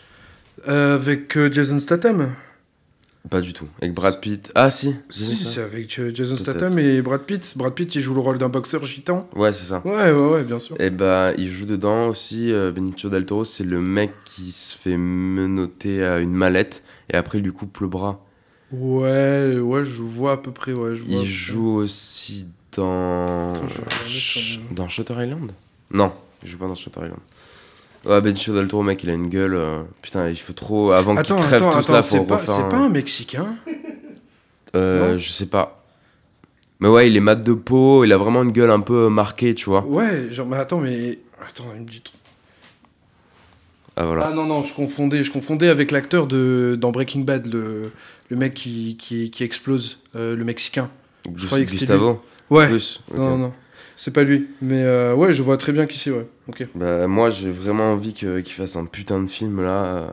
[0.68, 2.32] Euh, avec euh, Jason Statham.
[3.30, 3.68] Pas du tout.
[3.82, 4.52] Avec Brad Pitt.
[4.54, 4.94] Ah si.
[5.10, 6.36] Si, c'est avec euh, Jason.
[6.36, 7.54] Statham et Brad Pitt.
[7.58, 9.28] Brad Pitt, il joue le rôle d'un boxeur gitan.
[9.36, 9.82] Ouais, c'est ça.
[9.84, 10.76] Ouais, ouais, ouais, bien sûr.
[10.80, 12.52] Et bah, il joue dedans aussi.
[12.76, 17.40] Benicio del Toro, c'est le mec qui se fait menotter à une mallette et après
[17.40, 18.24] il lui coupe le bras.
[18.74, 20.96] Ouais, ouais, je vois à peu près, ouais.
[20.96, 21.26] Je vois Il près.
[21.28, 23.56] joue aussi dans.
[24.06, 25.52] Ch- Dans Shutter Island?
[25.92, 26.12] Non,
[26.44, 27.20] il joue pas dans Shutter Island.
[28.06, 29.54] Ouais, Benicio del Toro, mec, il a une gueule.
[29.54, 30.92] euh, Putain, il faut trop.
[30.92, 32.56] Avant qu'il Attends, crève attends, tout attends, cela, c'est faut pas, refaire.
[32.56, 33.56] c'est un- pas un Mexicain?
[34.76, 35.84] Euh, je sais pas.
[36.80, 39.54] Mais ouais, il est mat de peau, il a vraiment une gueule un peu marquée,
[39.56, 39.86] tu vois.
[39.86, 41.20] Ouais, genre, mais attends, mais.
[41.48, 42.02] Attends, il me dit.
[43.96, 44.26] Ah voilà.
[44.28, 47.92] Ah non, non, je confondais, je confondais avec l'acteur de dans Breaking Bad, le,
[48.30, 50.90] le mec qui, qui, qui explose, euh, le Mexicain.
[51.30, 53.54] Gus- croyais que Gustavo Ouais, Plus non, non,
[53.96, 54.48] c'est pas lui.
[54.62, 56.28] Mais euh, ouais, je vois très bien qui c'est, ouais.
[56.50, 56.64] Ok.
[56.76, 60.08] Bah, moi, j'ai vraiment envie qu'il fasse un putain de film là, euh,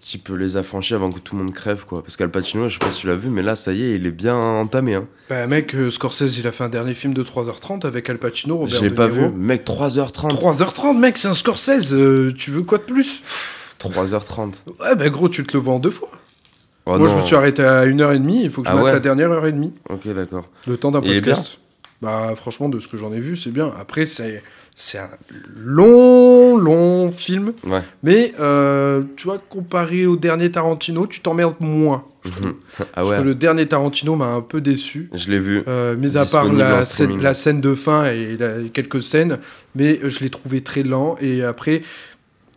[0.00, 2.02] type Les Affranchis avant que tout le monde crève, quoi.
[2.02, 3.94] Parce qu'Al Pacino, je sais pas si tu l'as vu, mais là, ça y est,
[3.94, 4.96] il est bien entamé.
[4.96, 5.06] Hein.
[5.30, 8.74] Bah, mec, Scorsese, il a fait un dernier film de 3h30 avec Al Pacino, Robert
[8.74, 9.28] Je l'ai pas Niro.
[9.28, 9.34] vu.
[9.36, 10.30] Mec, 3h30.
[10.34, 13.22] 3h30, mec, c'est un Scorsese, euh, tu veux quoi de plus?
[13.80, 14.64] 3h30.
[14.80, 16.10] Ouais, bah gros, tu te le vois en deux fois.
[16.86, 18.92] Oh Moi, je me suis arrêté à 1h30, il faut que je Ah mette ouais
[18.92, 19.72] la dernière heure et demie.
[19.88, 20.48] Ok, d'accord.
[20.66, 21.58] Le temps d'un podcast.
[22.00, 23.70] Bah franchement, de ce que j'en ai vu, c'est bien.
[23.80, 24.42] Après, c'est
[24.74, 25.10] c'est un
[25.56, 27.52] long, long film.
[27.64, 27.82] Ouais.
[28.02, 32.04] Mais euh, tu vois, comparé au dernier Tarantino, tu t'emmerdes moins.
[32.24, 32.46] Je trouve.
[32.46, 32.54] Mhm.
[32.80, 35.10] ah Parce ouais, que le dernier Tarantino m'a un peu déçu.
[35.14, 35.62] je l'ai vu.
[35.68, 37.20] Euh, mis à part la scène, streaming.
[37.22, 39.38] la scène de fin et la- quelques scènes,
[39.76, 41.16] mais euh, je l'ai trouvé très lent.
[41.20, 41.82] Et après,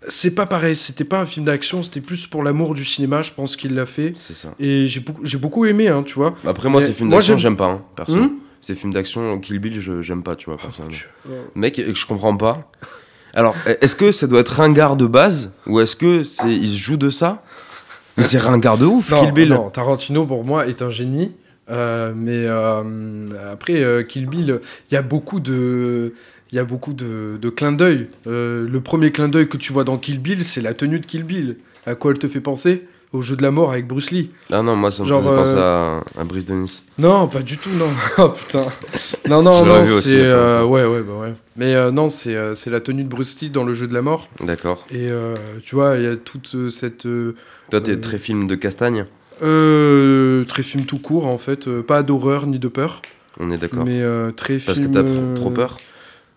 [0.08, 0.76] c'est pas pareil.
[0.76, 3.22] C'était pas un film d'action, c'était plus pour l'amour du cinéma.
[3.22, 4.14] Je pense qu'il l'a fait.
[4.18, 4.50] C'est ça.
[4.60, 6.36] Et j'ai beaucoup, j'ai beaucoup aimé, hein, tu vois.
[6.46, 8.16] Après, moi, Mais ces films d'action, j'aime- pas, hein, perso.
[8.16, 8.30] Hmm
[8.62, 10.98] Ces films d'action, Kill Bill, je- j'aime pas, tu vois, personnellement.
[11.30, 11.34] Oh.
[11.54, 12.72] Mec, je comprends pas.
[13.36, 16.78] Alors, est-ce que ça doit être ringard de base ou est-ce que c'est il se
[16.78, 17.44] joue de ça?
[18.18, 19.50] Mais c'est ringard de ouf, Non, Kill Bill.
[19.50, 21.34] non, Tarantino pour moi est un génie.
[21.70, 24.60] Euh, mais euh, après euh, Kill Bill,
[24.92, 26.14] il y a beaucoup de,
[26.52, 28.08] il y a beaucoup de, de clins d'œil.
[28.26, 31.24] Le premier clin d'œil que tu vois dans Kill Bill, c'est la tenue de Kill
[31.24, 31.58] Bill.
[31.86, 32.88] À quoi elle te fait penser?
[33.14, 34.32] Au jeu de la mort avec Bruce Lee.
[34.52, 36.84] Ah non, moi ça me Genre, faisait penser à, à Brice de Nice.
[36.98, 37.88] Non, pas du tout, non.
[38.18, 38.62] oh putain.
[39.30, 40.22] Non, non, non, c'est
[40.64, 41.34] ouais, ouais, bah ouais.
[41.56, 44.28] Mais non, c'est c'est la tenue de Bruce Lee dans le jeu de la mort.
[44.44, 44.86] D'accord.
[44.92, 45.08] Et
[45.64, 47.08] tu vois, il y a toute cette
[47.70, 49.06] Toi, t'es très film de castagne
[49.44, 53.02] euh, très film tout court en fait, euh, pas d'horreur ni de peur.
[53.40, 53.86] On est d'accord.
[53.86, 54.90] Mais euh, très Parce film.
[54.90, 55.78] que t'as euh, trop peur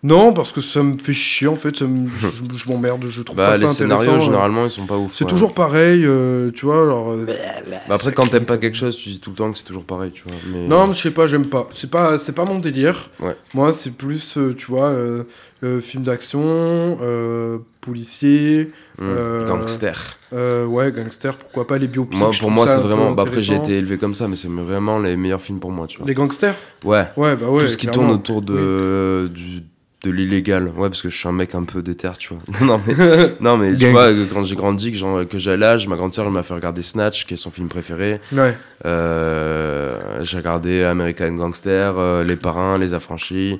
[0.01, 1.75] Non, parce que ça me fait chier en fait.
[1.75, 4.21] ça me- je je m'emmerde, je trouve Bah, pas les ça scénarios, intéressant.
[4.21, 4.25] euh.
[4.25, 5.11] généralement, ils sont pas ouf.
[5.13, 5.29] C'est ouais.
[5.29, 6.81] toujours pareil, euh, tu vois.
[6.83, 9.35] Alors, euh, Bah, après, ça quand t'aimes pas ça- quelque chose, tu dis tout le
[9.35, 10.33] temps que c'est toujours pareil, tu vois.
[10.53, 10.67] Mais...
[10.67, 11.67] Non, mais je sais pas, j'aime pas.
[11.73, 13.09] C'est pas, c'est pas mon délire.
[13.19, 13.35] Ouais.
[13.53, 15.23] Moi, c'est plus, euh, tu vois, euh,
[15.63, 18.71] euh, film d'action, euh, policier,
[19.01, 19.99] euh, Gangster.
[20.31, 21.35] euh, ouais, gangster.
[21.35, 22.17] Pourquoi pas les biopics.
[22.17, 23.11] Moi, pour moi, c'est vraiment.
[23.11, 25.87] Bah, après, j'ai été élevé comme ça, mais c'est vraiment les meilleurs films pour moi,
[25.87, 26.07] tu vois.
[26.07, 26.55] Les gangsters?
[26.85, 27.07] Ouais.
[27.17, 27.63] Ouais, bah ouais.
[27.63, 28.03] Tout ce qui clairement.
[28.07, 29.63] tourne autour de, du,
[30.03, 30.69] de l'illégal.
[30.69, 32.41] Ouais, parce que je suis un mec un peu déter, tu vois.
[32.65, 32.95] non, mais,
[33.39, 36.43] non, mais tu vois, quand j'ai grandi, que, j'ai l'âge, ma grande sœur elle m'a
[36.43, 38.21] fait regarder Snatch, qui est son film préféré.
[38.31, 38.57] Ouais.
[38.85, 43.59] Euh, j'ai regardé American Gangster, euh, Les Parrains, Les Affranchis.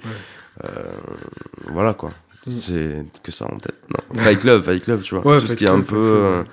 [0.64, 0.68] Euh,
[1.68, 2.12] voilà, quoi.
[2.48, 2.52] Mm.
[2.52, 3.76] C'est que ça en tête.
[3.90, 4.22] Non.
[4.22, 5.28] Fight Club, Fight Club, tu vois.
[5.28, 6.44] Ouais, Tout ce qui est un peu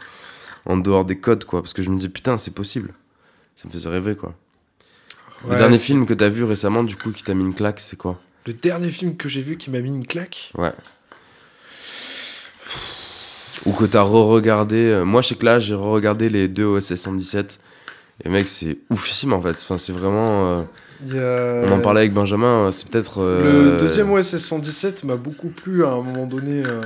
[0.65, 1.63] en dehors des codes, quoi.
[1.63, 2.93] Parce que je me dis, putain, c'est possible.
[3.55, 4.35] ça me faisait rêver, quoi.
[5.45, 7.79] Ouais, le dernier film que t'as vu récemment, du coup, qui t'a mis une claque,
[7.79, 8.19] c'est quoi?
[8.47, 10.53] Le dernier film que j'ai vu qui m'a mis une claque.
[10.57, 10.73] Ouais.
[13.65, 14.77] Ou que t'as re-regardé.
[14.77, 17.59] euh, Moi, je sais que là, j'ai re-regardé les deux OSS 117.
[18.25, 19.51] Et mec, c'est oufissime en fait.
[19.51, 20.65] Enfin, c'est vraiment.
[21.13, 23.21] euh, a- On en parlait avec Benjamin, euh, c'est peut-être.
[23.23, 26.63] Le deuxième OSS 117 m'a beaucoup plu à un moment donné.
[26.65, 26.81] euh.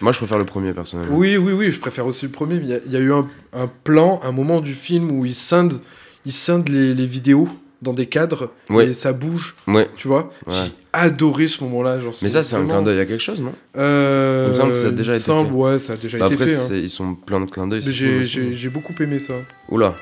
[0.00, 1.16] Moi, je préfère le premier personnellement.
[1.16, 2.56] Oui, oui, oui, je préfère aussi le premier.
[2.56, 5.24] Il y a- il y, a eu un, un plan, un moment du film où
[5.24, 5.80] ils scindent,
[6.26, 7.48] ils scindent les, les vidéos
[7.84, 8.86] dans des cadres Ouais.
[8.88, 9.88] et ça bouge, Ouais.
[9.96, 10.30] tu vois.
[10.46, 10.54] Ouais.
[10.54, 12.00] J'ai adoré ce moment-là.
[12.00, 13.54] Genre, Mais ça, c'est un vraiment- clin d'œil à quelque chose, non?
[13.76, 15.54] Euh, Il me semble que ça a déjà été semble, fait.
[15.54, 16.56] Ouais, ça a déjà Bah été Après, fait.
[16.74, 16.76] hein.
[16.82, 17.82] ils sont plein de clins d'œil.
[17.82, 17.92] Cool
[18.24, 19.34] j'ai- beaucoup aimé ça.
[19.68, 19.94] Oula.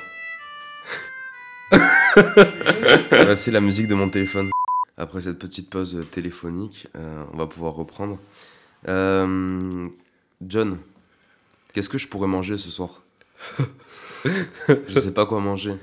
[3.35, 4.49] C'est la musique de mon téléphone.
[4.97, 8.19] Après cette petite pause téléphonique, euh, on va pouvoir reprendre.
[8.87, 9.87] Euh,
[10.47, 10.77] John,
[11.73, 13.01] qu'est-ce que je pourrais manger ce soir?
[14.87, 15.73] Je sais pas quoi manger.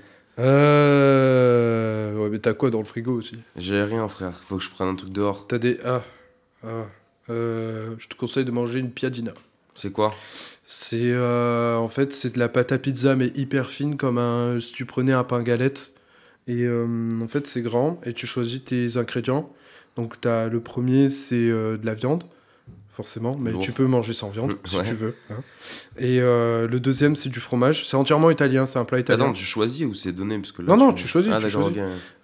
[0.41, 2.17] Euh...
[2.17, 4.35] Ouais, mais t'as quoi dans le frigo aussi J'ai rien, frère.
[4.35, 5.47] Faut que je prenne un truc dehors.
[5.47, 5.79] T'as des.
[5.85, 6.03] Ah.
[6.65, 6.87] ah.
[7.29, 9.33] Euh, je te conseille de manger une piadina.
[9.75, 10.15] C'est quoi?
[10.65, 11.13] C'est.
[11.13, 14.73] euh, en fait, c'est de la pâte à pizza, mais hyper fine, comme un, si
[14.73, 15.93] tu prenais un pain galette.
[16.47, 19.53] Et euh, en fait, c'est grand, et tu choisis tes ingrédients.
[19.97, 22.25] Donc, t'as le premier, c'est de la viande,
[23.01, 24.83] forcément, mais tu peux manger sans viande, si ouais.
[24.85, 25.15] tu veux.
[25.31, 25.37] hein.
[25.99, 27.87] Et euh, le deuxième, c'est du fromage.
[27.87, 29.25] C'est entièrement italien, c'est un plat italien.
[29.25, 31.49] Attends, tu choisis ou c'est donné parce que là, Non, non, tu choisis, Ah, tu
[31.49, 31.73] choisis.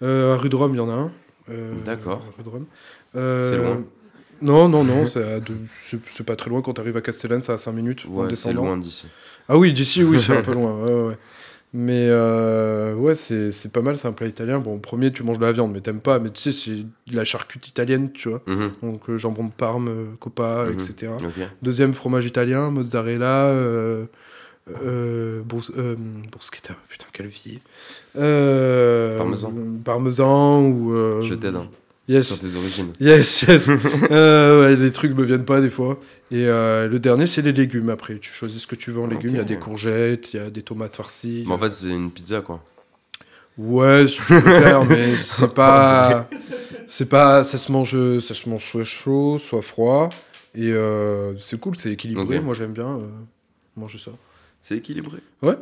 [0.03, 1.11] Euh, à rue de Rome, il y en a un.
[1.51, 2.23] Euh, D'accord.
[3.15, 3.85] C'est loin
[4.43, 6.61] Non, non, non, c'est pas très loin.
[6.61, 8.05] Quand tu arrives à Castellane, c'est à 5 minutes.
[8.09, 9.07] Ouais, c'est loin d'ici.
[9.49, 10.75] Ah oui, d'ici, oui, c'est un peu loin.
[10.85, 11.19] Ouais, ouais, ouais.
[11.79, 14.61] Mais euh, ouais, c'est pas mal, c'est un plat italien.
[14.61, 16.19] Bon, premier, tu manges de la viande, mais t'aimes pas.
[16.19, 16.77] Mais tu sais, c'est
[17.11, 18.41] de la charcuterie italienne, tu vois.
[18.47, 20.73] Mhm, Donc euh, jambon de Parme, euh, Coppa, Mhm.
[20.73, 21.13] etc.
[21.61, 24.07] Deuxième, fromage italien, mozzarella, euh,
[25.45, 27.61] bruschetta, putain, quelle vie.
[28.15, 29.53] Parmesan.
[29.85, 31.23] Parmesan ou.
[31.23, 31.69] Je t'aide hein,
[32.09, 32.27] Yes.
[32.29, 32.93] sur tes origines.
[33.01, 33.69] Yes, yes.
[34.11, 35.99] euh, ouais, les trucs me viennent pas des fois.
[36.31, 38.19] Et euh, le dernier, c'est les légumes après.
[38.19, 39.33] Tu choisis ce que tu veux en légumes.
[39.33, 41.45] Il y a des courgettes, il y a des tomates farcies.
[41.47, 42.63] Mais en fait, c'est une pizza quoi.
[43.59, 46.29] Ouais, si tu peux faire, mais c'est pas.
[46.87, 47.43] C'est pas.
[47.43, 50.09] Ça se mange, ça se mange soit chaud, soit froid.
[50.55, 52.41] Et euh, c'est cool, c'est équilibré.
[52.41, 53.01] Moi, j'aime bien
[53.77, 54.13] manger ça.
[54.61, 55.19] C'est équilibré.
[55.43, 55.57] Ouais.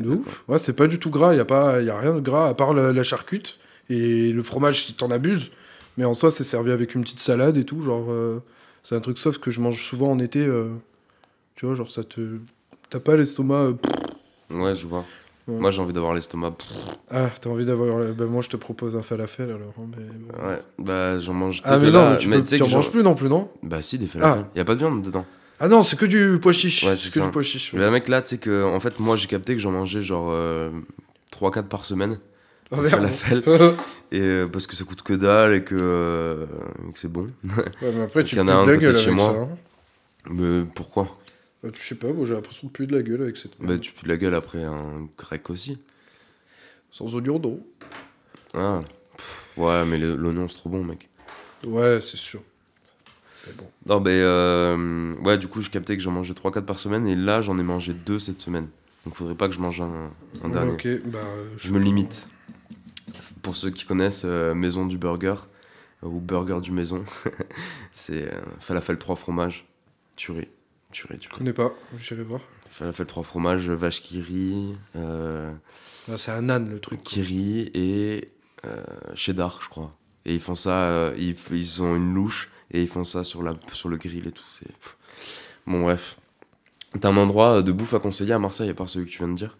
[0.00, 0.44] De ouf.
[0.48, 1.34] Ouais, c'est pas du tout gras.
[1.34, 3.58] Il y a, pas- y a rien de gras à part la, la charcute
[3.90, 5.50] et le fromage si t'en abuses.
[5.96, 7.80] Mais en soi, c'est servi avec une petite salade et tout.
[7.82, 8.42] Genre, euh,
[8.82, 10.40] c'est un truc sauf que je mange souvent en été.
[10.40, 10.68] euh,
[11.54, 12.36] tu vois, genre, ça te.
[12.90, 13.54] T'as pas l'estomac.
[13.54, 13.74] euh,
[14.50, 15.04] Ouais, je vois.
[15.48, 15.58] Ouais.
[15.60, 16.54] Moi, j'ai envie d'avoir l'estomac.
[17.10, 18.12] Ah, t'as envie d'avoir.
[18.14, 19.72] Bah, moi, je te propose un falafel alors.
[19.78, 20.44] hein, mais.
[20.48, 21.62] Ouais, bah j'en mange.
[21.64, 23.48] Ah, mais non, là- mais tu peux- tu en manges plus non plus, non?
[23.62, 24.44] Bah si, des falafels.
[24.52, 24.58] Ah.
[24.58, 25.24] Y a pas de viande dedans.
[25.60, 26.82] Ah non, c'est que du pois chiche.
[26.84, 27.24] Ouais, c'est que ça.
[27.26, 27.72] du pois chiche.
[27.72, 30.34] Mais mec, là, tu sais que, en fait, moi, j'ai capté que j'en mangeais genre
[31.30, 32.18] 3-4 par semaine.
[32.70, 32.90] Oh, merde.
[32.90, 33.42] falafels.
[34.12, 36.46] Et euh, parce que ça coûte que dalle et que, euh,
[36.92, 37.28] que c'est bon.
[37.44, 39.32] Ouais, mais après, tu y en a un de la côté gueule chez avec moi.
[39.32, 39.38] ça.
[39.40, 39.48] hein.
[40.30, 41.16] Mais pourquoi?
[41.62, 43.52] Bah, tu sais pas, moi j'ai l'impression de puer de la gueule avec cette.
[43.60, 45.78] Bah tu pues la gueule après un grec aussi.
[46.90, 47.60] Sans oignon, non.
[48.54, 48.80] Ah.
[49.16, 51.08] pff, ouais, mais l'oignon, c'est trop bon, mec.
[51.64, 52.42] Ouais, c'est sûr.
[53.58, 53.70] Bon.
[53.86, 57.14] Non, mais euh, ouais, du coup, j'ai capté que j'en mangeais 3-4 par semaine et
[57.14, 58.66] là, j'en ai mangé 2 cette semaine.
[59.04, 60.10] Donc, faudrait pas que je mange un,
[60.42, 60.98] un Ouais, dernier.
[61.04, 61.18] Bah.
[61.56, 62.28] Je me limite.
[63.46, 65.36] Pour ceux qui connaissent euh, Maison du Burger
[66.02, 67.04] euh, ou Burger du Maison,
[67.92, 69.64] c'est euh, falafel 3 fromages.
[70.16, 70.48] Tuerie.
[70.90, 71.36] Tuerie, Je coup.
[71.38, 72.40] connais pas, j'irai voir.
[72.68, 77.00] Falafel 3 fromages, vache qui rit, Ah, c'est un âne le truc.
[77.04, 78.32] qui rit et
[79.14, 79.96] cheddar, je crois.
[80.24, 83.54] Et ils font ça, ils, ils ont une louche et ils font ça sur, la,
[83.72, 84.42] sur le grill et tout.
[84.44, 84.66] C'est...
[85.68, 86.16] Bon, bref.
[87.00, 89.28] T'as un endroit de bouffe à conseiller à Marseille à part celui que tu viens
[89.28, 89.56] de dire?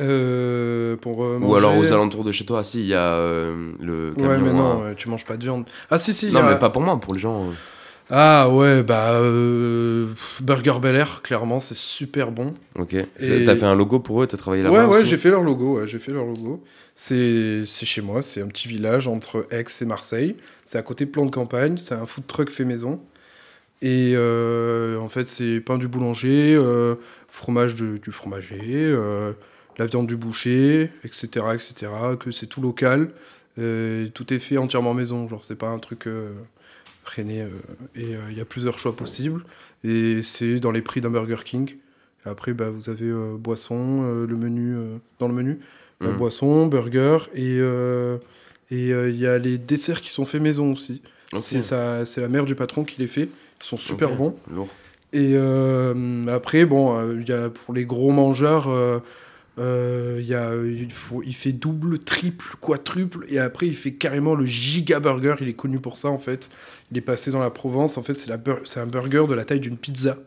[0.00, 3.12] Euh, pour euh, Ou alors aux alentours de chez toi Ah, si, il y a
[3.14, 4.28] euh, le camion.
[4.30, 5.66] Ouais, mais non, euh, tu manges pas de viande.
[5.90, 6.32] Ah, si, si.
[6.32, 7.46] Non, a- mais pas pour moi, pour les gens.
[8.10, 9.12] Ah, ouais, bah.
[9.14, 10.08] euh,
[10.40, 12.52] Burger Bel Air, clairement, c'est super bon.
[12.78, 12.94] Ok.
[12.94, 15.42] Et- T'as fait un logo pour eux, t'as travaillé là-bas Ouais, ouais, j'ai fait leur
[15.42, 15.78] logo.
[15.78, 16.62] Ouais, j'ai fait leur logo.
[16.96, 20.36] C'est c'est chez moi, c'est un petit village entre Aix et Marseille.
[20.64, 21.76] C'est à côté de Plan de Campagne.
[21.78, 23.00] C'est un food truck fait maison.
[23.80, 26.60] Et euh, en fait, c'est pain du boulanger,
[27.28, 28.94] fromage de- du fromager,
[29.78, 31.90] la viande du boucher, etc., etc.
[32.18, 33.10] Que c'est tout local.
[33.58, 35.28] euh, tout est fait entièrement maison.
[35.28, 36.32] Genre, c'est pas un truc euh,
[37.18, 37.48] euh,
[37.94, 39.44] et euh, il y a plusieurs choix possibles.
[39.84, 41.76] Et c'est dans les prix d'un Burger King.
[42.24, 44.76] Et après, bah, vous avez boisson, le menu
[45.18, 45.60] dans le menu.
[46.02, 46.16] Euh, Mhm.
[46.16, 47.58] boisson, burger et
[48.70, 51.02] et il y a les desserts qui sont faits maison aussi.
[51.32, 51.40] Ok.
[51.40, 53.28] C'est ça, c'est la mère du patron qui les fait.
[53.60, 54.34] Ils sont super bons.
[54.50, 54.68] Lourd.
[55.12, 55.36] Et
[56.28, 58.68] après, bon, il y a pour les gros mangeurs,
[59.58, 63.76] euh, Euh, il, y a, il, faut, il fait double, triple, quadruple, et après il
[63.76, 65.36] fait carrément le giga burger.
[65.40, 66.50] Il est connu pour ça en fait.
[66.90, 67.98] Il est passé dans la Provence.
[67.98, 70.18] En fait, c'est un burger de la taille d'une pizza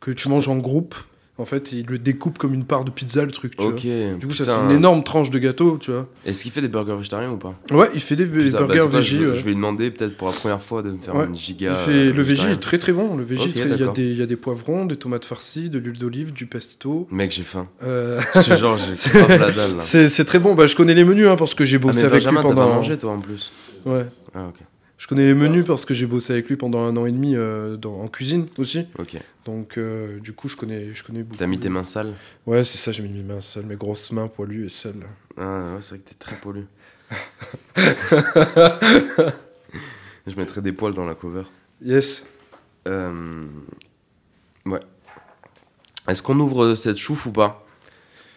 [0.00, 0.94] que tu manges en groupe.
[1.38, 3.56] En fait, il le découpe comme une part de pizza, le truc.
[3.56, 3.84] Tu Ok.
[3.86, 4.14] vois.
[4.18, 6.06] Du coup, ça fait une énorme tranche de gâteau, tu vois.
[6.26, 7.54] Est-ce qu'il fait des burgers végétariens ou pas?
[7.70, 9.16] Ouais, il fait des, Putain, bah, burgers végé.
[9.16, 9.34] je, ouais.
[9.34, 11.24] je vais lui demander peut-être pour la première fois de me faire Ouais.
[11.26, 11.70] une giga.
[11.70, 13.16] Il fait- le végé est très très bon.
[13.16, 15.78] Le végé, il, y a des, il y a des poivrons, des tomates farcies, de
[15.78, 17.08] l'huile d'olive, du pesto.
[17.10, 17.66] Mec, j'ai faim.
[17.82, 20.54] Euh, Je j'ai la dalle c'est très bon.
[20.54, 22.48] Bah, je connais les menus hein, parce que j'ai Ah, bossé mais avec Benjamin, lui
[22.48, 22.74] pas pendant.
[22.74, 23.50] mangé toi en plus
[23.86, 24.04] Ouais.
[24.34, 24.56] Ah, ok.
[25.02, 27.34] Je connais les menus parce que j'ai bossé avec lui pendant un an et demi
[27.34, 28.86] euh, dans- en cuisine aussi.
[29.00, 29.16] Ok.
[29.44, 31.38] Donc, euh, du coup, je connais, je connais beaucoup.
[31.38, 32.14] T'as mis tes mains sales
[32.46, 35.04] Ouais, c'est ça, j'ai mis mes mains seules, mes grosses mains poilues et seules.
[35.36, 36.66] Ah, ouais, c'est vrai que t'es très pollu.
[40.28, 41.42] je mettrais des poils dans la cover.
[41.84, 42.24] Yes.
[42.86, 43.48] Euh...
[44.66, 44.78] Ouais.
[46.06, 47.66] Est-ce qu'on ouvre cette chouffe ou pas?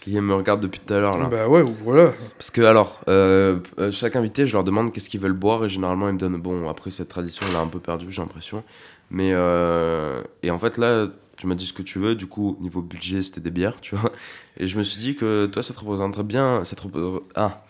[0.06, 1.26] Qui me regarde depuis tout à l'heure là.
[1.26, 2.12] Bah ouais, voilà.
[2.38, 5.70] Parce que alors, euh, euh, chaque invité, je leur demande qu'est-ce qu'ils veulent boire et
[5.70, 6.40] généralement ils me donnent.
[6.40, 8.64] Bon, après cette tradition, elle a un peu perdu, j'ai l'impression.
[9.10, 11.08] Mais euh, et en fait là,
[11.38, 12.14] tu m'as dit ce que tu veux.
[12.14, 14.12] Du coup, niveau budget, c'était des bières, tu vois.
[14.58, 16.64] Et je me suis dit que toi, ça te représenterait bien.
[16.66, 16.88] Ça te,
[17.34, 17.66] ah,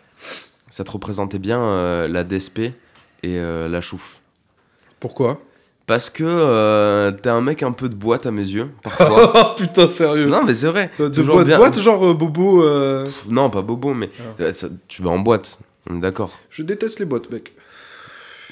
[0.69, 2.73] ça te représentait bien euh, la DSP
[3.23, 4.19] et la chouffe.
[4.99, 5.39] Pourquoi?
[5.87, 9.31] Parce que euh, t'es un mec un peu de boîte à mes yeux, parfois.
[9.35, 10.25] Oh putain, sérieux.
[10.25, 10.89] non, mais c'est vrai.
[10.97, 12.63] de toujours boîte, bien- boîte, genre euh, Bobo.
[12.63, 14.09] euh, Pff, non, pas bobo, mais
[14.39, 14.51] Ah.
[14.51, 15.59] ça- tu vas en boîte.
[15.89, 16.31] On est d'accord.
[16.49, 17.53] Je déteste les boîtes, mec.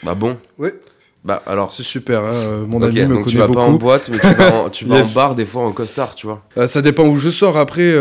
[0.04, 0.38] Bah bon.
[0.60, 0.76] Ouais.
[1.24, 1.74] Bah alors.
[1.74, 4.54] C'est super, hein, mon ami me donc tu vas pas en boîte, mais tu vas
[4.66, 5.12] en, tu vas Yes.
[5.12, 6.44] en bar des fois en costard, tu vois.
[6.58, 7.96] Euh, ça dépend où je sors après,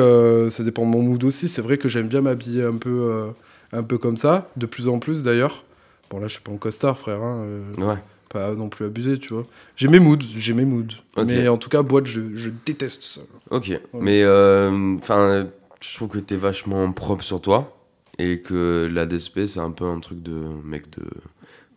[0.50, 1.48] ça dépend de mon mood aussi.
[1.48, 3.30] C'est vrai que j'aime bien m'habiller un peu,
[3.72, 5.64] un peu comme ça, de plus en plus d'ailleurs.
[6.10, 7.44] Bon là je suis pas en costard frère, hein,
[7.78, 7.94] Ouais.
[8.32, 9.46] Pas non plus abusé tu vois.
[9.76, 10.94] J'ai mes moods, j'ai mes moods.
[11.16, 11.26] Ok.
[11.26, 13.20] Mais en tout cas boîte je, je déteste ça.
[13.50, 13.78] Ok.
[13.94, 15.46] Mais euh, enfin,
[15.80, 17.76] je trouve que t'es vachement propre sur toi
[18.18, 20.32] et que la DSP c'est un peu un truc de
[20.64, 21.04] mec de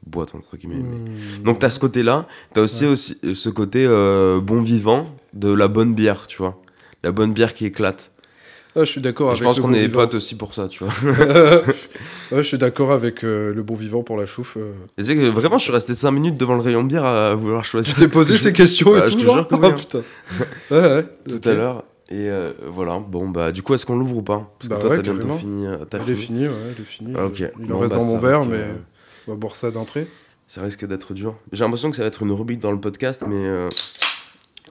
[0.05, 0.75] boîte entre guillemets.
[0.83, 0.95] mais-
[1.39, 1.43] Hmm.
[1.43, 5.93] Donc t'as ce côté-là, t'as aussi, aussi ce côté euh, bon vivant de la bonne
[5.93, 6.61] bière, tu vois.
[7.03, 8.11] La bonne bière qui éclate.
[8.77, 10.01] Ah, je suis d'accord avec je pense qu'on bon est vivant.
[10.01, 10.93] potes aussi pour ça, tu vois.
[11.63, 11.73] ouais,
[12.31, 14.57] je suis d'accord avec euh, le bon vivant pour la chouffe.
[14.57, 14.73] euh.
[14.97, 17.33] Et tu sais que vraiment, je suis resté 5 minutes devant le rayon bière à
[17.35, 17.95] vouloir choisir.
[17.95, 19.71] T'es posé ces questions Ouais, et je tout te genre jure que oui, Ah, hein.
[19.73, 19.99] putain.
[20.71, 21.05] Ouais, ouais.
[21.29, 21.47] tout ok.
[21.47, 21.83] à l'heure.
[22.09, 24.51] Et euh, voilà, bon bah du coup est-ce qu'on l'ouvre ou pas?
[24.59, 25.37] Parce que Bah toi ouais, t'as bientôt carrément.
[25.39, 25.65] fini.
[25.65, 26.39] euh, t'as Il est fini.
[26.43, 27.13] fini, ouais, il est fini.
[27.17, 27.39] Ah, ok.
[27.59, 28.73] Il Bon, en reste bah, dans mon ça verre, risque, mais euh,
[29.27, 30.05] on va boire ça d'entrée.
[30.47, 31.35] Ça risque d'être dur.
[31.51, 33.69] J'ai l'impression que ça va être une rubrique dans le podcast, mais euh,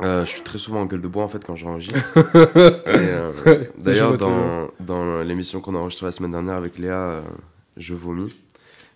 [0.02, 1.98] euh, je suis très souvent en gueule de bois en fait quand j'enregistre.
[2.56, 7.20] Euh, D'ailleurs, dans, dans l'émission qu'on a enregistrée la semaine dernière avec Léa, euh,
[7.76, 8.34] je vomis.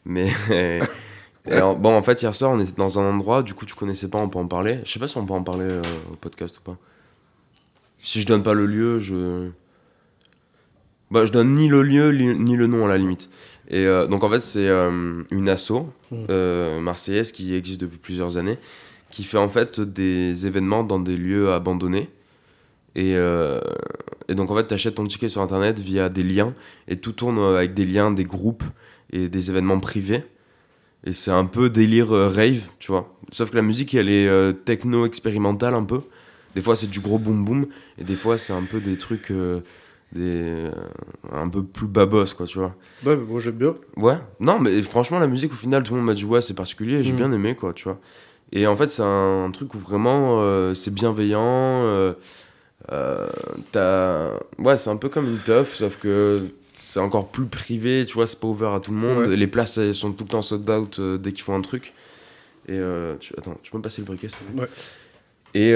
[0.04, 3.66] Mais et en- bon, en fait, hier soir, on était dans un endroit, du coup,
[3.66, 4.80] tu connaissais pas, on peut en parler.
[4.84, 5.68] Je sais pas si on peut en parler
[6.12, 6.76] au podcast ou pas.
[8.00, 9.48] Si je donne pas le lieu, je.
[11.10, 13.30] Bah, je donne ni le lieu li- ni le nom à la limite.
[13.70, 16.16] Et donc en fait c'est une asso Mm.
[16.30, 18.56] euh, marseillaise qui existe depuis plusieurs années,
[19.10, 22.10] qui fait en fait des événements dans des lieux abandonnés.
[22.94, 23.60] Et, euh,
[24.28, 26.52] et donc en fait tu achètes ton ticket sur internet via des liens
[26.89, 28.64] et tout tourne euh, avec des liens, des groupes
[29.12, 30.24] et des événements privés.
[31.05, 33.14] Et c'est un peu délire euh, rave, tu vois.
[33.30, 36.01] Sauf que la musique elle est euh, techno expérimentale un peu.
[36.55, 37.66] Des fois c'est du gros boom boom
[37.98, 39.32] et des fois c'est un peu des trucs
[40.12, 40.64] des
[41.30, 42.74] un peu plus babos quoi, tu vois.
[43.05, 43.74] Ouais, mais moi j'aime bien.
[43.97, 46.55] Ouais, non, mais franchement, la musique, au final, tout le monde m'a dit, ouais, c'est
[46.55, 47.16] particulier, j'ai Mm.
[47.16, 48.01] bien aimé, quoi, tu vois.
[48.52, 52.14] Et en fait, c'est un, truc où vraiment, euh, c'est bienveillant, euh,
[52.92, 54.38] euh.
[54.58, 58.26] Ouais, c'est un peu comme une teuf, sauf que c'est encore plus privé, tu vois,
[58.26, 59.36] c'est pas ouvert à tout le monde, Ouais.
[59.36, 61.92] les places, elles sont tout le temps sold out euh, dès qu'ils font un truc.
[62.68, 62.78] Et,
[63.20, 63.32] tu...
[63.38, 64.60] attends, tu peux me passer le briquet, s'il te plaît?
[64.60, 64.68] Ouais.
[65.54, 65.72] Et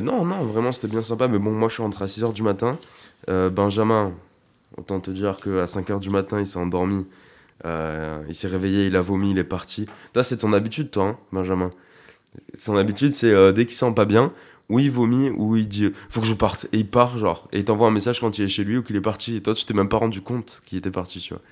[0.00, 2.44] non, non, vraiment, c'était bien sympa, mais bon, moi, je suis rentré à 6h du
[2.44, 2.78] matin,
[3.26, 4.12] Benjamin,
[4.76, 7.06] autant te dire qu'à 5h du matin, il s'est endormi.
[7.64, 9.86] Il s'est réveillé, il a vomi, il est parti.
[10.12, 11.72] Toi, c'est ton habitude, toi, hein, Benjamin?
[12.56, 14.32] Son habitude, c'est euh, dès qu'il sent pas bien,
[14.68, 16.66] ou il vomit, ou il dit euh, faut que je parte.
[16.72, 17.48] Et il part, genre.
[17.52, 19.36] Et il t'envoie un message quand il est chez lui ou qu'il est parti.
[19.36, 21.42] Et toi, tu t'es même pas rendu compte qu'il était parti, tu vois.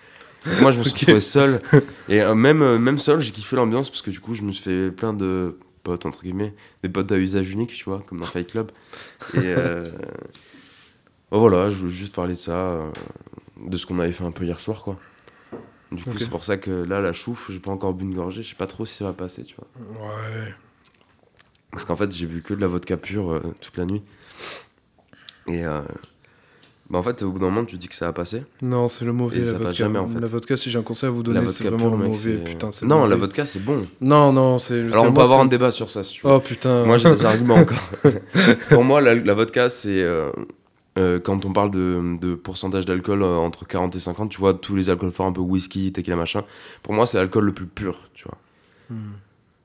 [0.60, 0.98] Moi, je me suis Ok.
[1.00, 1.60] retrouvé seul.
[2.08, 4.52] Et euh, même, euh, même seul, j'ai kiffé l'ambiance parce que du coup, je me
[4.52, 6.54] suis fait plein de potes, entre guillemets.
[6.82, 8.70] Des potes à usage unique, tu vois, comme dans Fight Club.
[9.34, 9.82] Et euh,
[11.30, 12.90] bon, voilà, je voulais juste parler de ça, euh,
[13.66, 14.98] de ce qu'on avait fait un peu hier soir, quoi.
[15.92, 18.42] Du coup, c'est pour ça que là, la chouffe, j'ai pas encore bu une gorgée,
[18.42, 20.06] je sais pas trop si ça va passer, tu vois.
[20.08, 20.54] Ouais.
[21.72, 24.02] Parce qu'en fait, j'ai bu que de la vodka pure euh, toute la nuit.
[25.48, 25.80] Et euh,
[26.88, 28.44] bah en fait, au bout d'un moment, tu dis que ça va passer.
[28.62, 29.76] Non, c'est le mauvais, Et la ça passe vodka.
[29.76, 30.20] jamais, en fait.
[30.20, 32.36] La vodka, si j'ai un conseil à vous donner, c'est vraiment pure, le mauvais.
[32.44, 33.86] Putain, Non, la vodka, c'est bon.
[34.00, 34.80] Non, non, c'est.
[34.80, 36.32] Alors, on peut moi, avoir un débat sur ça, si tu veux.
[36.32, 36.84] Oh putain.
[36.84, 37.90] Moi, j'ai des arguments encore.
[38.70, 40.00] Pour moi, la, la vodka, c'est.
[40.02, 40.30] euh,
[40.96, 44.88] quand on parle de, de pourcentage d'alcool entre 40 et 50, tu vois, tous les
[44.88, 46.42] alcools forts, un peu whisky, tequila, machin,
[46.82, 48.38] pour moi, c'est l'alcool le plus pur, tu vois.
[48.90, 49.12] Hmm.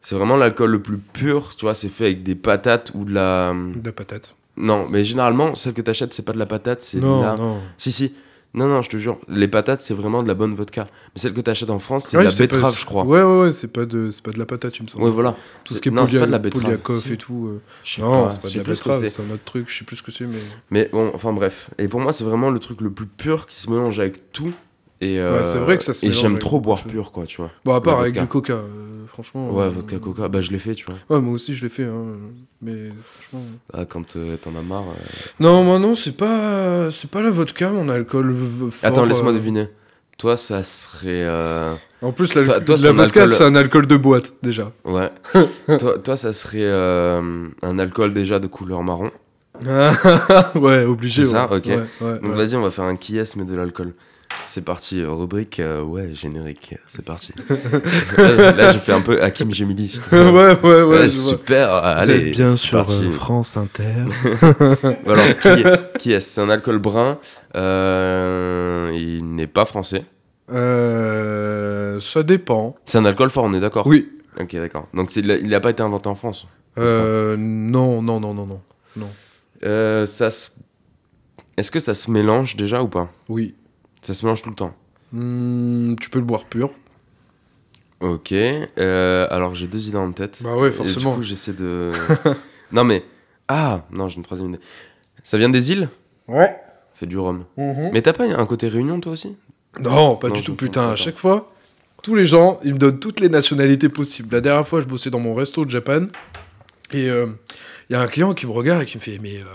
[0.02, 3.14] C'est vraiment l'alcool le plus pur, tu vois, c'est fait avec des patates ou de
[3.14, 3.54] la...
[3.54, 4.36] De la patate.
[4.58, 7.36] Non, mais généralement, celle que t'achètes, c'est pas de la patate, c'est de la...
[7.38, 7.60] non.
[7.78, 8.14] Si, si.
[8.54, 10.88] Non, non, je te jure, les patates, c'est vraiment de la bonne vodka.
[11.16, 13.06] Mais celle que t'achètes en France, c'est Ouais, de la c'est pas- betterave, je crois.
[13.06, 15.06] Ouais, ouais, ouais, c'est pas, de, c'est pas de la patate, il me semble.
[15.06, 15.38] Ouais, voilà.
[15.64, 16.78] Tout ce qui est non, c'est pas de la betterave.
[17.00, 17.14] Si.
[17.14, 17.48] et tout.
[17.48, 19.10] euh, Non, pas, c'est pas de la betterave, c'est.
[19.10, 20.36] c'est un autre truc, je sais plus ce que c'est, mais.
[20.70, 21.70] Mais bon, enfin bref.
[21.78, 24.52] Et pour moi, c'est vraiment le truc le plus pur qui se mélange avec tout.
[25.04, 27.50] Et, euh, c'est vrai que ça se Et j'aime trop boire pur, quoi, tu vois.
[27.66, 29.50] Bon, à part avec du coca, euh, franchement.
[29.50, 30.96] Ouais, euh, vodka coca, bah je l'ai fait, tu vois.
[31.10, 32.04] Ouais, moi aussi je l'ai fait, hein,
[32.62, 33.46] mais franchement.
[33.74, 34.84] Ah, quand euh, t'en as marre.
[34.90, 35.04] euh.
[35.40, 38.36] Non, moi non, c'est pas, c'est pas la vodka, mon alcool
[38.70, 38.88] fort.
[38.90, 39.68] Attends, laisse-moi euh, deviner.
[40.20, 41.24] Toi, ça serait.
[41.24, 41.74] euh,
[42.04, 44.72] En plus, la, Toi- toi, c'est la vodka, alcool- c'est un alcool de boîte, déjà.
[44.86, 45.10] Ouais.
[45.80, 49.10] toi, toi, ça serait euh, un alcool déjà de couleur marron.
[50.56, 51.24] ouais, obligé.
[51.26, 51.58] C'est ça, ouais.
[51.58, 51.66] ok.
[51.66, 53.94] Ouais, ouais, Donc vas-y, on va faire un qui mais de l'alcool.
[54.46, 57.32] C'est parti, euh, rubrique, euh, ouais, générique, c'est parti.
[58.18, 59.98] là, là, j'ai fait un peu Hakim Gemili.
[60.12, 60.84] ouais, ouais, ouais.
[60.84, 61.32] Ouais, je vois.
[61.32, 62.96] super, Vous allez, bien sur parti.
[63.06, 63.84] euh, France Inter.
[65.08, 65.26] Alors,
[66.00, 67.18] qui est, C'est un alcool brun.
[67.56, 70.04] euh, il n'est pas français.
[70.52, 72.76] Euh, ça dépend.
[72.86, 73.88] C'est un alcool fort, on est d'accord?
[73.88, 74.12] Oui.
[74.40, 74.88] Ok, d'accord.
[74.94, 76.46] Donc il n'a pas été inventé en France.
[76.78, 78.62] Euh, non, non, non, non, non.
[78.98, 79.10] Non.
[79.64, 80.50] Euh, ça se-
[81.58, 83.10] Est-ce que ça se mélange déjà ou pas?
[83.30, 83.56] Oui.
[84.02, 84.74] Ça se mélange tout le temps.
[85.12, 86.72] Hmm, tu peux le boire pur.
[88.00, 88.32] Ok.
[88.32, 90.40] euh, alors j'ai deux idées en tête.
[90.42, 91.12] Bah ouais, Et forcément.
[91.12, 91.92] du coup, j'essaie de.
[92.72, 93.04] non mais.
[93.48, 94.60] Ah Non, j'ai une troisième idée.
[95.24, 95.90] Ça vient des îles?
[96.28, 96.56] Ouais.
[96.94, 97.46] C'est du rhum.
[97.58, 99.38] Mais t'as pas un côté réunion toi aussi?
[99.80, 100.90] Non, pas Non, du tout, putain.
[100.90, 101.52] À chaque fois,
[102.02, 104.34] tous les gens, ils me donnent toutes les nationalités possibles.
[104.36, 106.08] La dernière fois, je bossais dans mon resto de Japan.
[106.92, 107.28] Et il
[107.90, 109.46] y a un client qui me regarde et qui me fait Mais euh,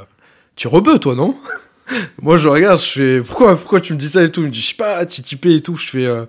[0.56, 1.36] tu rebeux, toi, non?
[2.22, 4.40] Moi, je regarde, je fais pourquoi, pourquoi tu me dis ça et tout?
[4.42, 5.76] Il me dit Je sais pas, titipé et tout.
[5.76, 6.24] Je fais euh,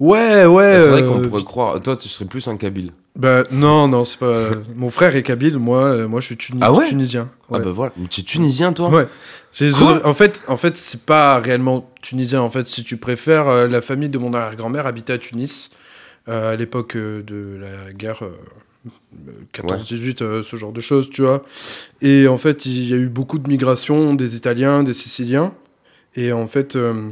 [0.00, 0.72] Ouais, ouais.
[0.74, 1.80] Ah, C'est vrai euh, qu'on pourrait croire.
[1.80, 2.92] Toi, tu serais plus un Kabyle.
[3.16, 4.50] Bah, non, non, c'est pas.
[4.74, 6.84] mon frère est kabyle, moi, euh, moi je suis tuni- Ah ouais?
[6.88, 7.30] Tunisien.
[7.52, 7.92] Ah bah voilà.
[7.96, 8.88] Mais tu es tunisien toi?
[8.88, 9.06] Ouais.
[9.52, 10.00] J'ai- Quoi?
[10.04, 12.40] en fait, en fait, c'est pas réellement tunisien.
[12.42, 15.70] En fait, si tu préfères, euh, la famille de mon arrière-grand-mère habitait à Tunis
[16.28, 18.36] euh, à l'époque euh, de la guerre euh,
[18.86, 21.44] euh, 14-18, euh, ce genre de choses, tu vois.
[22.02, 25.54] Et en fait, il y a eu beaucoup de migration des Italiens, des Siciliens.
[26.16, 27.10] Et en fait, euh,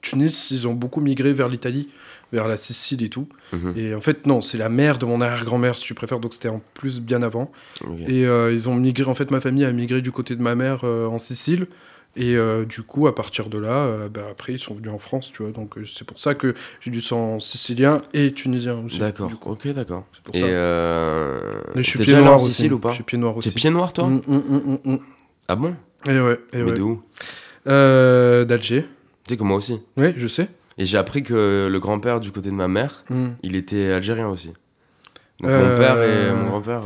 [0.00, 1.88] Tunis, ils ont beaucoup migré vers l'Italie,
[2.32, 3.28] vers la Sicile et tout.
[3.52, 3.74] Mhm.
[3.76, 6.20] Et en fait, non, c'est la mère de mon arrière-grand-mère, si tu préfères.
[6.20, 7.52] Donc c'était en plus bien avant.
[8.06, 10.54] Et euh, ils ont migré, en fait, ma famille a migré du côté de ma
[10.54, 11.66] mère en Sicile.
[12.14, 14.98] Et euh, du coup, à partir de là, euh, bah, après, ils sont venus en
[14.98, 15.52] France, tu vois.
[15.52, 18.98] Donc, euh, c'est pour ça que j'ai du sang sicilien et tunisien aussi.
[18.98, 19.30] D'accord.
[19.46, 20.04] Ok, d'accord.
[20.12, 20.46] C'est pour Et ça.
[20.46, 21.40] euh...
[21.74, 22.50] Mais je suis pied noir en aussi.
[22.50, 23.48] Sicile ou pas Je suis pied noir aussi.
[23.48, 24.98] T'es pied noir toi Mm, mm, mm.
[25.48, 25.74] Ah bon
[26.06, 26.72] Et ouais, et Mais ouais.
[26.74, 27.02] de où
[27.66, 28.82] Euh, D'Alger.
[28.82, 28.88] Tu
[29.30, 29.80] sais que moi aussi.
[29.96, 30.48] Oui, je sais.
[30.78, 33.04] Et j'ai appris que le grand-père du côté de ma mère,
[33.42, 34.48] il était algérien aussi.
[35.40, 36.82] Donc Euh, mon père et mon grand-père,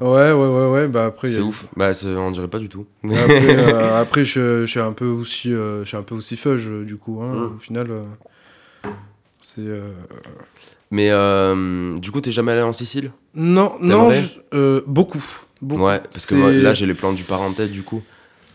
[0.00, 0.88] Ouais, ouais, ouais, ouais.
[0.88, 1.66] Bah après, C'est ouf.
[1.76, 2.86] Bah, on dirait pas du tout.
[3.04, 3.16] Après,
[3.58, 6.66] euh, après, je, je suis un peu aussi, euh, je suis un peu aussi fudge
[6.84, 7.20] du coup.
[7.22, 7.56] Hein, Mm.
[7.56, 8.02] Au final, euh,
[9.42, 9.60] c'est.
[9.60, 9.90] euh,
[10.90, 11.10] Mais
[12.00, 13.10] du coup, t'es jamais allé en Sicile?
[13.34, 15.24] Non, non, je- beaucoup.
[15.62, 15.82] beaucoup.
[15.84, 18.02] Ouais, parce que moi, là, j'ai les plans du parent en tête, du coup.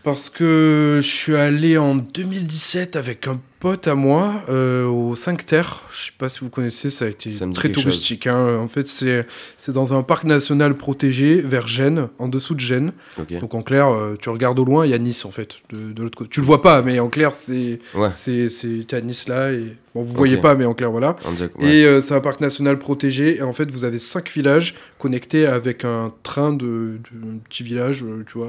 [0.02, 5.46] Parce que je suis allé en 2017 avec un pote à moi euh, au 5
[5.46, 5.82] Terre.
[5.92, 8.26] Je sais pas si vous connaissez, ça a été Ça très touristique.
[8.26, 8.58] hein.
[8.58, 9.26] En fait, c'est
[9.58, 12.92] c'est dans un parc national protégé vers Gênes, en dessous de Gênes.
[13.40, 15.92] Donc en clair, euh, tu regardes au loin, il y a Nice en fait, de,
[15.92, 16.30] de l'autre côté.
[16.30, 18.10] Tu le vois pas, mais en clair, c'est Ouais.
[18.10, 21.16] c'est à Nice là et bon, vous voyez pas, mais en clair voilà.
[21.58, 21.66] Ouais.
[21.66, 23.36] Et euh, c'est un parc national protégé.
[23.38, 28.02] Et en fait, vous avez cinq villages connectés avec un train de, de petit village,
[28.02, 28.48] euh, tu vois,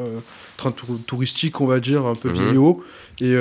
[0.57, 2.35] train tour- touristique, on va dire, un peu Mhm.
[2.43, 2.83] vieillot.
[3.19, 3.35] Et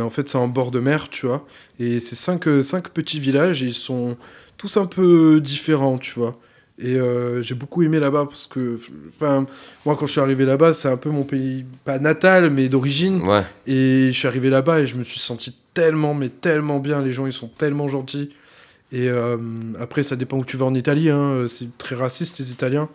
[0.00, 1.46] en fait, c'est en bord de mer, tu vois.
[1.78, 4.16] Et c'est cinq, euh, cinq petits villages et ils sont
[4.56, 6.38] tous un peu différents, tu vois.
[6.82, 8.78] Et euh, j'ai beaucoup aimé là-bas parce que,
[9.08, 9.46] enfin,
[9.84, 13.22] moi quand je suis arrivé là-bas, c'est un peu mon pays, pas natal, mais d'origine.
[13.22, 13.42] Ouais.
[13.66, 17.02] Et je suis arrivé là-bas et je me suis senti tellement, mais tellement bien.
[17.02, 18.30] Les gens, ils sont tellement gentils.
[18.92, 19.36] Et euh,
[19.78, 21.10] après, ça dépend où tu vas en Italie.
[21.10, 21.46] Hein.
[21.48, 22.88] C'est très raciste, les Italiens.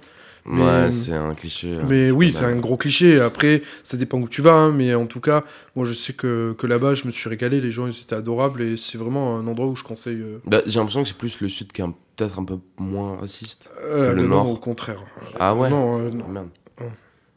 [0.47, 1.75] Mais- Ouais, c'est un cliché.
[1.75, 3.19] euh, mais oui, c'est un gros cliché.
[3.19, 4.53] Après, ça dépend où tu vas.
[4.53, 4.71] hein.
[4.71, 5.43] Mais en tout cas,
[5.75, 7.59] moi, je sais que, que là-bas, je me suis régalé.
[7.61, 8.61] Les gens, ils étaient adorables.
[8.61, 10.21] Et c'est vraiment un endroit où je conseille.
[10.21, 11.85] Euh, Bah, j'ai l'impression que c'est plus le sud qui est
[12.15, 13.69] peut-être un peu moins raciste.
[13.83, 14.49] euh, le le nord.
[14.49, 15.03] au contraire.
[15.39, 15.69] Ah ouais?
[15.69, 16.25] Non, euh, non.
[16.27, 16.49] Oh, Merde.
[16.79, 16.89] Ouais.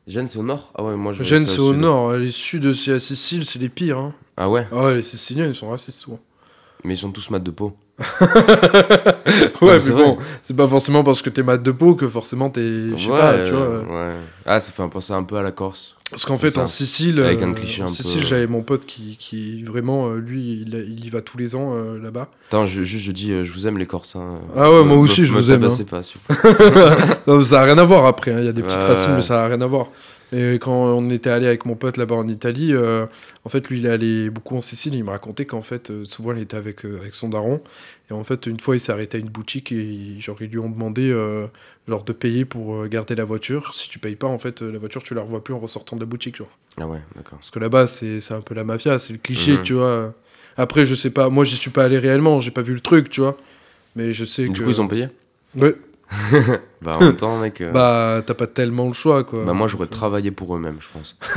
[0.06, 0.72] Gênes, c'est au nord?
[0.74, 1.22] Ah ouais, moi je.
[1.22, 2.12] Gênes, c'est au nord.
[2.14, 3.98] Les sud, c'est à Sicile, c'est les pires.
[3.98, 4.14] hein.
[4.36, 4.66] Ah ouais?
[4.72, 6.20] Ah ouais, les Siciliens, ils sont racistes souvent.
[6.84, 7.76] Mais ils sont tous mat de peau.
[7.98, 12.60] Ouais, mais bon, c'est pas forcément parce que t'es mat de peau que forcément t'es.
[12.96, 13.78] Je sais ouais, pas, tu vois.
[13.80, 14.14] ouais.
[14.46, 15.94] Ah, ça fait penser un peu à la Corse.
[16.10, 16.62] Parce qu'en fait, ça.
[16.62, 20.16] en Sicile, Avec un euh, en Sicile, peu- j'avais mon pote qui, qui vraiment, euh,
[20.16, 22.28] lui, il, il y va tous les ans euh, là-bas.
[22.48, 24.16] Attends, je, juste, je dis, je vous aime les Corses.
[24.16, 24.38] hein.
[24.56, 25.84] Ah ouais, moi aussi, me- je me vous aime, hein.
[25.90, 26.00] pas.
[27.26, 29.16] Non, ça n'a rien à voir après, hein, il y a des petites Ouais, racines,
[29.16, 29.88] mais ça n'a rien à voir.
[30.32, 33.06] Et quand on était allé avec mon pote là-bas en Italie, euh,
[33.44, 34.94] en fait, lui, il allé beaucoup en Sicile.
[34.94, 37.62] Il me racontait qu'en fait, euh, souvent, il était avec, euh, avec son daron.
[38.10, 40.48] Et en fait, une fois, il s'est arrêté à une boutique et il- genre, ils
[40.50, 41.10] lui ont demandé
[41.88, 43.72] genre, de payer pour garder la voiture.
[43.74, 46.00] Si tu payes pas, en fait, la voiture, tu la revois plus en ressortant de
[46.02, 46.36] la boutique.
[46.36, 46.50] Genre.
[46.78, 47.38] Ah ouais, d'accord.
[47.38, 49.62] Parce que là-bas, c'est c'est un peu la mafia, c'est le cliché, Mhm.
[49.62, 50.14] tu vois.
[50.58, 53.08] Après, je sais pas, moi, j'y suis pas allé réellement, j'ai pas vu le truc,
[53.08, 53.36] tu vois.
[53.96, 54.64] Mais je sais Du que.
[54.64, 55.08] coup, ils ont payé?
[55.56, 55.74] Ouais.
[56.80, 57.60] Bah, en même temps, mec.
[57.60, 59.44] euh, Bah, t'as pas tellement le choix, quoi.
[59.44, 61.16] bah, moi, j'aurais travaillé pour eux-mêmes, je pense.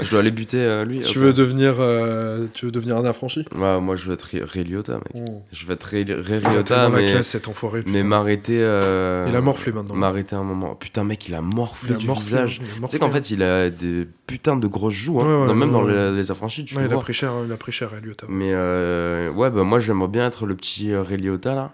[0.00, 1.00] je dois aller buter euh, lui.
[1.00, 3.44] Tu veux devenir, euh, tu veux devenir un affranchi?
[3.54, 5.10] Ouais, moi, je veux être Ray Ray Liotta, mec.
[5.28, 5.42] Oh.
[5.52, 7.82] Je veux être Ray, Ray Ah, Liotta, la mais, classe, cet enfoiré.
[7.86, 8.54] mais m'arrêter.
[8.56, 9.94] Il a morflé maintenant.
[9.94, 10.74] M'arrêter un moment.
[10.74, 12.60] Putain, mec, il a Il morflé a du morflé, visage.
[12.62, 15.24] il a Tu sais qu'en fait, il a des putains de grosses joues, hein.
[15.26, 17.00] Ouais, ouais, Non, même ouais, dans les, les affranchis, tu il a vois.
[17.00, 18.26] pris cher, il a pris cher à Lyotta.
[18.30, 21.72] Mais ouais, bah moi j'aimerais bien être le petit Ray Liotta là.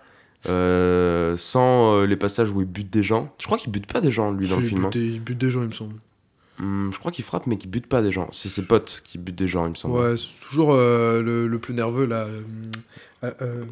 [0.49, 3.33] Euh, sans euh, les passages où il bute des gens.
[3.39, 4.83] Je crois qu'il bute pas des gens lui dans le il, film.
[4.85, 4.99] bute hein.
[4.99, 5.95] il bute des gens, il me semble.
[6.59, 8.29] Hum, je crois qu'il frappe mais qu'il bute pas des gens.
[8.33, 9.99] C'est ses potes qui butent des gens, il me semble.
[9.99, 12.27] Ouais, c'est toujours euh, le, le plus nerveux là.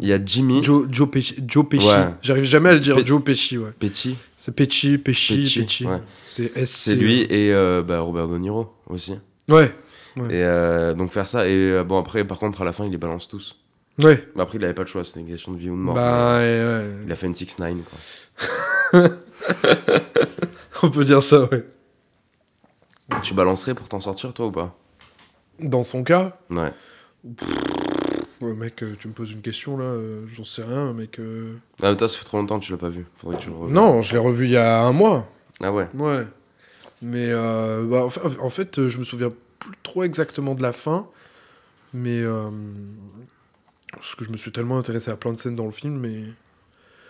[0.01, 1.37] Il y a Jimmy, Joe, Joe Pesci.
[1.47, 1.89] Joe Pesci.
[1.89, 2.09] Ouais.
[2.21, 2.97] J'arrive jamais à le dire.
[2.97, 3.71] Pe- Joe Pesci, ouais.
[3.79, 5.87] Petit, C'est Pesci, Pesci, Pesci, Pesci.
[5.87, 6.03] ouais.
[6.27, 6.71] C'est S.
[6.71, 7.51] c'est lui et
[7.87, 9.15] bah, Robert De Niro aussi.
[9.49, 9.75] Ouais,
[10.17, 11.49] Et euh, donc faire ça.
[11.49, 13.57] Et bon, après, par contre, à la fin, il les balance tous.
[14.03, 14.29] Ouais.
[14.37, 15.95] Bah, après, il avait pas le choix, c'était une question de vie ou de mort.
[15.95, 16.91] Bah, mais ouais, ouais.
[17.07, 19.03] Il a fait une 6-9 quoi.
[20.83, 21.67] On peut dire ça, ouais.
[23.23, 24.77] Tu balancerais pour t'en sortir toi ou pas?
[25.61, 26.73] Dans son cas, Ouais.
[28.41, 31.19] ouais, mec, euh, tu me poses une question là, euh, j'en sais rien, mec.
[31.19, 31.55] euh.
[31.83, 33.07] Ah, mais toi, ça fait trop longtemps que tu l'as pas vu.
[33.15, 33.73] Faudrait que tu le revoies.
[33.73, 35.27] Non, je l'ai revu il y a un mois.
[35.61, 35.89] Ah ouais.
[35.95, 36.27] Ouais.
[37.03, 40.63] Mais euh, bah, en, fait, en fait, euh, je me souviens plus trop exactement de
[40.63, 41.07] la fin.
[41.93, 42.23] Mais.
[43.93, 45.99] Euh, parce que je me suis tellement intéressé à plein de scènes dans le film,
[45.99, 46.23] mais.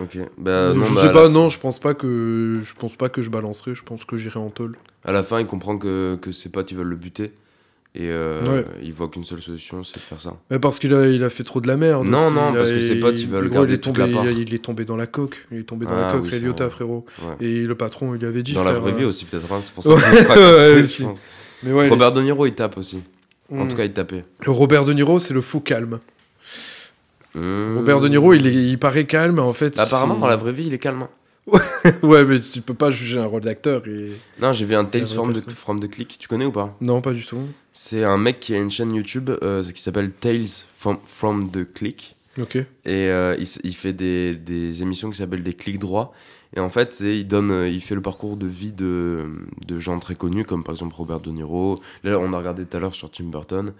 [0.00, 0.16] Ok.
[0.38, 3.20] Bah, non, je bah, sais pas, non, je pense pas que je pense pas que
[3.22, 4.72] je balancerai, je pense que j'irai en tôle.
[5.04, 7.32] À la fin, il comprend que, que ses potes ils veulent le buter.
[7.94, 8.64] Et euh, Ouais.
[8.82, 10.36] il voit qu'une seule solution, c'est de faire ça.
[10.50, 12.06] Mais parce qu'il a, il a fait trop de la merde.
[12.06, 12.34] Non, aussi.
[12.34, 13.94] non, Il a- parce que ses potes, ils il- veulent gros, garder il est toute
[13.96, 14.26] tombé, la part.
[14.30, 15.46] il, est tombé dans la coque.
[15.50, 16.70] Il est tombé dans Ah la coque, oui, ouais.
[16.70, 17.06] frérot.
[17.22, 17.46] Ouais.
[17.46, 18.52] Et le patron, il lui avait dit.
[18.52, 19.50] Dans la vraie vie euh, aussi, peut-être.
[19.52, 21.24] hein, c'est pour ça je pense.
[21.64, 23.02] Mais ouais, Robert De Niro, il tape aussi.
[23.50, 23.68] En Mm.
[23.68, 24.24] tout cas, il tapait.
[24.44, 25.98] Le Robert De Niro, c'est le fou calme.
[27.38, 27.76] Mmh.
[27.78, 29.76] Robert De Niro, il, est- il paraît calme, en fait.
[29.76, 31.02] Bah, apparemment, dans la vraie vie, il est calme.
[31.02, 31.08] hein.
[32.02, 33.82] ouais, mais tu peux pas juger un rôle d'acteur.
[33.88, 34.06] Et...
[34.40, 36.16] Non, j'ai vu un Tales from the, from the Click.
[36.18, 36.76] Tu connais ou pas?
[36.82, 37.40] Non, pas du tout.
[37.72, 40.44] C'est un mec qui a une chaîne YouTube euh, qui s'appelle Tales
[40.76, 42.16] from, from the Click.
[42.38, 42.56] Ok.
[42.56, 43.34] Et euh,
[43.64, 46.12] il, fait des, des émissions qui s'appellent des clics droits.
[46.54, 49.24] Et en fait, c'est, il, donne, euh, il fait le parcours de vie de,
[49.66, 51.76] de gens très connus, comme par exemple Robert De Niro.
[52.04, 53.72] Là, on a regardé tout à l'heure sur Tim Burton.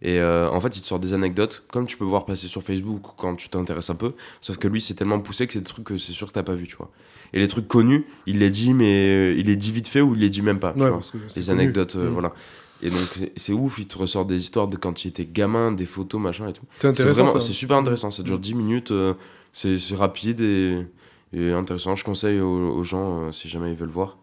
[0.00, 2.62] Et euh, en fait, il te sort des anecdotes, comme tu peux voir passer sur
[2.62, 4.12] Facebook quand tu t'intéresses un peu.
[4.40, 6.44] Sauf que lui, c'est tellement poussé que c'est des trucs que c'est sûr que t'as
[6.44, 6.90] pas vu, tu vois.
[7.32, 10.14] Et les trucs connus, il les dit, mais euh, il les dit vite fait ou
[10.14, 10.72] il les dit même pas.
[10.72, 11.60] tu Ouais, vois parce que c'est des connu.
[11.62, 12.12] anecdotes, euh, Mm.
[12.12, 12.32] voilà.
[12.80, 13.00] Et donc,
[13.34, 16.46] c'est- ouf, il te ressort des histoires de quand il était gamin, des photos, machin
[16.48, 16.62] et tout.
[16.80, 17.36] C'est intéressant.
[17.40, 18.12] super intéressant.
[18.12, 18.40] Ça dure Mm.
[18.40, 19.14] 10 minutes, euh,
[19.52, 20.86] c'est rapide et,
[21.32, 21.96] et intéressant.
[21.96, 24.16] Je conseille aux, aux gens euh, si jamais ils veulent voir.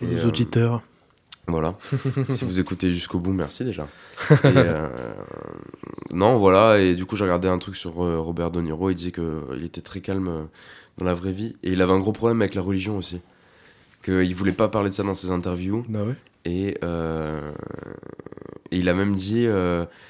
[0.00, 0.82] Et, Les euh, auditeurs.
[1.48, 1.76] Voilà.
[2.30, 3.86] si vous écoutez jusqu'au bout, merci déjà.
[4.30, 4.88] Et, euh,
[6.12, 6.78] non, voilà.
[6.80, 8.90] Et du coup, j'ai regardé un truc sur euh, Robert De Niro.
[8.90, 10.42] Il disait qu'il était très calme euh,
[10.98, 11.54] dans la vraie vie.
[11.62, 13.20] Et il avait un gros problème avec la religion aussi.
[14.04, 15.84] Qu'il voulait pas parler de ça dans ses interviews.
[15.88, 16.14] Bah ouais.
[16.44, 17.52] Et, euh,
[18.70, 19.46] et il a même dit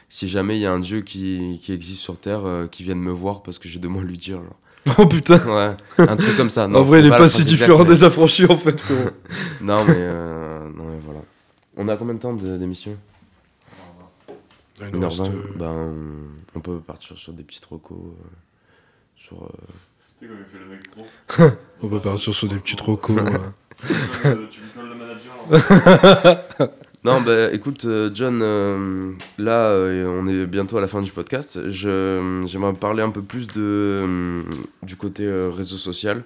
[0.08, 3.10] si jamais il y a un dieu qui, qui existe sur Terre, qui vienne me
[3.12, 4.36] voir parce que j'ai de moi à lui dire.
[4.38, 4.56] genre.
[4.98, 5.38] Oh putain.
[5.46, 5.76] Ouais,
[6.06, 6.68] un truc comme ça.
[6.68, 8.84] Non, en vrai, il est pas si différent mais- des affranchis en fait.
[9.60, 9.94] Non, mais.
[11.76, 12.96] On a combien de temps de- d'émission
[14.80, 15.94] Il 1 nous reste, h euh, Ben,
[16.54, 17.96] on peut partir sur des petits recos.
[17.98, 18.26] euh,
[19.16, 19.48] sur, euh,
[20.20, 21.06] Tu sais comme il fait le mec pro.
[21.82, 23.14] On peut partir sur des petits trocos.
[23.14, 23.22] ouais.
[24.24, 26.54] Euh, tu me colles le manager.
[26.58, 26.68] hein.
[27.04, 31.70] Non, bah écoute, John, euh, là, euh, on est bientôt à la fin du podcast.
[31.70, 34.42] Je, j'aimerais parler un peu plus de, euh,
[34.82, 36.24] du côté euh, réseau social.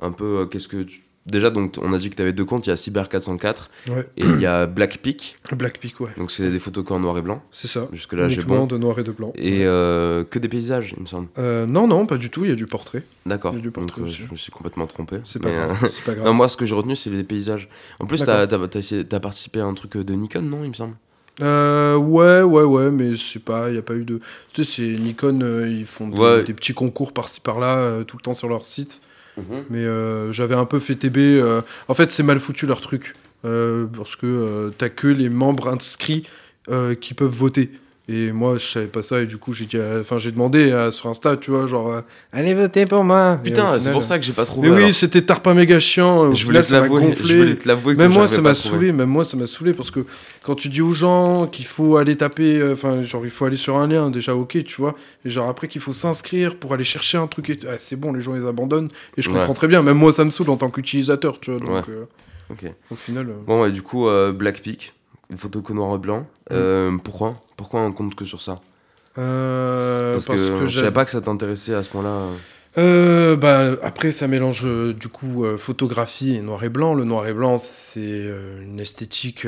[0.00, 1.02] Un peu, euh, qu'est-ce que tu...
[1.30, 2.66] Déjà, donc, on a dit que tu avais deux comptes.
[2.66, 4.08] Il y a Cyber404 Ouais.
[4.16, 5.38] et il y a Blackpeak.
[5.56, 6.10] Blackpeak, ouais.
[6.16, 7.42] Donc, c'est des photos qu'en noir et blanc.
[7.52, 7.86] C'est ça.
[7.92, 8.66] Jusque-là, j'ai bon.
[8.66, 9.32] de noir et de blanc.
[9.36, 11.28] Et euh, que des paysages, il me semble.
[11.38, 12.44] Euh, non, non, pas du tout.
[12.44, 13.02] Il y a du portrait.
[13.26, 13.52] D'accord.
[13.52, 14.22] Il y a du portrait euh, aussi.
[14.26, 15.16] je me suis complètement trompé.
[15.24, 15.66] C'est pas pas
[16.14, 16.24] grave.
[16.24, 17.68] non, moi, ce que j'ai retenu, c'est les paysages.
[18.00, 20.94] En plus, essayé- t'as participé à un truc de Nikon, non, il me semble?
[21.40, 24.18] Euh, ouais, ouais, ouais, mais c'est pas, il y a pas eu de.
[24.52, 26.42] Tu sais, c'est Nikon, euh, ils font des, Ouais.
[26.44, 29.00] des petits concours par-ci par-là euh, tout le temps sur leur site.
[29.70, 31.16] Mais euh, j'avais un peu fait TB.
[31.18, 33.14] euh, En fait, c'est mal foutu leur truc.
[33.44, 36.24] euh, parce que t'as que les membres inscrits
[37.00, 37.70] qui peuvent voter.
[38.10, 40.72] Et moi, je savais pas ça, et du coup, j'ai dit, à- enfin, j'ai demandé
[40.72, 42.00] à- sur Insta, tu vois, genre, euh,
[42.32, 43.38] allez voter pour moi.
[43.44, 44.70] Putain, c'est pour ça que j'ai pas trouvé.
[44.70, 46.32] Mais oui, c'était tarpin méga chiant.
[46.34, 47.14] Je voulais final, te l'avouer.
[47.14, 47.94] Je voulais te l'avouer.
[47.94, 48.92] que Même moi, ça pas m'a saoulé.
[48.92, 50.06] Même moi, ça m'a saoulé parce que
[50.42, 53.58] quand tu dis aux gens qu'il faut aller taper, euh, enfin, genre, il faut aller
[53.58, 54.94] sur un lien, déjà, ok, tu vois.
[55.26, 57.50] Et genre, après, qu'il faut s'inscrire pour aller chercher un truc.
[57.50, 57.58] Et...
[57.68, 58.88] ah, c'est bon, les gens, ils abandonnent.
[59.18, 59.36] Et je Ouais.
[59.36, 59.82] comprends très bien.
[59.82, 61.60] Même moi, ça me saoule en tant qu'utilisateur, tu vois.
[61.60, 61.94] Donc, Ouais.
[61.94, 62.04] euh,
[62.50, 62.72] Ok.
[62.90, 63.28] au final.
[63.28, 64.94] euh, Bon, ouais, du coup, euh, Black Peak,
[65.30, 66.26] une photo que noir et blanc.
[66.52, 67.40] Euh, pourquoi?
[67.56, 68.56] Pourquoi on compte que sur ça?
[69.18, 72.20] Euh, Parce, que, je j'ai- savais pas que ça t'intéressait à ce point-là.
[72.76, 76.94] Euh, bah, après, ça mélange euh, du coup euh, photographie et noir et blanc.
[76.94, 78.30] Le noir et blanc, c'est
[78.62, 79.46] une esthétique,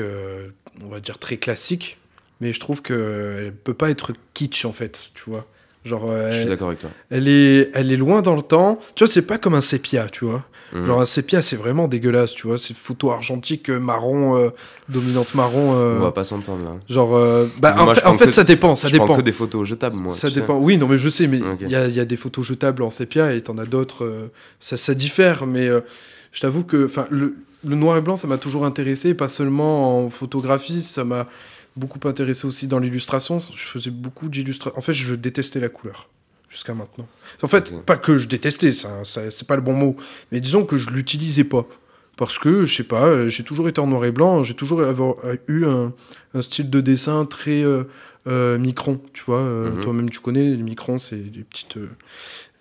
[0.83, 1.97] on va dire, très classique.
[2.41, 5.45] Mais je trouve qu'elle peut pas être kitsch, en fait, tu vois.
[5.85, 6.89] Genre, Je suis d'accord avec toi.
[7.09, 8.77] elle est, elle est loin dans le temps.
[8.95, 10.43] Tu vois, c'est pas comme un sépia, tu vois.
[10.73, 10.85] Mhm.
[10.85, 12.57] Genre, un sépia, c'est vraiment dégueulasse, tu vois.
[12.57, 14.49] C'est photo argentique, euh, marron, euh,
[14.89, 15.73] dominante marron.
[15.75, 16.71] euh, On va pas s'entendre là.
[16.89, 19.17] Genre, euh, bah, en fait, prends en fait, que- ça dépend, ça je prends dépend.
[19.17, 20.13] que des photos jetables, moi.
[20.13, 20.35] ça sais.
[20.35, 20.57] dépend.
[20.57, 22.89] Oui, non, mais je sais, mais il y, a, y a des photos jetables en
[22.89, 24.29] sépia et t'en as d'autres.
[24.59, 25.69] ça, ça diffère, mais
[26.31, 27.35] je t'avoue que enfin, le,
[27.67, 31.27] le noir et blanc, ça m'a toujours intéressé, pas seulement en photographie, ça m'a
[31.75, 33.41] beaucoup intéressé aussi dans l'illustration.
[33.55, 34.77] Je faisais beaucoup d'illustrations.
[34.77, 36.07] En fait, je détestais la couleur
[36.51, 37.07] jusqu'à maintenant.
[37.41, 39.95] En fait, pas que je détestais, ça, ça- c'est pas le bon mot,
[40.31, 41.65] mais disons que je l'utilisais pas.
[42.17, 44.83] Parce que, je sais pas, euh, j'ai toujours été en noir et blanc, j'ai toujours
[44.83, 45.93] avoir, euh, eu un,
[46.35, 47.85] un style de dessin très euh,
[48.27, 49.39] euh, micron, tu vois.
[49.39, 49.81] euh, Mhm.
[49.81, 51.77] Toi-même, tu connais, les microns, c'est des petites,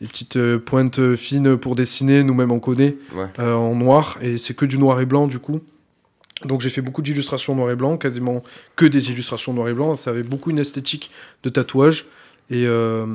[0.01, 3.43] des petites pointes fines pour dessiner, nous-mêmes on connaît, Ouais.
[3.45, 5.61] en noir, et c'est que du noir et blanc, du coup.
[6.47, 8.43] Donc j'ai fait beaucoup d'illustrations noir et blanc, quasiment
[8.77, 9.95] que des illustrations noir et blanc.
[9.97, 11.11] Ça avait beaucoup une esthétique
[11.43, 12.07] de tatouage.
[12.52, 13.06] Et euh,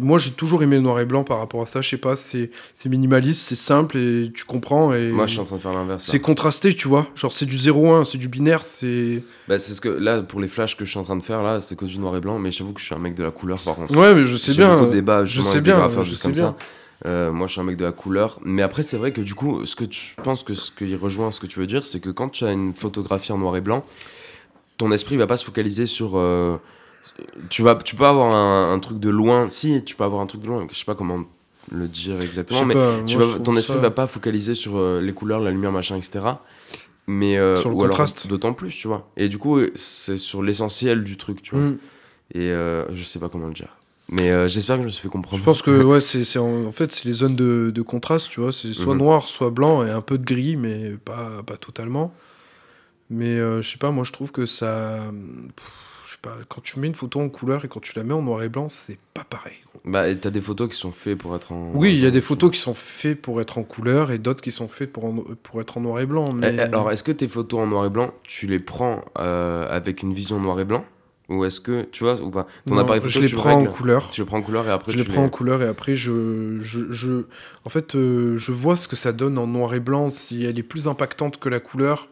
[0.00, 1.80] moi j'ai toujours aimé le noir et blanc par rapport à ça.
[1.80, 2.50] Je sais pas, c'est
[2.86, 4.92] minimaliste, c'est simple et tu comprends.
[4.92, 6.04] Et Moi, je suis en train de faire l'inverse.
[6.04, 7.06] c'est contrasté, tu vois.
[7.14, 9.22] Genre c'est du 0-1, c'est du binaire, c'est.
[9.46, 11.44] Bah, c'est ce que là, pour les flashs que je suis en train de faire
[11.44, 13.22] là, c'est que du noir et blanc, mais j'avoue que je suis un mec de
[13.22, 13.96] la couleur par contre.
[13.96, 14.74] Ouais, mais je sais bien.
[14.74, 16.42] beaucoup de débats je sais bien, je sais comme bien.
[16.42, 16.56] ça.
[17.06, 18.40] Euh, moi, je suis un mec de la couleur.
[18.44, 21.30] Mais après, c'est vrai que du coup, ce que tu penses que ce qui rejoint
[21.32, 23.60] ce que tu veux dire, c'est que quand tu as une photographie en noir et
[23.60, 23.84] blanc,
[24.76, 26.16] ton esprit va pas se focaliser sur.
[26.16, 26.56] euh,
[27.50, 29.48] tu, vas, tu peux avoir un, un truc de loin.
[29.50, 30.66] Si, tu peux avoir un truc de loin.
[30.70, 31.24] Je sais pas comment
[31.70, 35.00] le dire exactement, mais pas, tu vas- ton esprit ça- va pas focaliser sur euh,
[35.00, 36.20] les couleurs, la lumière, machin, etc.
[37.06, 38.26] Mais euh, Sur le ou alors contraste.
[38.26, 39.08] d'autant plus, tu vois.
[39.16, 41.64] Et du coup, c'est sur l'essentiel du truc, tu vois.
[41.64, 41.78] Mm.
[42.34, 43.76] Et euh, je sais pas comment le dire.
[44.10, 45.38] Mais euh, j'espère que je me suis fait comprendre.
[45.40, 48.40] Je pense que ouais, c'est en, en fait c'est les zones de, de contraste, tu
[48.40, 49.00] vois, c'est soit Mhm.
[49.00, 52.12] noir, soit blanc et un peu de gris, mais pas pas totalement.
[53.10, 54.98] Mais je sais pas, moi je trouve que ça,
[55.56, 55.70] pff,
[56.12, 58.12] je sais pas, quand tu mets une photo en couleur et quand tu la mets
[58.12, 59.54] en noir et blanc, c'est pas pareil.
[59.86, 61.72] Bah, et t'as des photos qui sont faites pour être en.
[61.74, 64.42] Oui, il y a des photos qui sont faites pour être en couleur et d'autres
[64.42, 66.26] qui sont faites pour en- pour être en noir et blanc.
[66.28, 69.66] Eh, Mais Alors, est-ce que tes photos en noir et blanc, tu les prends euh,
[69.74, 70.84] avec une vision noir et blanc?
[71.30, 72.46] Ou est-ce que, tu vois, ou pas?
[72.66, 74.10] Ton non, appareil photo, je les tu prends en couleur.
[74.10, 76.58] Tu le prends en couleur et après je les prends en couleur et après je,
[76.60, 77.24] je, je
[77.64, 80.58] en fait euh, je vois ce que ça donne en noir et blanc si elle
[80.58, 82.08] est plus impactante que la couleur.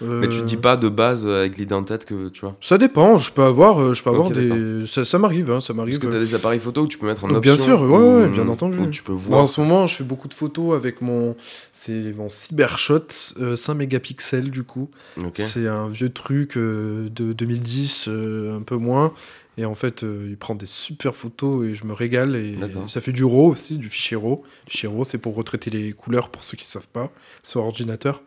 [0.00, 2.40] Mais tu te Euh, dis pas de base euh, avec l'idée en tête que, tu
[2.40, 2.56] vois.
[2.60, 4.84] Ça dépend, je peux avoir, euh, je peux avoir des.
[4.86, 5.98] Ça, ça m'arrive, hein, ça m'arrive.
[6.00, 7.40] Parce que t'as des appareils photo où tu peux mettre en option.
[7.54, 8.78] bien sûr, ouais, ou- ouais, bien entendu.
[8.78, 9.40] Où tu peux voir.
[9.42, 11.36] en ce moment, je fais beaucoup de photos avec mon.
[11.72, 13.06] C'est mon Cybershot
[13.40, 14.88] euh, 5 mégapixels, du coup.
[15.18, 15.34] Ok.
[15.36, 19.12] C'est un vieux truc euh, de 2010, euh, un peu moins.
[19.56, 22.34] Et en fait, euh, il prend des super photos et je me régale.
[22.34, 22.56] Et
[22.88, 24.42] ça fait du RAW aussi, du fichier RAW.
[24.66, 27.10] Le fichier RAW, c'est pour retraiter les couleurs pour ceux qui ne savent pas,
[27.44, 28.20] sur ordinateur.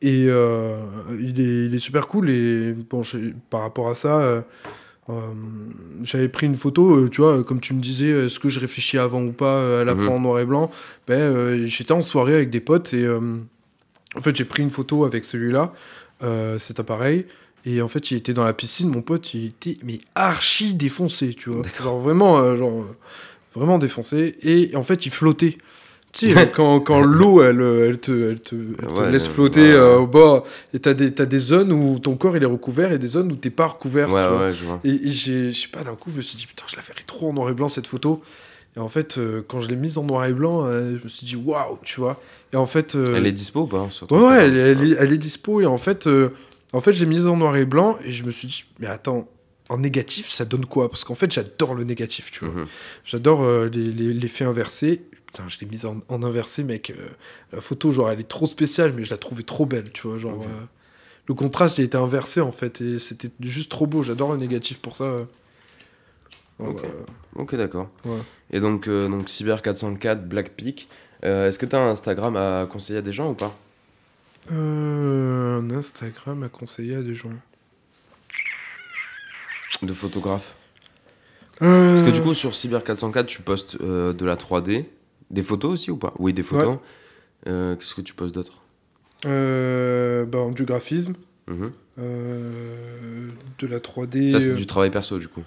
[0.00, 0.76] Et euh,
[1.18, 2.30] il, est, il est super cool.
[2.30, 3.02] Et bon,
[3.50, 4.40] par rapport à ça, euh,
[5.08, 5.14] euh,
[6.04, 9.22] j'avais pris une photo, tu vois, comme tu me disais, est-ce que je réfléchis avant
[9.22, 10.04] ou pas à la Mhm.
[10.04, 10.70] prendre en noir et blanc?
[11.08, 15.24] Ben, J'étais en soirée avec des potes et en fait, j'ai pris une photo avec
[15.24, 15.72] celui-là,
[16.58, 17.26] cet appareil.
[17.64, 21.34] Et en fait, il était dans la piscine, mon pote, il était mais archi défoncé,
[21.34, 21.62] tu vois.
[21.82, 22.86] Genre vraiment, genre,
[23.54, 24.36] vraiment défoncé.
[24.42, 25.58] Et en fait, il flottait.
[26.26, 29.30] Sais, quand, quand l'eau, elle, euh, elle te, elle te, elle te Ouais, laisse euh,
[29.30, 32.42] flotter ouais, euh, au bord, et t'as des, t'as des zones où ton corps il
[32.42, 34.10] est recouvert et des zones où t'es pas recouvert.
[34.12, 34.38] Ouais, tu vois.
[34.46, 34.80] ouais, je vois.
[34.84, 36.82] Et, et j'ai, je sais pas, d'un coup, je me suis dit, putain, je la
[36.82, 38.20] ferais trop en noir et blanc cette photo.
[38.76, 41.08] Et en fait, euh, quand je l'ai mise en noir et blanc, euh, je me
[41.08, 42.20] suis dit, waouh, tu vois.
[42.52, 42.94] Et en fait.
[42.96, 45.12] euh, Elle est dispo ou pas sur ton Ouais, ouais, Instagram elle, elle est, elle
[45.12, 45.60] est dispo.
[45.60, 46.30] Et en fait, euh,
[46.72, 49.28] en fait j'ai mis en noir et blanc et je me suis dit, mais attends,
[49.70, 50.88] en négatif, ça donne quoi?
[50.90, 52.64] Parce qu'en fait, j'adore le négatif, tu vois.
[53.04, 55.02] J'adore euh, les- les- l'effet inversé.
[55.28, 56.90] Putain, je l'ai mise en, en inversé, mec.
[56.90, 57.06] euh,
[57.52, 60.18] la photo, genre, elle est trop spéciale, mais je la trouvais trop belle, tu vois.
[60.18, 60.64] Genre, euh,
[61.26, 64.02] le contraste, il était inversé, en fait, et c'était juste trop beau.
[64.02, 65.04] J'adore le négatif pour ça.
[65.04, 65.24] euh.
[66.58, 66.80] Donc,
[67.36, 67.54] Ok.
[67.54, 67.88] d'accord.
[68.04, 68.18] Ouais.
[68.50, 70.88] Et donc, donc Cyber 404, Black Peak.
[71.22, 73.56] Est-ce que t'as un Instagram à conseiller à des gens ou pas?
[74.50, 77.30] Euh, un Instagram à conseiller à des gens.
[79.82, 80.56] De photographe
[81.62, 84.86] Euh, Parce que du coup, sur Cyber 404, tu postes euh, de la 3D.
[85.30, 86.14] Des photos aussi ou pas?
[86.18, 86.78] Oui, des photos.
[87.46, 88.62] Euh, Qu'est-ce que tu postes d'autre?
[89.26, 91.14] Euh, ben, du graphisme,
[91.48, 91.72] Mhm.
[91.98, 93.28] euh,
[93.58, 94.30] de la 3D.
[94.30, 95.42] Ça, c'est du travail perso, du coup.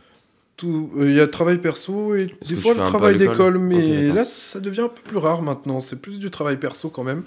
[0.64, 4.60] Il y a le travail perso et des fois le travail d'école, mais là ça
[4.60, 5.80] devient un peu plus rare maintenant.
[5.80, 7.24] C'est plus du travail perso quand même.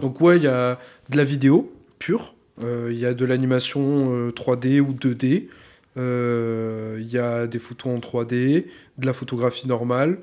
[0.00, 0.78] Donc ouais, il y a
[1.10, 5.48] de la vidéo pure, euh, il y a de l'animation euh, 3D ou 2D,
[5.98, 8.64] euh, il y a des photos en 3D,
[8.96, 10.18] de la photographie normale,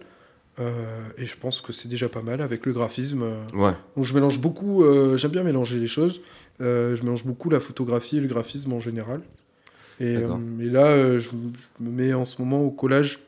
[0.59, 3.23] euh, et je pense que c'est déjà pas mal avec le graphisme.
[3.23, 3.43] euh.
[3.53, 6.21] Ouais, Donc je mélange beaucoup, euh, j'aime bien mélanger les choses,
[6.61, 9.21] Euh, je mélange beaucoup la photographie et le graphisme en général.
[9.99, 13.19] Et, et là, je, je me mets en ce moment au collage,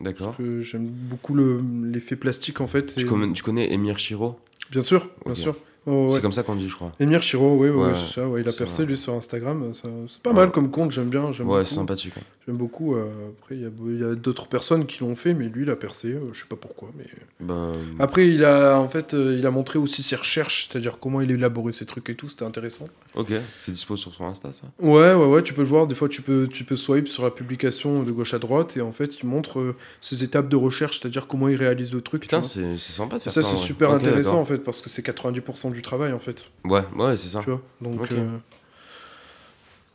[0.00, 0.26] d'accord.
[0.28, 2.94] parce que j'aime beaucoup le- l'effet plastique en fait.
[2.96, 4.38] Tu, et- connais, tu connais Emir Chiro?
[4.70, 5.56] Bien sûr, bien sûr.
[5.86, 6.14] Oh, ouais.
[6.14, 6.92] C'est comme ça qu'on dit, je crois.
[7.00, 8.26] Emir Chiro, oui, Ouais, c'est ça.
[8.38, 9.72] il a percé lui sur Instagram.
[9.74, 11.30] C'est pas mal comme compte, j'aime bien.
[11.44, 12.12] Ouais, c'est sympathique.
[12.18, 12.22] hein.
[12.46, 12.94] J'aime beaucoup.
[12.96, 13.04] euh,
[13.40, 16.08] après, il y a, d'autres personnes qui l'ont fait, mais lui, il a percé.
[16.12, 16.90] euh, je sais pas pourquoi.
[16.98, 17.04] Mais...
[17.40, 21.20] Bah, Après, il a, en fait, euh, il a montré aussi ses recherches, c'est-à-dire comment
[21.20, 22.28] il a élaboré ses trucs et tout.
[22.28, 22.88] C'était intéressant.
[23.14, 24.64] ok, c'est dispo sur son Insta, ça?
[24.80, 25.86] Ouais, ouais, ouais, tu peux le voir.
[25.86, 28.80] Des fois, tu peux, tu peux swipe sur la publication de gauche à droite et
[28.80, 32.22] en fait, il montre euh, ses étapes de recherche, c'est-à-dire comment il réalise le truc.
[32.22, 33.48] Putain, c'est sympa de faire ça, ça.
[33.50, 36.44] c'est super intéressant en fait parce que c'est 90% du travail en fait.
[36.64, 37.40] Ouais, ouais, c'est ça.
[37.40, 37.62] Tu vois.
[37.80, 38.00] Donc.
[38.02, 38.12] Ok.
[38.12, 38.26] euh,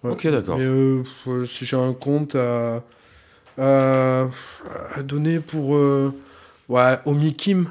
[0.03, 0.31] ouais.
[0.31, 0.57] D'accord.
[0.57, 2.83] Mais euh, euh, si j'ai un compte à,
[3.57, 4.27] à,
[4.95, 5.69] à donner pour
[6.69, 7.69] ouais, Omi Kim,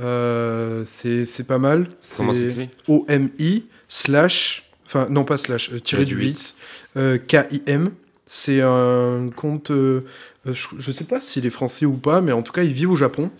[0.00, 1.88] euh, c'est pas mal.
[2.16, 2.68] Comment s'écrit?
[2.88, 6.56] O-M-I slash, enfin non pas slash, euh, tiré du 8,
[6.96, 7.90] euh, K-I-M.
[8.26, 10.02] C'est un compte, je,
[10.46, 12.96] je sais pas s'il est français ou pas, mais en tout cas il vit au
[12.96, 13.30] Japon.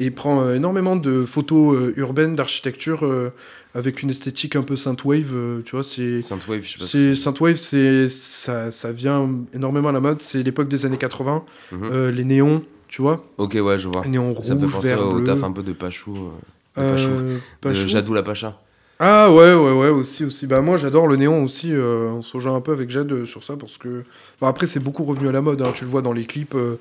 [0.00, 3.32] Et il prend euh, énormément de photos euh, urbaines, d'architecture, euh,
[3.74, 6.22] avec une esthétique un peu synthwave, tu vois, c'est...
[6.22, 6.84] Synthwave, je sais pas.
[6.86, 10.22] C'est si synthwave, c'est ça, ça vient énormément à la mode.
[10.22, 11.44] C'est l'époque des années 80.
[11.72, 12.08] Mhm.
[12.08, 14.02] Les néons, tu vois, Ok, ouais, je vois.
[14.04, 16.30] les néons Ça me fait rouges, penser au taf un peu de Pachou.
[16.78, 17.08] euh, de Pachou.
[17.10, 17.88] Euh, de Pachou.
[17.88, 18.60] Jadou la Pacha.
[19.02, 20.46] Ah ouais, ouais, ouais, aussi, aussi.
[20.46, 21.72] Bah moi, j'adore le néon aussi.
[21.72, 24.04] euh, on se rejoint un peu avec Jade euh, sur ça parce que.
[24.42, 25.62] Bon, après, c'est beaucoup revenu à la mode.
[25.62, 26.76] hein, tu le vois dans les clips, euh,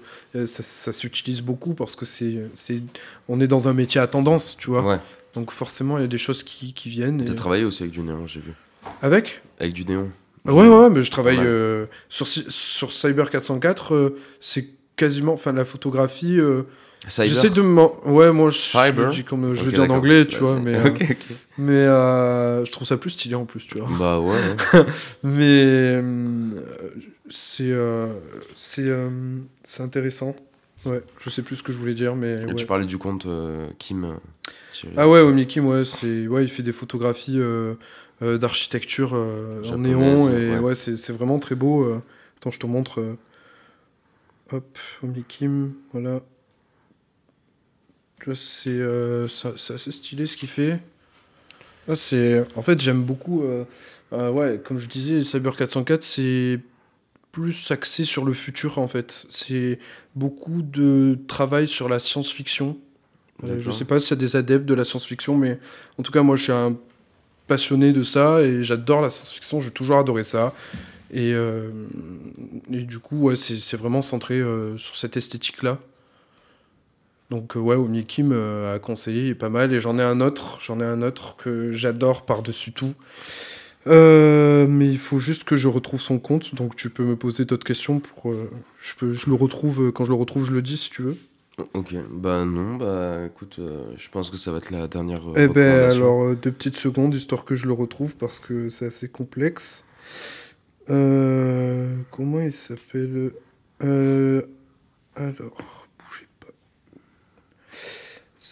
[0.46, 2.82] ça, ça s'utilise beaucoup parce que c'est, c'est,
[3.30, 4.84] on est dans un métier à tendance, tu vois.
[4.86, 5.00] Ouais.
[5.34, 7.24] Donc forcément, il y a des choses qui, qui viennent.
[7.24, 8.52] T'as et- travaillé aussi avec du néon, j'ai vu.
[9.02, 9.41] Avec?
[9.62, 10.10] Avec du néon.
[10.46, 13.94] Ouais, ouais, ouais, mais je travaille euh, sur, sur Cyber 404.
[13.96, 14.68] euh, c'est
[14.98, 15.32] quasiment.
[15.34, 16.38] Enfin, la photographie.
[17.08, 17.28] Cyber?
[17.34, 17.82] J'essaie de me.
[18.08, 19.08] Ouais, moi, je, je Cyber.
[19.08, 20.60] le dis comme je Ok, le dis en anglais, tu Bah, vois.
[20.60, 21.18] Mais, euh, ok, ok.
[21.58, 23.88] mais euh, je trouve ça plus stylé en plus, tu vois.
[23.98, 24.32] Bah ouais.
[24.74, 24.86] ouais.
[25.24, 25.64] Mais
[26.04, 26.50] euh,
[27.30, 28.08] c'est euh,
[28.56, 28.88] c'est
[29.64, 30.36] c'est intéressant.
[30.86, 32.56] Ouais, je sais plus ce que je voulais dire, mais Et ouais.
[32.56, 33.28] tu parlais du compte
[33.80, 34.16] Kim.
[34.96, 37.40] Ah ouais, Omiki, ouais, c'est ouais, il fait des photographies
[38.22, 40.60] d'architecture en néon et ouais.
[40.60, 42.02] ouais, c'est vraiment très beau.
[42.38, 43.16] Attends, je te montre.
[44.52, 46.22] Hop, Omikim, voilà.
[48.20, 50.80] Tu vois, c'est euh, c'est assez stylé ce qu'il fait.
[51.88, 53.44] Ah, c'est en fait j'aime beaucoup.
[53.44, 53.64] euh,
[54.12, 56.60] euh, ouais, comme je disais, Cyber 404, c'est
[57.32, 59.26] plus axé sur le futur en fait.
[59.30, 59.80] C'est
[60.16, 62.78] beaucoup de travail sur la science-fiction.
[63.44, 63.74] Je D'accord.
[63.74, 65.60] sais pas s'il y a des adeptes de la science-fiction, mais
[65.98, 66.76] en tout cas, moi, je suis un
[67.48, 69.62] passionné de ça et j'adore la science-fiction.
[69.62, 70.54] J'ai toujours adoré ça.
[71.12, 71.32] Et,
[72.72, 74.41] et du coup, ouais, c'est vraiment centré
[74.78, 75.80] sur cette esthétique-là.
[77.30, 79.72] Donc, euh, ouais, Omi Kim euh, a conseillé, il est pas mal.
[79.73, 82.93] Et j'en ai un autre, j'en ai un autre que j'adore par-dessus tout.
[83.88, 86.56] Euh, mais il faut juste que je retrouve son compte.
[86.56, 88.31] Donc, tu peux me poser d'autres questions pour.
[88.31, 88.49] euh,
[88.80, 91.18] je, peux, je le retrouve, quand je le retrouve, je le dis si tu veux.
[91.73, 93.60] Ok, bah non, bah écoute,
[93.97, 95.22] je pense que ça va être la dernière.
[95.35, 99.10] Eh ben alors deux petites secondes histoire que je le retrouve parce que c'est assez
[99.10, 99.84] complexe.
[100.88, 103.34] Comment il s'appelle?
[103.81, 105.78] Alors.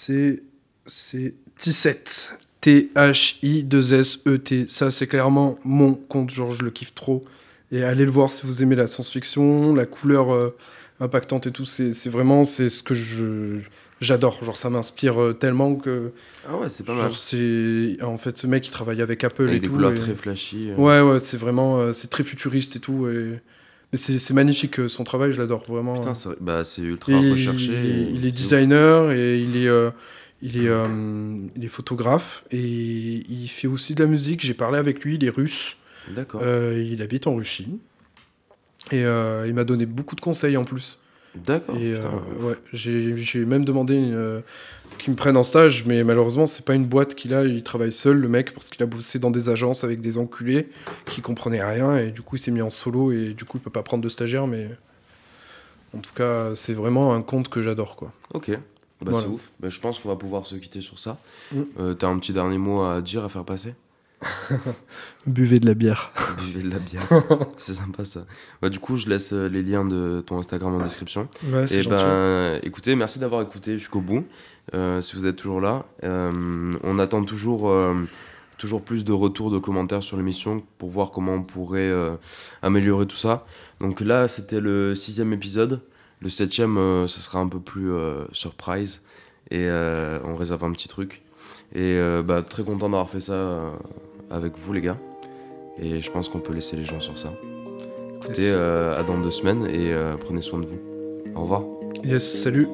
[0.07, 0.43] C'est
[0.85, 2.31] c'est T7.
[2.61, 4.63] T-H-I-2-S-E-T.
[4.63, 7.25] E Ça c'est clairement mon compte, genre je le kiffe trop.
[7.71, 10.55] Et allez le voir si vous aimez la science-fiction, la couleur euh,
[11.01, 11.65] impactante et tout.
[11.65, 13.57] C'est vraiment c'est ce que je
[13.99, 14.41] j'adore.
[14.43, 16.11] Genre ça m'inspire euh, tellement que
[16.47, 17.13] Ah ouais, c'est pas mal.
[17.13, 19.73] C'est en fait ce mec il travaille avec Apple Avec et des tout.
[19.73, 20.69] couleurs et- très flashy.
[20.71, 20.75] euh.
[20.77, 23.39] Ouais ouais, c'est vraiment c'est très futuriste et tout et
[23.91, 25.93] mais c'est magnifique euh, son travail, je l'adore vraiment.
[25.93, 27.71] Putain, c'est bah, ultra Et recherché.
[27.71, 29.91] Il, et il est designer et il est euh,
[30.41, 30.85] il est euh,
[31.55, 34.45] il est photographe et il fait aussi de la musique.
[34.45, 35.77] J'ai parlé avec lui, il est russe.
[36.13, 36.41] D'accord.
[36.43, 37.79] Euh, il habite en Russie.
[38.91, 40.99] Et il m'a donné beaucoup de conseils en plus.
[41.45, 41.75] D'accord.
[41.77, 42.11] Et putain,
[42.41, 44.41] euh, ouais, j'ai même demandé une, euh,
[44.97, 47.43] qui me prennent en stage, mais malheureusement, c'est pas une boîte qu'il a.
[47.45, 50.69] Il travaille seul, le mec, parce qu'il a bossé dans des agences avec des enculés
[51.05, 53.61] qui comprenaient rien, et du coup, il s'est mis en solo, et du coup, il
[53.61, 54.69] peut pas prendre de stagiaire, mais
[55.95, 58.11] en tout cas, c'est vraiment un compte que j'adore, quoi.
[58.33, 58.59] Ok, bah,
[59.01, 59.19] Voilà.
[59.19, 59.51] c'est ouf.
[59.59, 61.17] Bah, je pense qu'on va pouvoir se quitter sur ça.
[61.51, 61.61] Mm.
[61.79, 63.75] Euh, T'as un petit dernier mot à dire, à faire passer?
[65.27, 66.11] Buvez de la bière.
[66.39, 67.07] Buvez de la bière.
[67.57, 68.25] c'est sympa ça.
[68.61, 71.27] Bah, du coup, je laisse euh, les liens de ton Instagram en description.
[71.51, 74.25] Ouais, Et ben, écoutez, merci d'avoir écouté jusqu'au bout.
[74.73, 77.93] Euh, si vous êtes toujours là, Euh, on attend toujours, euh,
[78.57, 81.91] toujours plus de retours, de commentaires sur l'émission pour voir comment on pourrait
[82.61, 83.45] améliorer tout ça.
[83.79, 85.81] Donc là, c'était le sixième épisode.
[86.21, 86.75] Le septième,
[87.07, 87.91] ce sera un peu plus
[88.31, 89.03] surprise
[89.51, 91.21] et on réserve un petit truc.
[91.75, 93.73] Et bah, très content d'avoir fait ça
[94.29, 94.97] avec vous, les gars.
[95.79, 97.33] Et je pense qu'on peut laisser les gens sur ça.
[98.23, 98.53] Écoutez, Yes.
[98.55, 100.79] euh, à dans deux semaines et euh, prenez soin de vous.
[101.35, 101.63] Au revoir.
[102.03, 102.67] Yes, salut.